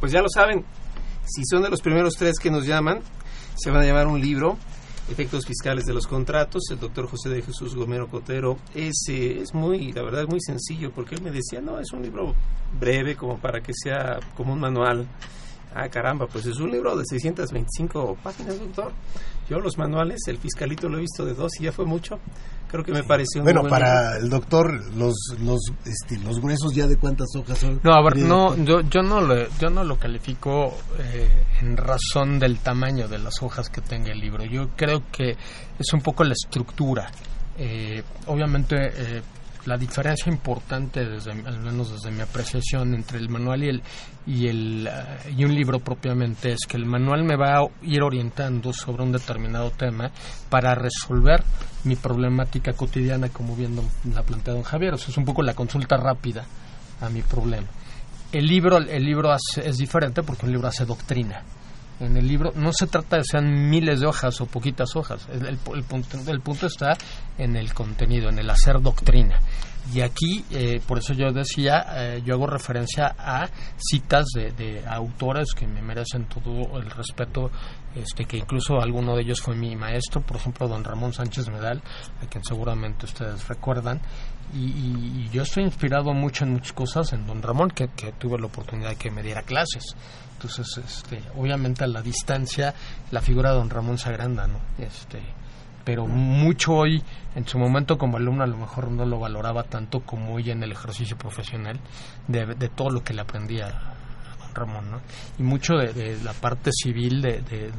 Pues 0.00 0.12
ya 0.12 0.20
lo 0.20 0.28
saben, 0.28 0.64
si 1.26 1.42
son 1.44 1.62
de 1.62 1.70
los 1.70 1.80
primeros 1.80 2.14
tres 2.14 2.38
que 2.38 2.50
nos 2.50 2.66
llaman, 2.66 3.00
se 3.56 3.70
van 3.70 3.82
a 3.82 3.86
llamar 3.86 4.06
un 4.06 4.20
libro, 4.20 4.56
Efectos 5.10 5.46
Fiscales 5.46 5.84
de 5.84 5.94
los 5.94 6.06
Contratos, 6.06 6.64
el 6.70 6.78
doctor 6.78 7.08
José 7.08 7.30
de 7.30 7.42
Jesús 7.42 7.74
Gomero 7.74 8.08
Cotero. 8.08 8.58
Es, 8.74 9.06
es 9.08 9.54
muy, 9.54 9.92
la 9.92 10.02
verdad, 10.02 10.22
es 10.22 10.28
muy 10.28 10.40
sencillo, 10.40 10.92
porque 10.92 11.14
él 11.14 11.22
me 11.22 11.30
decía, 11.30 11.60
no, 11.60 11.80
es 11.80 11.92
un 11.92 12.02
libro 12.02 12.34
breve 12.78 13.16
como 13.16 13.38
para 13.38 13.60
que 13.60 13.72
sea 13.74 14.20
como 14.36 14.52
un 14.52 14.60
manual. 14.60 15.06
Ah, 15.80 15.88
caramba, 15.88 16.26
pues 16.26 16.44
es 16.46 16.56
un 16.58 16.72
libro 16.72 16.96
de 16.96 17.04
625 17.08 18.16
páginas, 18.20 18.58
doctor. 18.58 18.90
Yo 19.48 19.60
los 19.60 19.78
manuales, 19.78 20.18
el 20.26 20.36
fiscalito 20.38 20.88
lo 20.88 20.98
he 20.98 21.02
visto 21.02 21.24
de 21.24 21.34
dos 21.34 21.52
y 21.60 21.64
ya 21.64 21.72
fue 21.72 21.84
mucho. 21.86 22.18
Creo 22.68 22.82
que 22.82 22.90
me 22.92 23.04
pareció 23.04 23.40
un 23.40 23.44
Bueno, 23.44 23.60
buen 23.60 23.70
para 23.70 24.10
libro. 24.14 24.24
el 24.24 24.28
doctor, 24.30 24.94
los, 24.96 25.14
los, 25.40 25.60
este, 25.86 26.18
los 26.18 26.40
gruesos 26.40 26.74
ya 26.74 26.88
de 26.88 26.96
cuántas 26.96 27.28
hojas 27.36 27.58
son. 27.60 27.80
No, 27.84 27.92
a 27.94 28.02
ver, 28.02 28.16
no, 28.18 28.56
yo, 28.64 28.80
yo 28.80 29.02
no 29.02 29.20
lo, 29.20 29.48
yo 29.60 29.70
no 29.70 29.84
lo 29.84 29.96
califico 29.98 30.74
eh, 30.98 31.28
en 31.60 31.76
razón 31.76 32.40
del 32.40 32.58
tamaño 32.58 33.06
de 33.06 33.18
las 33.20 33.40
hojas 33.40 33.70
que 33.70 33.80
tenga 33.80 34.10
el 34.10 34.18
libro. 34.18 34.44
Yo 34.44 34.70
creo 34.74 35.04
que 35.12 35.30
es 35.78 35.92
un 35.92 36.00
poco 36.00 36.24
la 36.24 36.32
estructura. 36.32 37.08
Eh, 37.56 38.02
obviamente, 38.26 38.76
eh, 38.96 39.22
la 39.68 39.76
diferencia 39.76 40.32
importante, 40.32 41.04
desde, 41.04 41.30
al 41.32 41.60
menos 41.60 41.92
desde 41.92 42.10
mi 42.10 42.22
apreciación, 42.22 42.94
entre 42.94 43.18
el 43.18 43.28
manual 43.28 43.62
y 43.62 43.68
el 43.68 43.82
y 44.26 44.48
el 44.48 44.86
eh, 44.90 45.34
y 45.36 45.44
un 45.44 45.54
libro 45.54 45.78
propiamente 45.78 46.52
es 46.52 46.60
que 46.66 46.76
el 46.76 46.84
manual 46.86 47.24
me 47.24 47.36
va 47.36 47.58
a 47.58 47.66
ir 47.82 48.02
orientando 48.02 48.72
sobre 48.72 49.02
un 49.02 49.12
determinado 49.12 49.70
tema 49.70 50.10
para 50.50 50.74
resolver 50.74 51.42
mi 51.84 51.96
problemática 51.96 52.72
cotidiana, 52.72 53.28
como 53.28 53.54
bien 53.54 53.78
la 54.14 54.22
plantea 54.22 54.54
don 54.54 54.62
Javier. 54.62 54.94
O 54.94 54.98
sea, 54.98 55.10
es 55.10 55.16
un 55.18 55.24
poco 55.24 55.42
la 55.42 55.54
consulta 55.54 55.96
rápida 55.96 56.44
a 57.00 57.08
mi 57.08 57.22
problema. 57.22 57.66
El 58.32 58.46
libro, 58.46 58.78
el 58.78 59.04
libro 59.04 59.30
hace- 59.32 59.66
es 59.66 59.78
diferente 59.78 60.22
porque 60.22 60.44
un 60.46 60.52
libro 60.52 60.68
hace 60.68 60.84
doctrina. 60.84 61.42
En 62.00 62.16
el 62.16 62.28
libro 62.28 62.52
no 62.54 62.72
se 62.72 62.86
trata 62.86 63.16
de 63.16 63.24
sean 63.24 63.68
miles 63.68 64.00
de 64.00 64.06
hojas 64.06 64.40
o 64.40 64.46
poquitas 64.46 64.94
hojas. 64.94 65.26
El 65.30 65.56
punto, 65.82 66.18
el 66.30 66.40
punto 66.40 66.66
está 66.66 66.96
en 67.36 67.56
el 67.56 67.74
contenido, 67.74 68.28
en 68.28 68.38
el 68.38 68.48
hacer 68.50 68.80
doctrina. 68.80 69.40
Y 69.92 70.02
aquí, 70.02 70.44
eh, 70.50 70.82
por 70.86 70.98
eso 70.98 71.14
yo 71.14 71.32
decía, 71.32 71.86
eh, 71.94 72.22
yo 72.22 72.34
hago 72.34 72.46
referencia 72.46 73.14
a 73.18 73.48
citas 73.78 74.26
de, 74.34 74.52
de 74.52 74.86
autores 74.86 75.54
que 75.54 75.66
me 75.66 75.80
merecen 75.80 76.26
todo 76.26 76.78
el 76.78 76.90
respeto, 76.90 77.50
este, 77.94 78.26
que 78.26 78.36
incluso 78.36 78.80
alguno 78.80 79.16
de 79.16 79.22
ellos 79.22 79.40
fue 79.40 79.56
mi 79.56 79.74
maestro, 79.76 80.20
por 80.20 80.36
ejemplo, 80.36 80.68
don 80.68 80.84
Ramón 80.84 81.14
Sánchez 81.14 81.48
Medal, 81.48 81.82
a 82.22 82.26
quien 82.26 82.44
seguramente 82.44 83.06
ustedes 83.06 83.48
recuerdan. 83.48 84.00
Y, 84.54 84.58
y- 84.66 85.26
y 85.26 85.28
yo 85.30 85.42
estoy 85.42 85.64
inspirado 85.64 86.12
mucho 86.14 86.44
en 86.44 86.52
muchas 86.54 86.72
cosas 86.72 87.12
en 87.12 87.26
don 87.26 87.42
Ramón, 87.42 87.70
que, 87.70 87.88
que 87.88 88.12
tuve 88.12 88.38
la 88.38 88.46
oportunidad 88.46 88.90
de 88.90 88.96
que 88.96 89.10
me 89.10 89.22
diera 89.22 89.42
clases. 89.42 89.84
Entonces, 90.34 90.78
este, 90.84 91.20
obviamente 91.36 91.84
a 91.84 91.86
la 91.86 92.00
distancia, 92.02 92.74
la 93.10 93.20
figura 93.20 93.50
de 93.50 93.56
don 93.56 93.70
Ramón 93.70 93.98
se 93.98 94.08
agranda, 94.08 94.46
¿no? 94.46 94.58
Este, 94.78 95.20
pero 95.84 96.06
mucho 96.06 96.72
hoy, 96.74 97.02
en 97.34 97.46
su 97.46 97.58
momento 97.58 97.98
como 97.98 98.16
alumno, 98.18 98.44
a 98.44 98.46
lo 98.46 98.56
mejor 98.56 98.90
no 98.90 99.04
lo 99.04 99.18
valoraba 99.18 99.64
tanto 99.64 100.00
como 100.00 100.34
hoy 100.34 100.50
en 100.50 100.62
el 100.62 100.72
ejercicio 100.72 101.16
profesional, 101.18 101.80
de, 102.28 102.46
de 102.46 102.68
todo 102.68 102.90
lo 102.90 103.02
que 103.02 103.14
le 103.14 103.20
aprendía 103.22 103.66
a 103.66 103.94
don 104.46 104.54
Ramón, 104.54 104.90
¿no? 104.90 105.00
Y 105.38 105.42
mucho 105.42 105.74
de, 105.74 105.92
de 105.92 106.22
la 106.22 106.32
parte 106.34 106.70
civil 106.72 107.20
de, 107.20 107.40
de- 107.42 107.72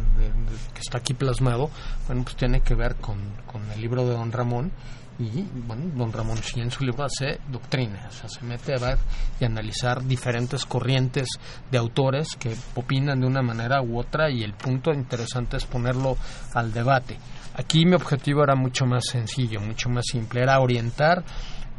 que 0.74 0.80
está 0.82 0.98
aquí 1.00 1.14
plasmado, 1.14 1.70
bueno, 2.08 2.24
pues 2.24 2.36
tiene 2.36 2.62
que 2.62 2.76
ver 2.76 2.96
con, 2.96 3.18
con 3.46 3.70
el 3.72 3.80
libro 3.82 4.06
de 4.06 4.14
don 4.14 4.32
Ramón. 4.32 4.72
Y 5.20 5.42
bueno, 5.68 5.92
don 5.96 6.14
Ramón 6.14 6.38
sí 6.38 6.62
en 6.62 6.72
su 6.72 6.86
libro 6.86 7.04
hace 7.04 7.42
doctrina, 7.52 8.06
o 8.08 8.12
sea, 8.12 8.30
se 8.30 8.42
mete 8.46 8.74
a 8.74 8.78
ver 8.78 8.98
y 9.38 9.44
analizar 9.44 10.02
diferentes 10.06 10.66
corrientes 10.66 11.28
de 11.70 11.78
autores 11.78 12.38
que 12.40 12.56
opinan 12.76 13.20
de 13.20 13.28
una 13.28 13.42
manera 13.42 13.82
u 13.82 14.00
otra 14.00 14.32
y 14.32 14.44
el 14.44 14.54
punto 14.54 14.94
interesante 14.94 15.58
es 15.58 15.66
ponerlo 15.66 16.16
al 16.54 16.72
debate. 16.72 17.18
Aquí 17.56 17.86
mi 17.86 17.96
objetivo 17.96 18.44
era 18.44 18.56
mucho 18.56 18.86
más 18.86 19.08
sencillo, 19.12 19.60
mucho 19.60 19.90
más 19.90 20.06
simple, 20.10 20.42
era 20.42 20.58
orientar. 20.62 21.26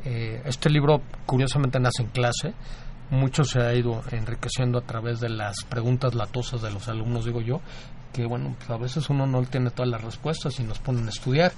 eh, 0.04 0.42
este 0.44 0.68
libro 0.68 1.00
curiosamente 1.24 1.80
nace 1.80 2.02
en 2.02 2.08
clase, 2.08 2.54
mucho 3.10 3.44
se 3.44 3.60
ha 3.60 3.74
ido 3.74 4.02
enriqueciendo 4.12 4.78
a 4.78 4.82
través 4.82 5.18
de 5.18 5.30
las 5.30 5.64
preguntas 5.64 6.14
latosas 6.14 6.60
de 6.60 6.70
los 6.70 6.88
alumnos, 6.88 7.24
digo 7.24 7.40
yo, 7.40 7.60
que 8.12 8.26
bueno, 8.26 8.54
pues 8.58 8.70
a 8.70 8.76
veces 8.76 9.08
uno 9.10 9.26
no 9.26 9.42
tiene 9.42 9.70
todas 9.70 9.90
las 9.90 10.02
respuestas 10.02 10.58
y 10.60 10.64
nos 10.64 10.78
ponen 10.78 11.06
a 11.06 11.10
estudiar 11.10 11.52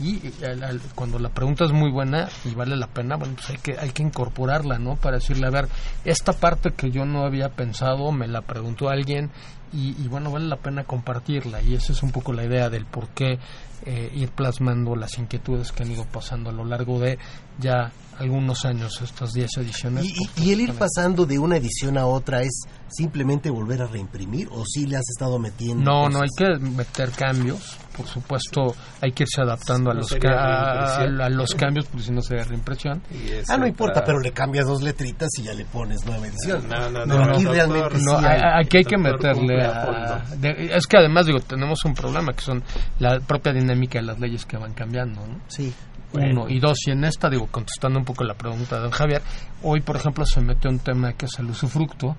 y 0.00 0.20
al- 0.44 0.62
al- 0.62 0.80
cuando 0.94 1.18
la 1.18 1.30
pregunta 1.30 1.64
es 1.64 1.72
muy 1.72 1.90
buena 1.90 2.28
y 2.44 2.54
vale 2.54 2.76
la 2.76 2.86
pena, 2.86 3.16
bueno, 3.16 3.34
pues 3.34 3.50
hay 3.50 3.56
que, 3.58 3.78
hay 3.78 3.90
que 3.90 4.02
incorporarla, 4.02 4.78
¿no? 4.78 4.96
Para 4.96 5.16
decirle, 5.16 5.46
a 5.46 5.50
ver, 5.50 5.68
esta 6.04 6.32
parte 6.32 6.72
que 6.72 6.90
yo 6.90 7.04
no 7.04 7.24
había 7.24 7.48
pensado, 7.50 8.12
me 8.12 8.28
la 8.28 8.42
preguntó 8.42 8.88
alguien 8.88 9.30
y, 9.72 10.00
y 10.02 10.08
bueno, 10.08 10.30
vale 10.30 10.46
la 10.46 10.56
pena 10.58 10.84
compartirla 10.84 11.62
y 11.62 11.74
esa 11.74 11.92
es 11.92 12.02
un 12.02 12.12
poco 12.12 12.32
la 12.32 12.44
idea 12.44 12.68
del 12.70 12.84
por 12.86 13.08
qué 13.08 13.38
eh, 13.84 14.10
ir 14.14 14.30
plasmando 14.30 14.96
las 14.96 15.18
inquietudes 15.18 15.72
que 15.72 15.82
han 15.82 15.90
ido 15.92 16.04
pasando 16.04 16.50
a 16.50 16.52
lo 16.52 16.64
largo 16.64 16.98
de 16.98 17.18
ya 17.58 17.90
algunos 18.18 18.64
años, 18.64 19.00
estas 19.02 19.32
10 19.32 19.50
ediciones. 19.58 20.04
Y, 20.04 20.08
y- 20.40 20.48
y 20.48 20.52
el 20.52 20.60
ir 20.60 20.72
pasando 20.74 21.26
de 21.26 21.38
una 21.38 21.56
edición 21.56 21.98
a 21.98 22.06
otra 22.06 22.42
es 22.42 22.62
simplemente 22.88 23.50
volver 23.50 23.82
a 23.82 23.86
reimprimir 23.86 24.48
o 24.52 24.64
si 24.64 24.86
le 24.86 24.96
has 24.96 25.08
estado 25.10 25.38
metiendo. 25.38 25.82
No, 25.84 26.08
no 26.08 26.20
hay 26.22 26.28
cosas? 26.28 26.58
que 26.58 26.64
meter 26.64 27.10
cambios. 27.10 27.76
Por 27.96 28.06
supuesto, 28.06 28.74
hay 29.00 29.10
que 29.12 29.22
irse 29.22 29.40
adaptando 29.40 29.90
a 29.90 29.94
No 29.94 30.00
los 30.00 30.10
ca- 30.14 30.28
a, 30.28 30.98
reimpresión. 30.98 31.20
a 31.22 31.28
los 31.30 31.54
cambios, 31.54 31.86
porque 31.86 32.02
si 32.04 32.12
no 32.12 32.20
sería 32.20 32.44
reimpresión. 32.44 33.02
Ah, 33.48 33.56
no 33.56 33.66
importa, 33.66 34.04
pero 34.04 34.20
le 34.20 34.32
cambias 34.32 34.66
dos 34.66 34.82
letritas 34.82 35.30
y 35.38 35.44
ya 35.44 35.54
le 35.54 35.64
pones 35.64 36.04
nueva 36.04 36.26
edición. 36.26 36.68
No, 36.68 36.90
no, 36.90 37.00
Pero 37.04 37.06
no, 37.06 37.22
aquí 37.34 37.44
doctor, 37.44 37.54
realmente 37.68 37.98
No, 38.04 38.18
sí 38.20 38.24
hay. 38.26 38.40
aquí 38.64 38.76
hay 38.76 38.84
que 38.84 38.98
meterle 38.98 39.64
a, 39.64 40.24
de- 40.36 40.76
es 40.76 40.86
que 40.86 40.98
además 40.98 41.24
digo 41.26 41.40
tenemos 41.40 41.82
un 41.86 41.94
problema 41.94 42.32
que 42.34 42.42
son 42.42 42.62
la 42.98 43.18
propia 43.20 43.52
dinámica 43.54 43.98
de 43.98 44.04
las 44.06 44.20
leyes 44.20 44.44
que 44.44 44.58
van 44.58 44.74
cambiando 44.74 45.26
¿no? 45.26 45.40
sí 45.48 45.72
uno 46.16 46.48
y 46.48 46.58
dos 46.58 46.78
y 46.86 46.90
en 46.90 47.04
esta 47.04 47.28
digo 47.28 47.46
contestando 47.50 47.98
un 47.98 48.04
poco 48.04 48.24
la 48.24 48.34
pregunta 48.34 48.76
de 48.76 48.82
don 48.82 48.90
Javier 48.90 49.22
hoy 49.62 49.80
por 49.80 49.96
ejemplo 49.96 50.24
se 50.24 50.40
mete 50.40 50.68
un 50.68 50.78
tema 50.78 51.12
que 51.14 51.26
es 51.26 51.38
el 51.38 51.46
usufructo 51.46 52.16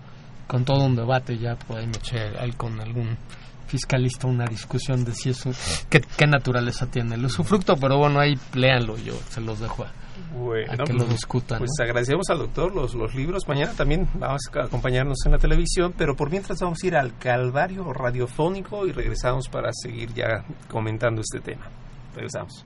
con 0.47 0.63
todo 0.65 0.85
un 0.85 0.95
debate 0.95 1.37
ya 1.37 1.55
por 1.55 1.77
ahí 1.77 1.87
me 1.87 1.97
eché 1.97 2.37
ahí 2.39 2.51
con 2.51 2.79
algún 2.79 3.17
fiscalista 3.67 4.27
una 4.27 4.45
discusión 4.45 5.03
de 5.03 5.13
si 5.13 5.31
eso 5.31 5.51
qué, 5.89 6.01
qué 6.17 6.25
naturaleza 6.25 6.87
tiene 6.87 7.15
el 7.15 7.25
usufructo 7.25 7.75
pero 7.75 7.97
bueno 7.97 8.19
ahí 8.19 8.37
léanlo 8.53 8.97
yo 8.97 9.13
se 9.29 9.41
los 9.41 9.59
dejo 9.59 9.83
a, 9.83 9.91
Bueno, 10.33 10.71
a 10.71 10.77
que 10.77 10.93
pues, 10.93 10.95
lo 10.95 11.05
discutan 11.05 11.59
Pues 11.59 11.71
¿no? 11.77 11.83
agradecemos 11.83 12.29
al 12.29 12.39
doctor 12.39 12.73
los, 12.73 12.93
los 12.95 13.13
libros. 13.13 13.47
Mañana 13.47 13.73
también 13.73 14.07
vamos 14.15 14.41
a 14.53 14.63
acompañarnos 14.63 15.17
en 15.25 15.31
la 15.31 15.37
televisión, 15.37 15.93
pero 15.97 16.15
por 16.15 16.29
mientras 16.31 16.59
vamos 16.59 16.79
a 16.83 16.87
ir 16.87 16.95
al 16.95 17.17
calvario 17.17 17.91
radiofónico 17.93 18.87
y 18.87 18.91
regresamos 18.91 19.47
para 19.49 19.69
seguir 19.73 20.13
ya 20.13 20.43
comentando 20.69 21.21
este 21.21 21.39
tema. 21.39 21.69
Regresamos. 22.15 22.65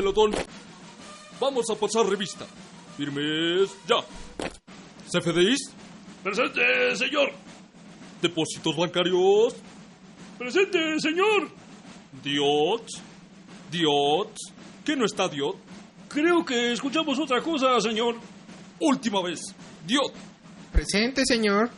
Pelotón. 0.00 0.32
Vamos 1.38 1.66
a 1.70 1.74
pasar 1.74 2.06
revista. 2.06 2.46
Firmes 2.96 3.70
ya. 3.86 3.96
CFDIs. 5.10 5.74
Presente, 6.22 6.96
señor. 6.96 7.32
Depósitos 8.22 8.76
bancarios. 8.76 9.56
Presente, 10.38 10.78
señor. 11.00 11.50
Diot. 12.22 12.86
Diot. 13.70 14.34
¿Qué 14.84 14.96
no 14.96 15.04
está 15.04 15.28
Diot? 15.28 15.56
Creo 16.08 16.44
que 16.44 16.72
escuchamos 16.72 17.18
otra 17.18 17.42
cosa, 17.42 17.78
señor. 17.80 18.16
Última 18.80 19.22
vez. 19.22 19.54
Diot. 19.86 20.14
Presente, 20.72 21.26
señor. 21.26 21.70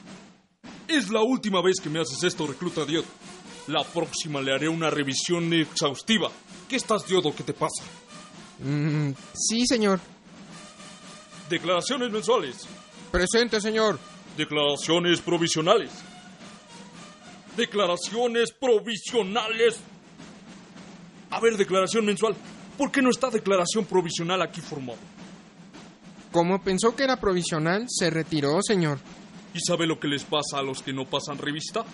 Es 0.86 1.10
la 1.10 1.22
última 1.22 1.60
vez 1.60 1.80
que 1.80 1.90
me 1.90 2.00
haces 2.00 2.22
esto, 2.22 2.46
recluta 2.46 2.84
Diot. 2.84 3.04
La 3.66 3.82
próxima 3.82 4.40
le 4.40 4.52
haré 4.52 4.68
una 4.68 4.90
revisión 4.90 5.52
exhaustiva. 5.52 6.30
¿Qué 6.68 6.76
estás, 6.76 7.06
Diodo? 7.06 7.34
¿Qué 7.34 7.42
te 7.42 7.52
pasa? 7.52 7.84
Mm, 8.64 9.12
sí, 9.34 9.66
señor. 9.66 10.00
Declaraciones 11.48 12.10
mensuales. 12.10 12.66
Presente, 13.10 13.60
señor. 13.60 13.98
Declaraciones 14.36 15.20
provisionales. 15.20 15.90
Declaraciones 17.56 18.52
provisionales. 18.52 19.80
A 21.30 21.40
ver, 21.40 21.56
declaración 21.56 22.06
mensual. 22.06 22.34
¿Por 22.78 22.90
qué 22.90 23.02
no 23.02 23.10
está 23.10 23.30
declaración 23.30 23.84
provisional 23.84 24.40
aquí 24.40 24.60
formado? 24.60 24.98
Como 26.30 26.62
pensó 26.62 26.96
que 26.96 27.04
era 27.04 27.18
provisional, 27.20 27.84
se 27.88 28.08
retiró, 28.08 28.60
señor. 28.62 28.98
¿Y 29.54 29.60
sabe 29.60 29.86
lo 29.86 30.00
que 30.00 30.08
les 30.08 30.24
pasa 30.24 30.58
a 30.58 30.62
los 30.62 30.82
que 30.82 30.94
no 30.94 31.04
pasan 31.04 31.36
revista? 31.36 31.84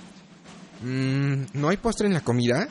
Mm, 0.82 1.46
¿No 1.54 1.68
hay 1.68 1.76
postre 1.76 2.06
en 2.06 2.14
la 2.14 2.20
comida? 2.20 2.68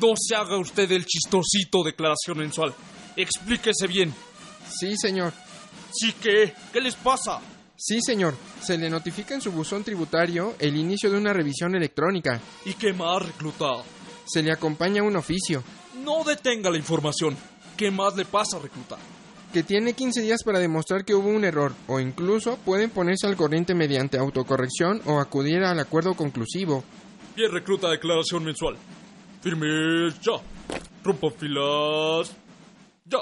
No 0.00 0.12
se 0.16 0.36
haga 0.36 0.58
usted 0.58 0.90
el 0.92 1.06
chistosito 1.06 1.82
declaración 1.82 2.38
mensual. 2.38 2.74
Explíquese 3.16 3.86
bien. 3.86 4.12
Sí, 4.68 4.96
señor. 4.96 5.32
¿Sí 5.92 6.12
qué? 6.20 6.52
¿Qué 6.72 6.80
les 6.80 6.94
pasa? 6.96 7.40
Sí, 7.76 8.00
señor. 8.00 8.34
Se 8.60 8.76
le 8.76 8.90
notifica 8.90 9.34
en 9.34 9.40
su 9.40 9.52
buzón 9.52 9.84
tributario 9.84 10.54
el 10.58 10.76
inicio 10.76 11.10
de 11.10 11.16
una 11.16 11.32
revisión 11.32 11.74
electrónica. 11.74 12.40
¿Y 12.64 12.74
qué 12.74 12.92
más, 12.92 13.22
recluta? 13.24 13.66
Se 14.26 14.42
le 14.42 14.52
acompaña 14.52 15.02
un 15.02 15.16
oficio. 15.16 15.62
No 16.04 16.24
detenga 16.24 16.70
la 16.70 16.76
información. 16.76 17.36
¿Qué 17.76 17.90
más 17.90 18.16
le 18.16 18.24
pasa, 18.24 18.58
recluta? 18.58 18.96
Que 19.52 19.62
tiene 19.62 19.94
15 19.94 20.22
días 20.22 20.42
para 20.44 20.58
demostrar 20.58 21.04
que 21.04 21.14
hubo 21.14 21.28
un 21.28 21.44
error, 21.44 21.72
o 21.86 22.00
incluso 22.00 22.58
pueden 22.64 22.90
ponerse 22.90 23.26
al 23.26 23.36
corriente 23.36 23.74
mediante 23.74 24.18
autocorrección 24.18 25.00
o 25.06 25.20
acudir 25.20 25.62
al 25.62 25.78
acuerdo 25.78 26.14
conclusivo. 26.14 26.84
Bien, 27.34 27.52
recluta, 27.52 27.88
declaración 27.88 28.44
mensual. 28.44 28.76
Firmes 29.46 30.18
ya. 30.22 30.32
Rompa 31.04 31.30
filas. 31.30 32.34
Ya. 33.04 33.18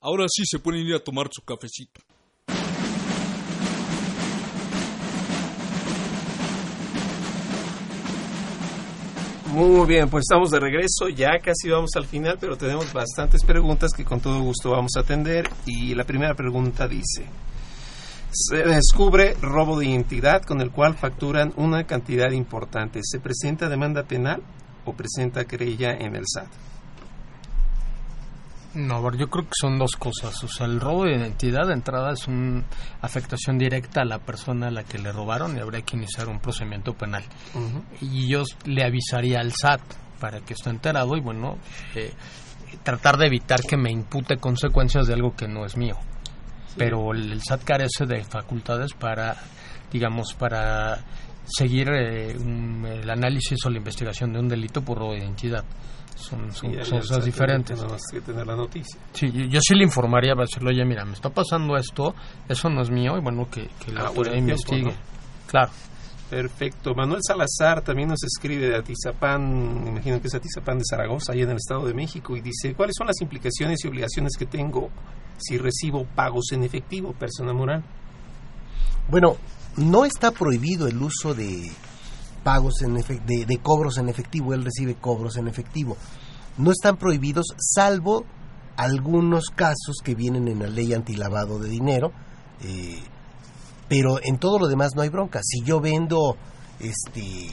Ahora 0.00 0.24
sí 0.26 0.42
se 0.46 0.58
pueden 0.58 0.86
ir 0.86 0.94
a 0.94 1.00
tomar 1.00 1.28
su 1.30 1.42
cafecito. 1.42 2.00
Muy 9.52 9.86
bien, 9.86 10.08
pues 10.08 10.22
estamos 10.22 10.50
de 10.50 10.60
regreso, 10.60 11.10
ya 11.14 11.38
casi 11.38 11.68
vamos 11.68 11.90
al 11.94 12.06
final, 12.06 12.38
pero 12.40 12.56
tenemos 12.56 12.90
bastantes 12.94 13.44
preguntas 13.44 13.92
que 13.94 14.02
con 14.02 14.20
todo 14.20 14.40
gusto 14.40 14.70
vamos 14.70 14.92
a 14.96 15.00
atender. 15.00 15.46
Y 15.66 15.94
la 15.94 16.04
primera 16.04 16.34
pregunta 16.34 16.88
dice, 16.88 17.26
se 18.30 18.62
descubre 18.62 19.36
robo 19.42 19.78
de 19.78 19.88
identidad 19.88 20.40
con 20.40 20.62
el 20.62 20.70
cual 20.70 20.94
facturan 20.94 21.52
una 21.56 21.84
cantidad 21.84 22.30
importante. 22.30 23.00
¿Se 23.02 23.20
presenta 23.20 23.68
demanda 23.68 24.04
penal 24.04 24.42
o 24.84 24.92
presenta 24.92 25.44
querella 25.44 25.92
en 25.92 26.16
el 26.16 26.24
SAT? 26.26 26.48
No, 28.74 29.08
yo 29.12 29.28
creo 29.30 29.44
que 29.44 29.52
son 29.54 29.78
dos 29.78 29.94
cosas. 29.96 30.42
O 30.42 30.48
sea, 30.48 30.66
el 30.66 30.80
robo 30.80 31.04
de 31.04 31.14
identidad 31.14 31.66
de 31.68 31.74
entrada 31.74 32.12
es 32.12 32.26
una 32.26 32.64
afectación 33.00 33.56
directa 33.56 34.02
a 34.02 34.04
la 34.04 34.18
persona 34.18 34.66
a 34.66 34.70
la 34.72 34.82
que 34.82 34.98
le 34.98 35.12
robaron 35.12 35.56
y 35.56 35.60
habría 35.60 35.82
que 35.82 35.96
iniciar 35.96 36.28
un 36.28 36.40
procedimiento 36.40 36.92
penal. 36.94 37.22
Y 38.00 38.28
yo 38.28 38.42
le 38.64 38.84
avisaría 38.84 39.38
al 39.38 39.52
SAT 39.52 39.80
para 40.18 40.40
que 40.40 40.54
esté 40.54 40.70
enterado 40.70 41.16
y, 41.16 41.20
bueno, 41.20 41.56
eh, 41.94 42.12
tratar 42.82 43.16
de 43.16 43.26
evitar 43.26 43.60
que 43.62 43.76
me 43.76 43.92
impute 43.92 44.38
consecuencias 44.38 45.06
de 45.06 45.14
algo 45.14 45.36
que 45.36 45.46
no 45.46 45.64
es 45.64 45.76
mío. 45.76 45.96
Pero 46.76 47.12
el, 47.12 47.40
SAT 47.42 47.62
carece 47.62 48.06
de 48.06 48.24
facultades 48.24 48.92
para, 48.94 49.36
digamos, 49.92 50.34
para 50.34 50.98
seguir 51.44 51.88
eh, 51.90 52.32
el 52.32 53.10
análisis 53.10 53.58
o 53.64 53.70
la 53.70 53.78
investigación 53.78 54.32
de 54.32 54.40
un 54.40 54.48
delito 54.48 54.82
por 54.82 54.98
robo 54.98 55.12
de 55.12 55.18
identidad. 55.18 55.64
Son, 56.14 56.48
cosas 56.48 57.24
diferentes. 57.24 57.84
que 58.10 58.20
tener 58.20 58.46
la 58.46 58.54
noticia. 58.54 59.00
Sí, 59.12 59.30
yo, 59.48 59.58
sí 59.60 59.74
le 59.74 59.84
informaría 59.84 60.34
para 60.34 60.46
decirle, 60.46 60.70
oye, 60.70 60.84
mira, 60.84 61.04
me 61.04 61.12
está 61.12 61.28
pasando 61.28 61.76
esto, 61.76 62.14
eso 62.48 62.70
no 62.70 62.82
es 62.82 62.90
mío, 62.90 63.16
y 63.18 63.20
bueno, 63.20 63.48
que, 63.50 63.68
la 63.92 64.02
ah, 64.02 64.06
autoridad 64.08 64.36
investigue. 64.36 64.94
Claro. 65.48 65.70
Perfecto. 66.30 66.94
Manuel 66.94 67.20
Salazar 67.22 67.82
también 67.82 68.08
nos 68.08 68.22
escribe 68.24 68.68
de 68.68 68.76
Atizapán, 68.76 69.86
imagino 69.86 70.20
que 70.20 70.28
es 70.28 70.34
Atizapán 70.34 70.78
de 70.78 70.84
Zaragoza, 70.88 71.32
ahí 71.32 71.42
en 71.42 71.50
el 71.50 71.56
Estado 71.56 71.86
de 71.86 71.94
México, 71.94 72.36
y 72.36 72.40
dice, 72.40 72.74
¿cuáles 72.74 72.94
son 72.96 73.06
las 73.06 73.20
implicaciones 73.20 73.84
y 73.84 73.88
obligaciones 73.88 74.32
que 74.38 74.46
tengo 74.46 74.90
si 75.36 75.58
recibo 75.58 76.06
pagos 76.14 76.52
en 76.52 76.64
efectivo, 76.64 77.12
persona 77.12 77.52
moral? 77.52 77.84
Bueno, 79.08 79.36
no 79.76 80.04
está 80.04 80.30
prohibido 80.30 80.86
el 80.86 81.00
uso 81.02 81.34
de 81.34 81.70
pagos 82.42 82.82
en 82.82 82.94
de, 82.94 83.46
de, 83.46 83.58
cobros 83.58 83.98
en 83.98 84.08
efectivo, 84.08 84.54
él 84.54 84.64
recibe 84.64 84.94
cobros 84.94 85.36
en 85.36 85.48
efectivo. 85.48 85.96
No 86.58 86.70
están 86.70 86.96
prohibidos 86.96 87.46
salvo 87.58 88.24
algunos 88.76 89.46
casos 89.50 89.96
que 90.02 90.14
vienen 90.14 90.48
en 90.48 90.60
la 90.60 90.68
ley 90.68 90.92
antilavado 90.92 91.58
de 91.58 91.68
dinero, 91.68 92.12
eh, 92.62 93.02
pero 93.88 94.18
en 94.22 94.38
todo 94.38 94.58
lo 94.58 94.68
demás 94.68 94.92
no 94.94 95.02
hay 95.02 95.08
bronca. 95.08 95.40
Si 95.42 95.62
yo 95.62 95.80
vendo 95.80 96.36
este 96.80 97.48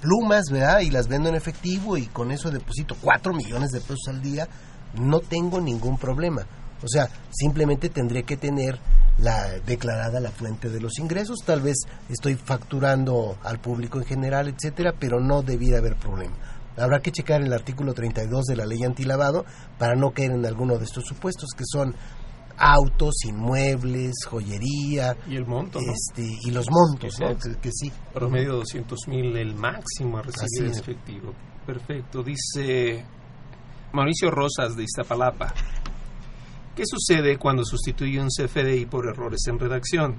plumas, 0.00 0.50
¿verdad? 0.50 0.80
Y 0.80 0.90
las 0.90 1.08
vendo 1.08 1.30
en 1.30 1.34
efectivo 1.34 1.96
y 1.96 2.06
con 2.06 2.30
eso 2.30 2.50
deposito 2.50 2.94
4 3.00 3.32
millones 3.32 3.70
de 3.70 3.80
pesos 3.80 4.08
al 4.08 4.20
día, 4.20 4.46
no 4.94 5.20
tengo 5.20 5.60
ningún 5.60 5.96
problema. 5.96 6.46
O 6.82 6.88
sea, 6.88 7.08
simplemente 7.30 7.88
tendré 7.88 8.24
que 8.24 8.36
tener 8.36 8.78
la 9.18 9.58
declarada 9.60 10.20
la 10.20 10.30
fuente 10.30 10.68
de 10.68 10.80
los 10.80 10.98
ingresos. 10.98 11.38
Tal 11.44 11.60
vez 11.60 11.76
estoy 12.08 12.34
facturando 12.34 13.38
al 13.42 13.60
público 13.60 13.98
en 13.98 14.04
general, 14.04 14.48
etcétera, 14.48 14.94
pero 14.98 15.20
no 15.20 15.42
debía 15.42 15.78
haber 15.78 15.96
problema. 15.96 16.34
Habrá 16.76 17.00
que 17.00 17.12
checar 17.12 17.40
el 17.40 17.52
artículo 17.52 17.94
32 17.94 18.46
de 18.46 18.56
la 18.56 18.66
ley 18.66 18.82
antilavado 18.82 19.44
para 19.78 19.94
no 19.94 20.10
caer 20.10 20.32
en 20.32 20.44
alguno 20.44 20.76
de 20.76 20.84
estos 20.84 21.04
supuestos 21.04 21.50
que 21.56 21.64
son 21.64 21.94
autos, 22.56 23.14
inmuebles, 23.24 24.12
joyería 24.28 25.16
y 25.28 25.36
el 25.36 25.46
monto, 25.46 25.78
este 25.80 26.22
y 26.22 26.50
los 26.50 26.66
montos, 26.70 27.16
que, 27.60 27.70
sí. 27.72 27.92
Promedio 28.12 28.54
200 28.56 29.08
mil 29.08 29.36
el 29.36 29.54
máximo 29.54 30.18
a 30.18 30.22
recibir 30.22 30.70
en 30.70 30.78
efectivo. 30.78 31.32
Perfecto. 31.66 32.22
Dice 32.22 33.04
Mauricio 33.92 34.30
Rosas 34.30 34.76
de 34.76 34.84
Iztapalapa. 34.84 35.52
¿Qué 36.74 36.82
sucede 36.86 37.38
cuando 37.38 37.64
sustituye 37.64 38.20
un 38.20 38.28
CFDI 38.28 38.86
por 38.86 39.06
errores 39.06 39.46
en 39.46 39.58
redacción? 39.60 40.16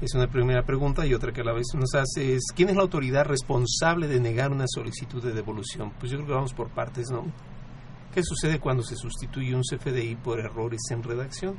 Es 0.00 0.14
una 0.14 0.26
primera 0.26 0.64
pregunta 0.64 1.06
y 1.06 1.14
otra 1.14 1.32
que 1.32 1.42
a 1.42 1.44
la 1.44 1.52
vez 1.52 1.66
nos 1.74 1.94
hace 1.94 2.34
es 2.34 2.46
¿quién 2.56 2.70
es 2.70 2.76
la 2.76 2.82
autoridad 2.82 3.24
responsable 3.24 4.08
de 4.08 4.18
negar 4.18 4.50
una 4.50 4.64
solicitud 4.66 5.22
de 5.22 5.32
devolución? 5.32 5.92
Pues 6.00 6.10
yo 6.10 6.18
creo 6.18 6.28
que 6.28 6.34
vamos 6.34 6.54
por 6.54 6.70
partes, 6.70 7.10
¿no? 7.10 7.24
¿Qué 8.12 8.22
sucede 8.24 8.58
cuando 8.58 8.82
se 8.82 8.96
sustituye 8.96 9.54
un 9.54 9.62
CFDI 9.62 10.16
por 10.16 10.40
errores 10.40 10.80
en 10.90 11.02
redacción? 11.02 11.56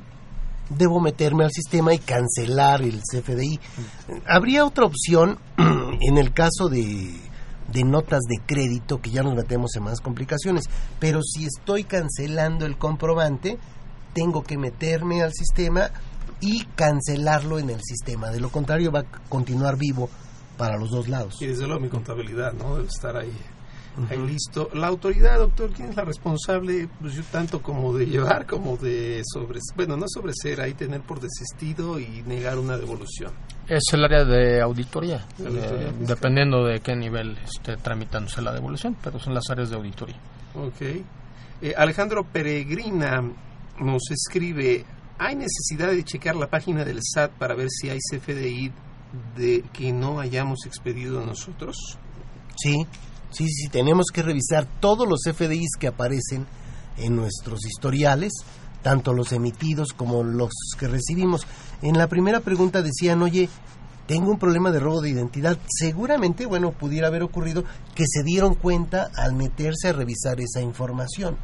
debo 0.68 1.00
meterme 1.00 1.44
al 1.44 1.50
sistema 1.50 1.94
y 1.94 1.98
cancelar 1.98 2.82
el 2.82 3.00
CFDI. 3.00 3.60
Habría 4.26 4.64
otra 4.64 4.84
opción 4.84 5.38
en 5.56 6.18
el 6.18 6.32
caso 6.32 6.68
de, 6.68 7.14
de 7.72 7.84
notas 7.84 8.20
de 8.28 8.40
crédito, 8.44 9.00
que 9.00 9.10
ya 9.10 9.22
nos 9.22 9.34
metemos 9.34 9.74
en 9.76 9.84
más 9.84 10.00
complicaciones, 10.00 10.64
pero 10.98 11.20
si 11.22 11.44
estoy 11.44 11.84
cancelando 11.84 12.66
el 12.66 12.78
comprobante, 12.78 13.58
tengo 14.12 14.42
que 14.42 14.58
meterme 14.58 15.22
al 15.22 15.32
sistema 15.32 15.90
y 16.40 16.64
cancelarlo 16.74 17.58
en 17.58 17.70
el 17.70 17.80
sistema. 17.82 18.30
De 18.30 18.40
lo 18.40 18.50
contrario, 18.50 18.90
va 18.90 19.00
a 19.00 19.28
continuar 19.28 19.76
vivo 19.78 20.10
para 20.58 20.76
los 20.76 20.90
dos 20.90 21.08
lados. 21.08 21.40
Y 21.40 21.46
desde 21.46 21.66
luego 21.66 21.80
mi 21.80 21.88
contabilidad, 21.88 22.52
¿no? 22.52 22.76
Debe 22.76 22.88
estar 22.88 23.16
ahí, 23.16 23.32
ahí 24.10 24.18
listo. 24.18 24.68
La 24.74 24.88
autoridad, 24.88 25.38
doctor, 25.38 25.70
¿quién 25.70 25.90
es 25.90 25.96
la 25.96 26.04
responsable? 26.04 26.88
Pues 27.00 27.14
yo 27.14 27.22
tanto 27.30 27.62
como 27.62 27.96
de 27.96 28.06
llevar 28.06 28.46
como 28.46 28.76
de 28.76 29.22
sobre... 29.24 29.60
Bueno, 29.76 29.96
no 29.96 30.06
sobreser, 30.08 30.60
ahí 30.60 30.74
tener 30.74 31.00
por 31.00 31.20
desistido 31.20 31.98
y 32.00 32.22
negar 32.26 32.58
una 32.58 32.76
devolución. 32.76 33.32
Es 33.68 33.84
el 33.92 34.04
área 34.04 34.24
de 34.24 34.60
auditoría, 34.60 35.24
eh, 35.38 35.92
dependiendo 36.00 36.64
de 36.64 36.80
qué 36.80 36.96
nivel 36.96 37.38
esté 37.38 37.76
tramitándose 37.76 38.42
la 38.42 38.52
devolución, 38.52 38.96
pero 39.02 39.20
son 39.20 39.34
las 39.34 39.48
áreas 39.48 39.70
de 39.70 39.76
auditoría. 39.76 40.16
Ok. 40.54 40.82
Eh, 41.62 41.74
Alejandro 41.76 42.24
Peregrina 42.24 43.22
nos 43.82 44.10
escribe, 44.10 44.84
¿hay 45.18 45.36
necesidad 45.36 45.90
de 45.90 46.04
checar 46.04 46.36
la 46.36 46.48
página 46.48 46.84
del 46.84 47.00
SAT 47.02 47.32
para 47.32 47.54
ver 47.54 47.68
si 47.70 47.90
hay 47.90 47.98
CFDI 47.98 48.72
de 49.36 49.62
que 49.72 49.92
no 49.92 50.20
hayamos 50.20 50.66
expedido 50.66 51.24
nosotros? 51.24 51.76
Sí, 52.56 52.86
sí, 53.30 53.48
sí, 53.48 53.68
tenemos 53.68 54.06
que 54.12 54.22
revisar 54.22 54.66
todos 54.80 55.06
los 55.08 55.20
FDIs 55.24 55.76
que 55.78 55.88
aparecen 55.88 56.46
en 56.96 57.16
nuestros 57.16 57.64
historiales, 57.66 58.32
tanto 58.82 59.12
los 59.12 59.32
emitidos 59.32 59.92
como 59.92 60.22
los 60.22 60.52
que 60.78 60.88
recibimos. 60.88 61.46
En 61.82 61.98
la 61.98 62.08
primera 62.08 62.40
pregunta 62.40 62.82
decían, 62.82 63.22
oye, 63.22 63.48
tengo 64.06 64.30
un 64.30 64.38
problema 64.38 64.70
de 64.70 64.80
robo 64.80 65.00
de 65.00 65.10
identidad. 65.10 65.58
Seguramente, 65.68 66.46
bueno, 66.46 66.72
pudiera 66.72 67.08
haber 67.08 67.22
ocurrido 67.22 67.64
que 67.94 68.04
se 68.06 68.22
dieron 68.22 68.54
cuenta 68.54 69.10
al 69.14 69.34
meterse 69.34 69.88
a 69.88 69.92
revisar 69.92 70.40
esa 70.40 70.60
información. 70.60 71.36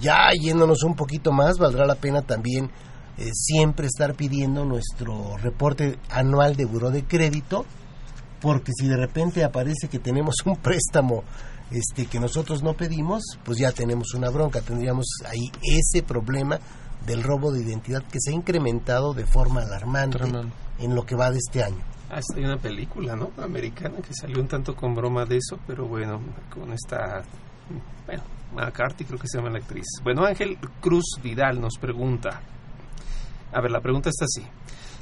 Ya 0.00 0.30
yéndonos 0.32 0.82
un 0.82 0.94
poquito 0.94 1.32
más, 1.32 1.58
valdrá 1.58 1.86
la 1.86 1.94
pena 1.94 2.22
también 2.22 2.70
eh, 3.18 3.30
siempre 3.32 3.86
estar 3.86 4.14
pidiendo 4.14 4.64
nuestro 4.64 5.36
reporte 5.38 5.98
anual 6.10 6.54
de 6.54 6.66
buró 6.66 6.90
de 6.90 7.04
crédito, 7.04 7.64
porque 8.40 8.72
si 8.78 8.86
de 8.86 8.96
repente 8.96 9.42
aparece 9.42 9.88
que 9.88 9.98
tenemos 9.98 10.36
un 10.44 10.56
préstamo 10.56 11.24
este 11.70 12.06
que 12.06 12.20
nosotros 12.20 12.62
no 12.62 12.74
pedimos, 12.74 13.22
pues 13.44 13.58
ya 13.58 13.72
tenemos 13.72 14.14
una 14.14 14.30
bronca, 14.30 14.60
tendríamos 14.60 15.06
ahí 15.26 15.50
ese 15.62 16.02
problema 16.02 16.58
del 17.06 17.22
robo 17.22 17.52
de 17.52 17.62
identidad 17.62 18.02
que 18.02 18.18
se 18.20 18.30
ha 18.30 18.34
incrementado 18.34 19.14
de 19.14 19.26
forma 19.26 19.62
alarmante 19.62 20.18
en 20.78 20.94
lo 20.94 21.04
que 21.04 21.16
va 21.16 21.30
de 21.30 21.38
este 21.38 21.64
año. 21.64 21.82
Ah, 22.10 22.20
hay 22.36 22.44
una 22.44 22.58
película, 22.58 23.16
¿no? 23.16 23.30
Americana 23.42 23.96
que 23.98 24.14
salió 24.14 24.40
un 24.40 24.46
tanto 24.46 24.76
con 24.76 24.94
broma 24.94 25.24
de 25.24 25.38
eso, 25.38 25.58
pero 25.66 25.86
bueno, 25.86 26.20
con 26.52 26.72
esta... 26.72 27.22
Bueno, 28.06 28.22
McCarthy 28.56 29.04
creo 29.04 29.18
que 29.18 29.28
se 29.28 29.38
llama 29.38 29.50
la 29.50 29.58
actriz. 29.58 29.86
Bueno, 30.02 30.24
Ángel 30.24 30.58
Cruz 30.80 31.18
Vidal 31.22 31.60
nos 31.60 31.78
pregunta. 31.78 32.40
A 33.52 33.60
ver, 33.60 33.70
la 33.70 33.80
pregunta 33.80 34.10
está 34.10 34.24
así. 34.24 34.46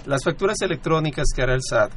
¿Las 0.06 0.22
facturas 0.22 0.60
electrónicas 0.60 1.28
que 1.34 1.42
hará 1.42 1.54
el 1.54 1.62
SAT 1.62 1.90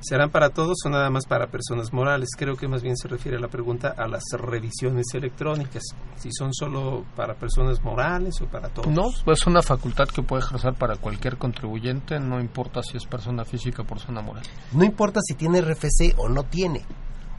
serán 0.00 0.30
para 0.30 0.48
todos 0.48 0.78
o 0.84 0.88
nada 0.88 1.10
más 1.10 1.26
para 1.26 1.46
personas 1.46 1.92
morales? 1.92 2.30
Creo 2.36 2.56
que 2.56 2.66
más 2.66 2.82
bien 2.82 2.96
se 2.96 3.06
refiere 3.06 3.38
la 3.38 3.46
pregunta 3.46 3.94
a 3.96 4.08
las 4.08 4.24
revisiones 4.32 5.06
electrónicas. 5.14 5.82
Si 6.16 6.30
son 6.32 6.52
solo 6.52 7.04
para 7.14 7.34
personas 7.34 7.80
morales 7.84 8.40
o 8.40 8.46
para 8.46 8.68
todos. 8.68 8.88
No, 8.88 9.10
es 9.32 9.46
una 9.46 9.62
facultad 9.62 10.08
que 10.08 10.22
puede 10.22 10.42
ejercer 10.42 10.74
para 10.74 10.96
cualquier 10.96 11.38
contribuyente, 11.38 12.18
no 12.18 12.40
importa 12.40 12.82
si 12.82 12.96
es 12.96 13.06
persona 13.06 13.44
física 13.44 13.82
o 13.82 13.86
persona 13.86 14.22
moral. 14.22 14.42
No 14.72 14.82
importa 14.82 15.20
si 15.22 15.34
tiene 15.34 15.60
RFC 15.60 16.14
o 16.16 16.28
no 16.28 16.42
tiene. 16.44 16.84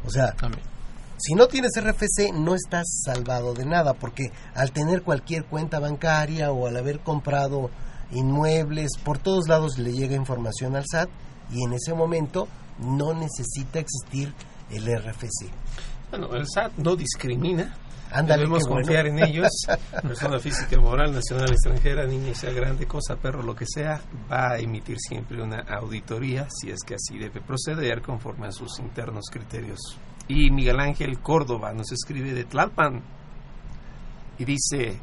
O 0.06 0.10
sea, 0.10 0.34
si 1.18 1.36
no 1.36 1.48
tienes 1.48 1.72
RFC 1.80 2.34
no 2.34 2.56
estás 2.56 3.02
salvado 3.06 3.54
de 3.54 3.66
nada, 3.66 3.94
porque 3.94 4.32
al 4.56 4.72
tener 4.72 5.04
cualquier 5.04 5.46
cuenta 5.46 5.80
bancaria 5.80 6.52
o 6.52 6.68
al 6.68 6.78
haber 6.78 7.00
comprado 7.00 7.70
inmuebles, 8.12 8.92
por 9.04 9.18
todos 9.18 9.48
lados 9.48 9.78
le 9.78 9.94
llega 9.94 10.16
información 10.16 10.76
al 10.76 10.86
SAT 10.86 11.10
y 11.52 11.64
en 11.64 11.74
ese 11.74 11.94
momento 11.94 12.48
no 12.80 13.14
necesita 13.14 13.80
existir 13.80 14.34
el 14.70 14.86
RFC. 14.86 15.50
Bueno, 16.10 16.34
el 16.36 16.48
SAT 16.48 16.78
no 16.78 16.96
discrimina. 16.96 17.76
Ándale, 18.12 18.44
Debemos 18.44 18.64
bueno. 18.68 18.86
confiar 18.86 19.08
en 19.08 19.24
ellos. 19.24 19.50
Persona 20.04 20.38
física, 20.38 20.80
moral, 20.80 21.14
nacional, 21.14 21.50
extranjera, 21.52 22.06
niño, 22.06 22.36
sea 22.36 22.52
grande, 22.52 22.86
cosa, 22.86 23.16
perro, 23.16 23.42
lo 23.42 23.56
que 23.56 23.66
sea, 23.66 24.00
va 24.32 24.52
a 24.52 24.60
emitir 24.60 24.98
siempre 25.00 25.42
una 25.42 25.62
auditoría 25.62 26.48
si 26.50 26.70
es 26.70 26.80
que 26.86 26.94
así 26.94 27.18
debe 27.18 27.42
proceder 27.42 28.04
conforme 28.04 28.48
a 28.48 28.52
sus 28.52 28.78
internos 28.80 29.26
criterios. 29.32 29.80
Y 30.28 30.50
Miguel 30.52 30.80
Ángel 30.80 31.20
Córdoba 31.20 31.74
nos 31.74 31.92
escribe 31.92 32.34
de 32.34 32.46
Tlalpan 32.46 33.02
y 34.40 34.46
dice, 34.46 34.98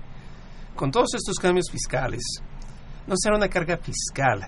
con 0.75 0.91
todos 0.91 1.15
estos 1.15 1.37
cambios 1.37 1.71
fiscales, 1.71 2.23
¿no 3.07 3.15
será 3.17 3.37
una 3.37 3.49
carga 3.49 3.77
fiscal 3.77 4.47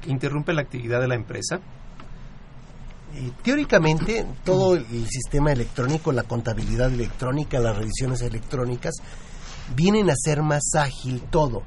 que 0.00 0.10
interrumpe 0.10 0.52
la 0.52 0.62
actividad 0.62 1.00
de 1.00 1.08
la 1.08 1.14
empresa? 1.14 1.60
Eh, 3.14 3.30
teóricamente, 3.42 4.26
todo 4.44 4.74
el 4.74 5.06
sistema 5.08 5.52
electrónico, 5.52 6.10
la 6.10 6.24
contabilidad 6.24 6.92
electrónica, 6.92 7.60
las 7.60 7.76
revisiones 7.76 8.22
electrónicas, 8.22 8.94
vienen 9.76 10.10
a 10.10 10.14
ser 10.16 10.42
más 10.42 10.74
ágil 10.74 11.22
todo. 11.30 11.62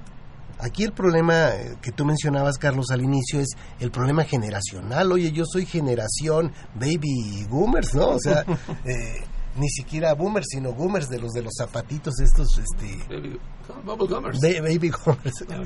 Aquí 0.60 0.84
el 0.84 0.92
problema 0.92 1.50
eh, 1.50 1.76
que 1.82 1.92
tú 1.92 2.04
mencionabas, 2.04 2.58
Carlos, 2.58 2.90
al 2.92 3.02
inicio 3.02 3.40
es 3.40 3.50
el 3.80 3.92
problema 3.92 4.24
generacional. 4.24 5.12
Oye, 5.12 5.32
yo 5.32 5.44
soy 5.46 5.66
generación 5.66 6.52
baby 6.76 7.46
boomers, 7.50 7.94
¿no? 7.94 8.10
O 8.10 8.20
sea, 8.20 8.44
eh, 8.86 9.24
ni 9.58 9.70
siquiera 9.70 10.14
boomers, 10.14 10.48
sino 10.50 10.74
boomers 10.74 11.10
de 11.10 11.20
los 11.20 11.32
de 11.32 11.42
los 11.44 11.54
zapatitos 11.58 12.20
estos, 12.20 12.48
este... 12.58 12.98
Baby, 13.08 13.40
bubble 13.86 14.08
gummers. 14.08 14.40
Ba- 14.42 14.62
baby 14.62 14.92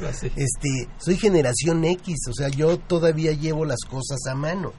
así. 0.09 0.27
Este, 0.35 0.87
soy 0.97 1.17
generación 1.17 1.83
X, 1.85 2.15
o 2.29 2.33
sea, 2.33 2.49
yo 2.49 2.77
todavía 2.77 3.31
llevo 3.31 3.63
las 3.65 3.81
cosas 3.89 4.19
a 4.29 4.35
mano. 4.35 4.73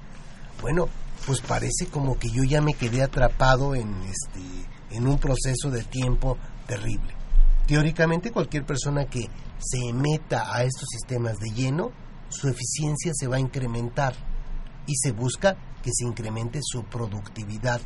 Bueno, 0.61 0.89
pues 1.27 1.41
parece 1.41 1.87
como 1.91 2.19
que 2.19 2.29
yo 2.31 2.43
ya 2.45 2.61
me 2.61 2.75
quedé 2.75 3.03
atrapado 3.03 3.75
en 3.75 3.89
este 4.05 4.41
en 4.97 5.07
un 5.07 5.19
proceso 5.19 5.71
de 5.71 5.83
tiempo 5.85 6.37
terrible. 6.67 7.15
Teóricamente 7.67 8.33
cualquier 8.33 8.65
persona 8.65 9.05
que 9.05 9.29
se 9.59 9.93
meta 9.93 10.55
a 10.55 10.65
estos 10.65 10.89
sistemas 10.91 11.39
de 11.39 11.51
lleno, 11.51 11.93
su 12.29 12.49
eficiencia 12.49 13.13
se 13.15 13.29
va 13.29 13.37
a 13.37 13.41
incrementar 13.41 14.15
y 14.87 14.95
se 14.97 15.13
busca 15.13 15.57
que 15.83 15.91
se 15.93 16.07
incremente 16.07 16.61
su 16.63 16.85
productividad 16.85 17.81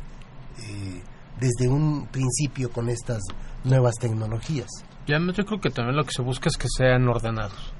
eh, 0.59 1.01
desde 1.39 1.67
un 1.67 2.07
principio 2.07 2.71
con 2.71 2.89
estas 2.89 3.21
nuevas 3.63 3.95
tecnologías. 3.99 4.69
Y 5.05 5.13
además 5.13 5.35
yo 5.37 5.45
creo 5.45 5.61
que 5.61 5.69
también 5.69 5.95
lo 5.95 6.03
que 6.03 6.13
se 6.13 6.21
busca 6.21 6.49
es 6.49 6.57
que 6.57 6.67
sean 6.69 7.07
ordenados. 7.07 7.73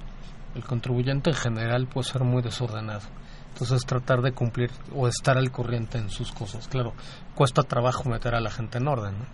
El 0.55 0.63
contribuyente 0.63 1.29
en 1.31 1.35
general 1.35 1.87
puede 1.87 2.07
ser 2.07 2.23
muy 2.23 2.41
desordenado. 2.41 3.07
Entonces 3.49 3.85
tratar 3.85 4.21
de 4.21 4.33
cumplir 4.33 4.69
o 4.95 5.07
estar 5.07 5.37
al 5.37 5.51
corriente 5.51 5.97
en 5.97 6.09
sus 6.09 6.31
cosas. 6.31 6.67
Claro, 6.67 6.93
cuesta 7.35 7.63
trabajo 7.63 8.07
meter 8.09 8.35
a 8.35 8.39
la 8.39 8.51
gente 8.51 8.77
en 8.77 8.87
orden. 8.87 9.17
¿no? 9.17 9.25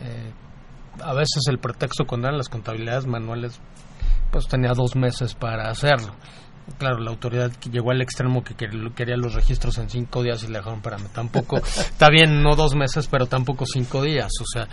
Eh, 0.00 0.32
a 1.00 1.12
veces 1.14 1.42
el 1.48 1.58
pretexto 1.58 2.04
cuando 2.06 2.28
eran 2.28 2.38
las 2.38 2.48
contabilidades 2.48 3.06
manuales, 3.06 3.60
pues 4.30 4.46
tenía 4.48 4.72
dos 4.74 4.96
meses 4.96 5.34
para 5.34 5.70
hacerlo. 5.70 6.14
Claro, 6.78 6.98
la 7.00 7.10
autoridad 7.10 7.50
que 7.52 7.70
llegó 7.70 7.90
al 7.90 8.00
extremo 8.00 8.44
que 8.44 8.56
quer- 8.56 8.94
quería 8.94 9.16
los 9.16 9.34
registros 9.34 9.78
en 9.78 9.90
cinco 9.90 10.22
días 10.22 10.44
y 10.44 10.46
le 10.46 10.58
dejaron, 10.58 10.78
espérame, 10.78 11.08
tampoco, 11.12 11.56
está 11.64 12.08
bien, 12.08 12.40
no 12.42 12.54
dos 12.54 12.74
meses, 12.76 13.08
pero 13.10 13.26
tampoco 13.26 13.64
cinco 13.66 14.00
días, 14.02 14.30
o 14.40 14.44
sea, 14.46 14.68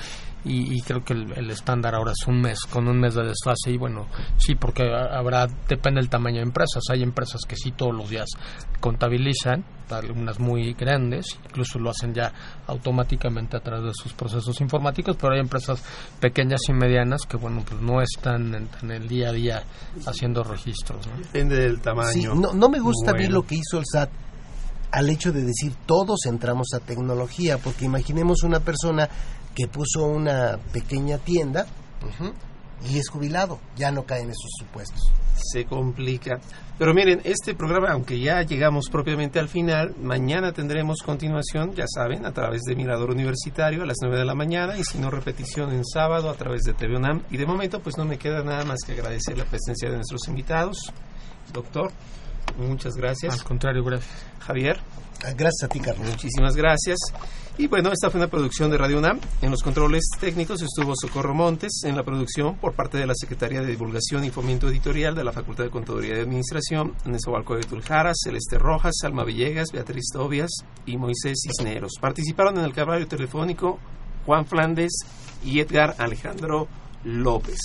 y, 0.45 0.73
y 0.77 0.81
creo 0.81 1.03
que 1.03 1.13
el, 1.13 1.33
el 1.37 1.49
estándar 1.51 1.95
ahora 1.95 2.11
es 2.13 2.25
un 2.27 2.39
mes, 2.41 2.59
con 2.69 2.87
un 2.87 2.99
mes 2.99 3.13
de 3.15 3.23
desfase, 3.23 3.71
y 3.71 3.77
bueno, 3.77 4.07
sí, 4.37 4.55
porque 4.55 4.83
ha- 4.83 5.17
habrá, 5.17 5.47
depende 5.67 5.99
del 5.99 6.09
tamaño 6.09 6.37
de 6.37 6.43
empresas, 6.43 6.81
hay 6.91 7.03
empresas 7.03 7.41
que 7.47 7.55
sí 7.57 7.71
todos 7.71 7.93
los 7.93 8.09
días 8.09 8.27
contabilizan, 8.79 9.63
algunas 9.89 10.39
muy 10.39 10.73
grandes, 10.73 11.37
incluso 11.45 11.79
lo 11.79 11.89
hacen 11.89 12.13
ya 12.13 12.31
automáticamente 12.67 13.57
a 13.57 13.59
través 13.59 13.85
de 13.85 13.93
sus 13.93 14.13
procesos 14.13 14.61
informáticos, 14.61 15.17
pero 15.19 15.33
hay 15.33 15.39
empresas 15.39 15.83
pequeñas 16.19 16.61
y 16.69 16.73
medianas 16.73 17.21
que, 17.27 17.37
bueno, 17.37 17.63
pues 17.67 17.81
no 17.81 18.01
están 18.01 18.53
en, 18.53 18.69
en 18.83 18.91
el 18.91 19.07
día 19.07 19.29
a 19.29 19.31
día 19.33 19.63
haciendo 20.05 20.43
registros, 20.43 21.07
¿no? 21.07 21.17
Depende 21.17 21.55
del 21.57 21.81
tamaño. 21.81 22.11
Sí, 22.11 22.23
no, 22.23 22.53
no 22.53 22.69
me 22.69 22.79
gusta 22.79 23.11
a 23.11 23.13
mí 23.15 23.21
Bueno. 23.23 23.33
lo 23.39 23.43
que 23.47 23.55
hizo 23.55 23.79
el 23.79 23.85
SAT 23.91 24.09
al 24.91 25.09
hecho 25.09 25.31
de 25.31 25.43
decir 25.43 25.73
todos 25.85 26.25
entramos 26.25 26.67
a 26.75 26.79
tecnología, 26.79 27.57
porque 27.59 27.85
imaginemos 27.85 28.43
una 28.43 28.59
persona 28.59 29.07
que 29.55 29.67
puso 29.67 30.05
una 30.05 30.57
pequeña 30.71 31.17
tienda 31.17 31.65
y 32.87 32.97
es 32.97 33.09
jubilado, 33.09 33.59
ya 33.75 33.91
no 33.91 34.03
cae 34.03 34.21
en 34.21 34.29
esos 34.29 34.51
supuestos. 34.57 35.11
Se 35.35 35.65
complica. 35.65 36.39
Pero 36.77 36.93
miren, 36.93 37.21
este 37.23 37.55
programa, 37.55 37.89
aunque 37.91 38.19
ya 38.19 38.41
llegamos 38.43 38.85
propiamente 38.89 39.39
al 39.39 39.49
final, 39.49 39.95
mañana 40.01 40.53
tendremos 40.53 41.01
continuación, 41.03 41.73
ya 41.75 41.85
saben, 41.87 42.25
a 42.25 42.31
través 42.31 42.61
de 42.61 42.75
Mirador 42.75 43.11
Universitario 43.11 43.83
a 43.83 43.85
las 43.85 43.97
9 44.01 44.17
de 44.17 44.25
la 44.25 44.35
mañana 44.35 44.77
y 44.77 44.83
si 44.83 44.97
no 44.97 45.09
repetición 45.09 45.71
en 45.73 45.85
sábado 45.85 46.29
a 46.29 46.35
través 46.35 46.61
de 46.63 46.73
TV 46.73 46.95
UNAM. 46.95 47.23
Y 47.31 47.37
de 47.37 47.45
momento 47.45 47.81
pues 47.81 47.97
no 47.97 48.05
me 48.05 48.17
queda 48.17 48.43
nada 48.43 48.63
más 48.63 48.79
que 48.85 48.93
agradecer 48.93 49.37
la 49.37 49.45
presencia 49.45 49.89
de 49.89 49.95
nuestros 49.95 50.27
invitados. 50.29 50.93
Doctor, 51.51 51.91
muchas 52.57 52.95
gracias. 52.95 53.33
Al 53.33 53.43
contrario, 53.43 53.83
gracias. 53.83 54.09
Javier. 54.39 54.79
Gracias 55.22 55.63
a 55.63 55.67
ti, 55.67 55.80
Carlos. 55.80 56.07
Muchísimas 56.07 56.55
gracias. 56.55 56.97
Y 57.57 57.67
bueno, 57.67 57.91
esta 57.91 58.09
fue 58.09 58.22
una 58.22 58.30
producción 58.30 58.72
de 58.72 58.78
Radio 58.78 58.99
UNAM. 58.99 59.20
En 59.41 59.51
los 59.51 59.61
controles 59.61 60.05
técnicos 60.17 60.61
estuvo 60.61 60.93
Socorro 60.95 61.34
Montes, 61.34 61.82
en 61.84 61.97
la 61.97 62.03
producción 62.03 62.55
por 62.55 62.74
parte 62.74 62.97
de 62.97 63.05
la 63.05 63.13
Secretaría 63.13 63.59
de 63.59 63.67
Divulgación 63.67 64.24
y 64.24 64.30
Fomento 64.30 64.70
Editorial 64.70 65.13
de 65.13 65.26
la 65.26 65.34
Facultad 65.34 65.65
de 65.65 65.70
Contaduría 65.70 66.17
y 66.17 66.22
Administración, 66.22 66.93
Nezahualcóyotl 67.03 67.70
de 67.70 67.76
Tuljaras, 67.76 68.17
Celeste 68.24 68.57
Rojas, 68.57 68.95
Alma 69.03 69.26
Villegas, 69.26 69.74
Beatriz 69.74 70.05
Tobias 70.13 70.51
y 70.86 70.95
Moisés 70.95 71.38
Cisneros. 71.45 71.91
Participaron 71.99 72.57
en 72.57 72.63
el 72.63 72.74
caballo 72.74 73.07
telefónico 73.07 73.78
Juan 74.26 74.45
Flandes 74.45 74.93
y 75.43 75.59
Edgar 75.59 75.95
Alejandro 75.97 76.70
López. 77.03 77.59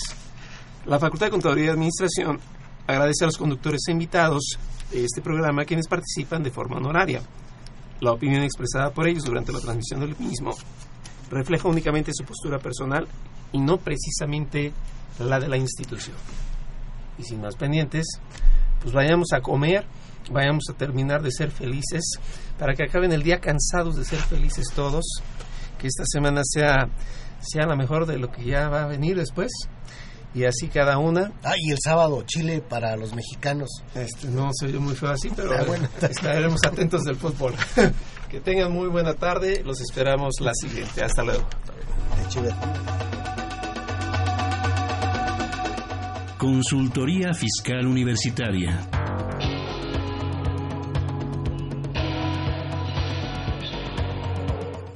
La 0.87 0.99
Facultad 0.99 1.27
de 1.27 1.33
Contaduría 1.33 1.67
y 1.67 1.69
Administración 1.69 2.41
agradece 2.89 3.23
a 3.25 3.29
los 3.29 3.39
conductores 3.39 3.83
e 3.87 3.93
invitados 3.93 4.59
de 4.91 5.05
este 5.05 5.23
programa 5.23 5.65
quienes 5.65 5.87
participan 5.87 6.43
de 6.43 6.51
forma 6.51 6.79
honoraria. 6.79 7.23
La 8.01 8.13
opinión 8.13 8.43
expresada 8.43 8.91
por 8.93 9.09
ellos 9.09 9.25
durante 9.25 9.53
la 9.53 9.61
transmisión 9.61 10.01
del 10.01 10.17
mismo 10.19 10.51
refleja 11.31 11.69
únicamente 11.69 12.13
su 12.15 12.25
postura 12.25 12.59
personal 12.59 13.07
y 13.53 13.59
no 13.59 13.79
precisamente 13.79 14.73
la 15.19 15.39
de 15.39 15.49
la 15.49 15.57
institución. 15.57 16.17
Y 17.19 17.23
sin 17.23 17.41
más 17.41 17.57
pendientes, 17.57 18.07
pues 18.81 18.93
vayamos 18.93 19.33
a 19.33 19.41
comer, 19.41 19.87
vayamos 20.31 20.65
a 20.71 20.75
terminar 20.75 21.23
de 21.23 21.31
ser 21.31 21.51
felices, 21.51 22.19
para 22.59 22.75
que 22.75 22.85
acaben 22.85 23.13
el 23.13 23.23
día 23.23 23.41
cansados 23.41 23.97
de 23.97 24.05
ser 24.05 24.19
felices 24.19 24.67
todos, 24.75 25.05
que 25.79 25.87
esta 25.87 26.05
semana 26.07 26.43
sea, 26.45 26.89
sea 27.41 27.67
la 27.67 27.77
mejor 27.77 28.07
de 28.07 28.19
lo 28.19 28.31
que 28.31 28.45
ya 28.45 28.69
va 28.69 28.83
a 28.83 28.87
venir 28.87 29.17
después 29.17 29.51
y 30.35 30.45
así 30.45 30.69
cada 30.69 30.99
una. 30.99 31.33
Ah, 31.43 31.55
y 31.57 31.71
el 31.71 31.79
sábado 31.83 32.23
Chile 32.27 32.61
para 32.61 32.97
los 32.97 33.15
mexicanos. 33.15 33.69
Este, 33.95 34.27
no 34.29 34.51
se 34.53 34.67
oye 34.67 34.79
muy 34.79 34.95
feo 34.95 35.11
así, 35.11 35.31
pero 35.35 35.53
Ah, 35.53 35.65
bueno. 35.67 35.89
estaremos 36.03 36.61
atentos 36.67 37.03
del 37.05 37.17
fútbol. 37.17 37.55
que 38.31 38.41
tengan 38.41 38.73
muy 38.73 38.89
buena 38.89 39.15
tarde, 39.15 39.63
los 39.65 39.81
esperamos 39.81 40.35
la 40.41 40.53
siguiente. 40.55 41.03
Hasta 41.05 41.23
luego. 41.23 41.45
Consultoría 46.39 47.33
Fiscal 47.33 47.87
Universitaria. 47.87 48.89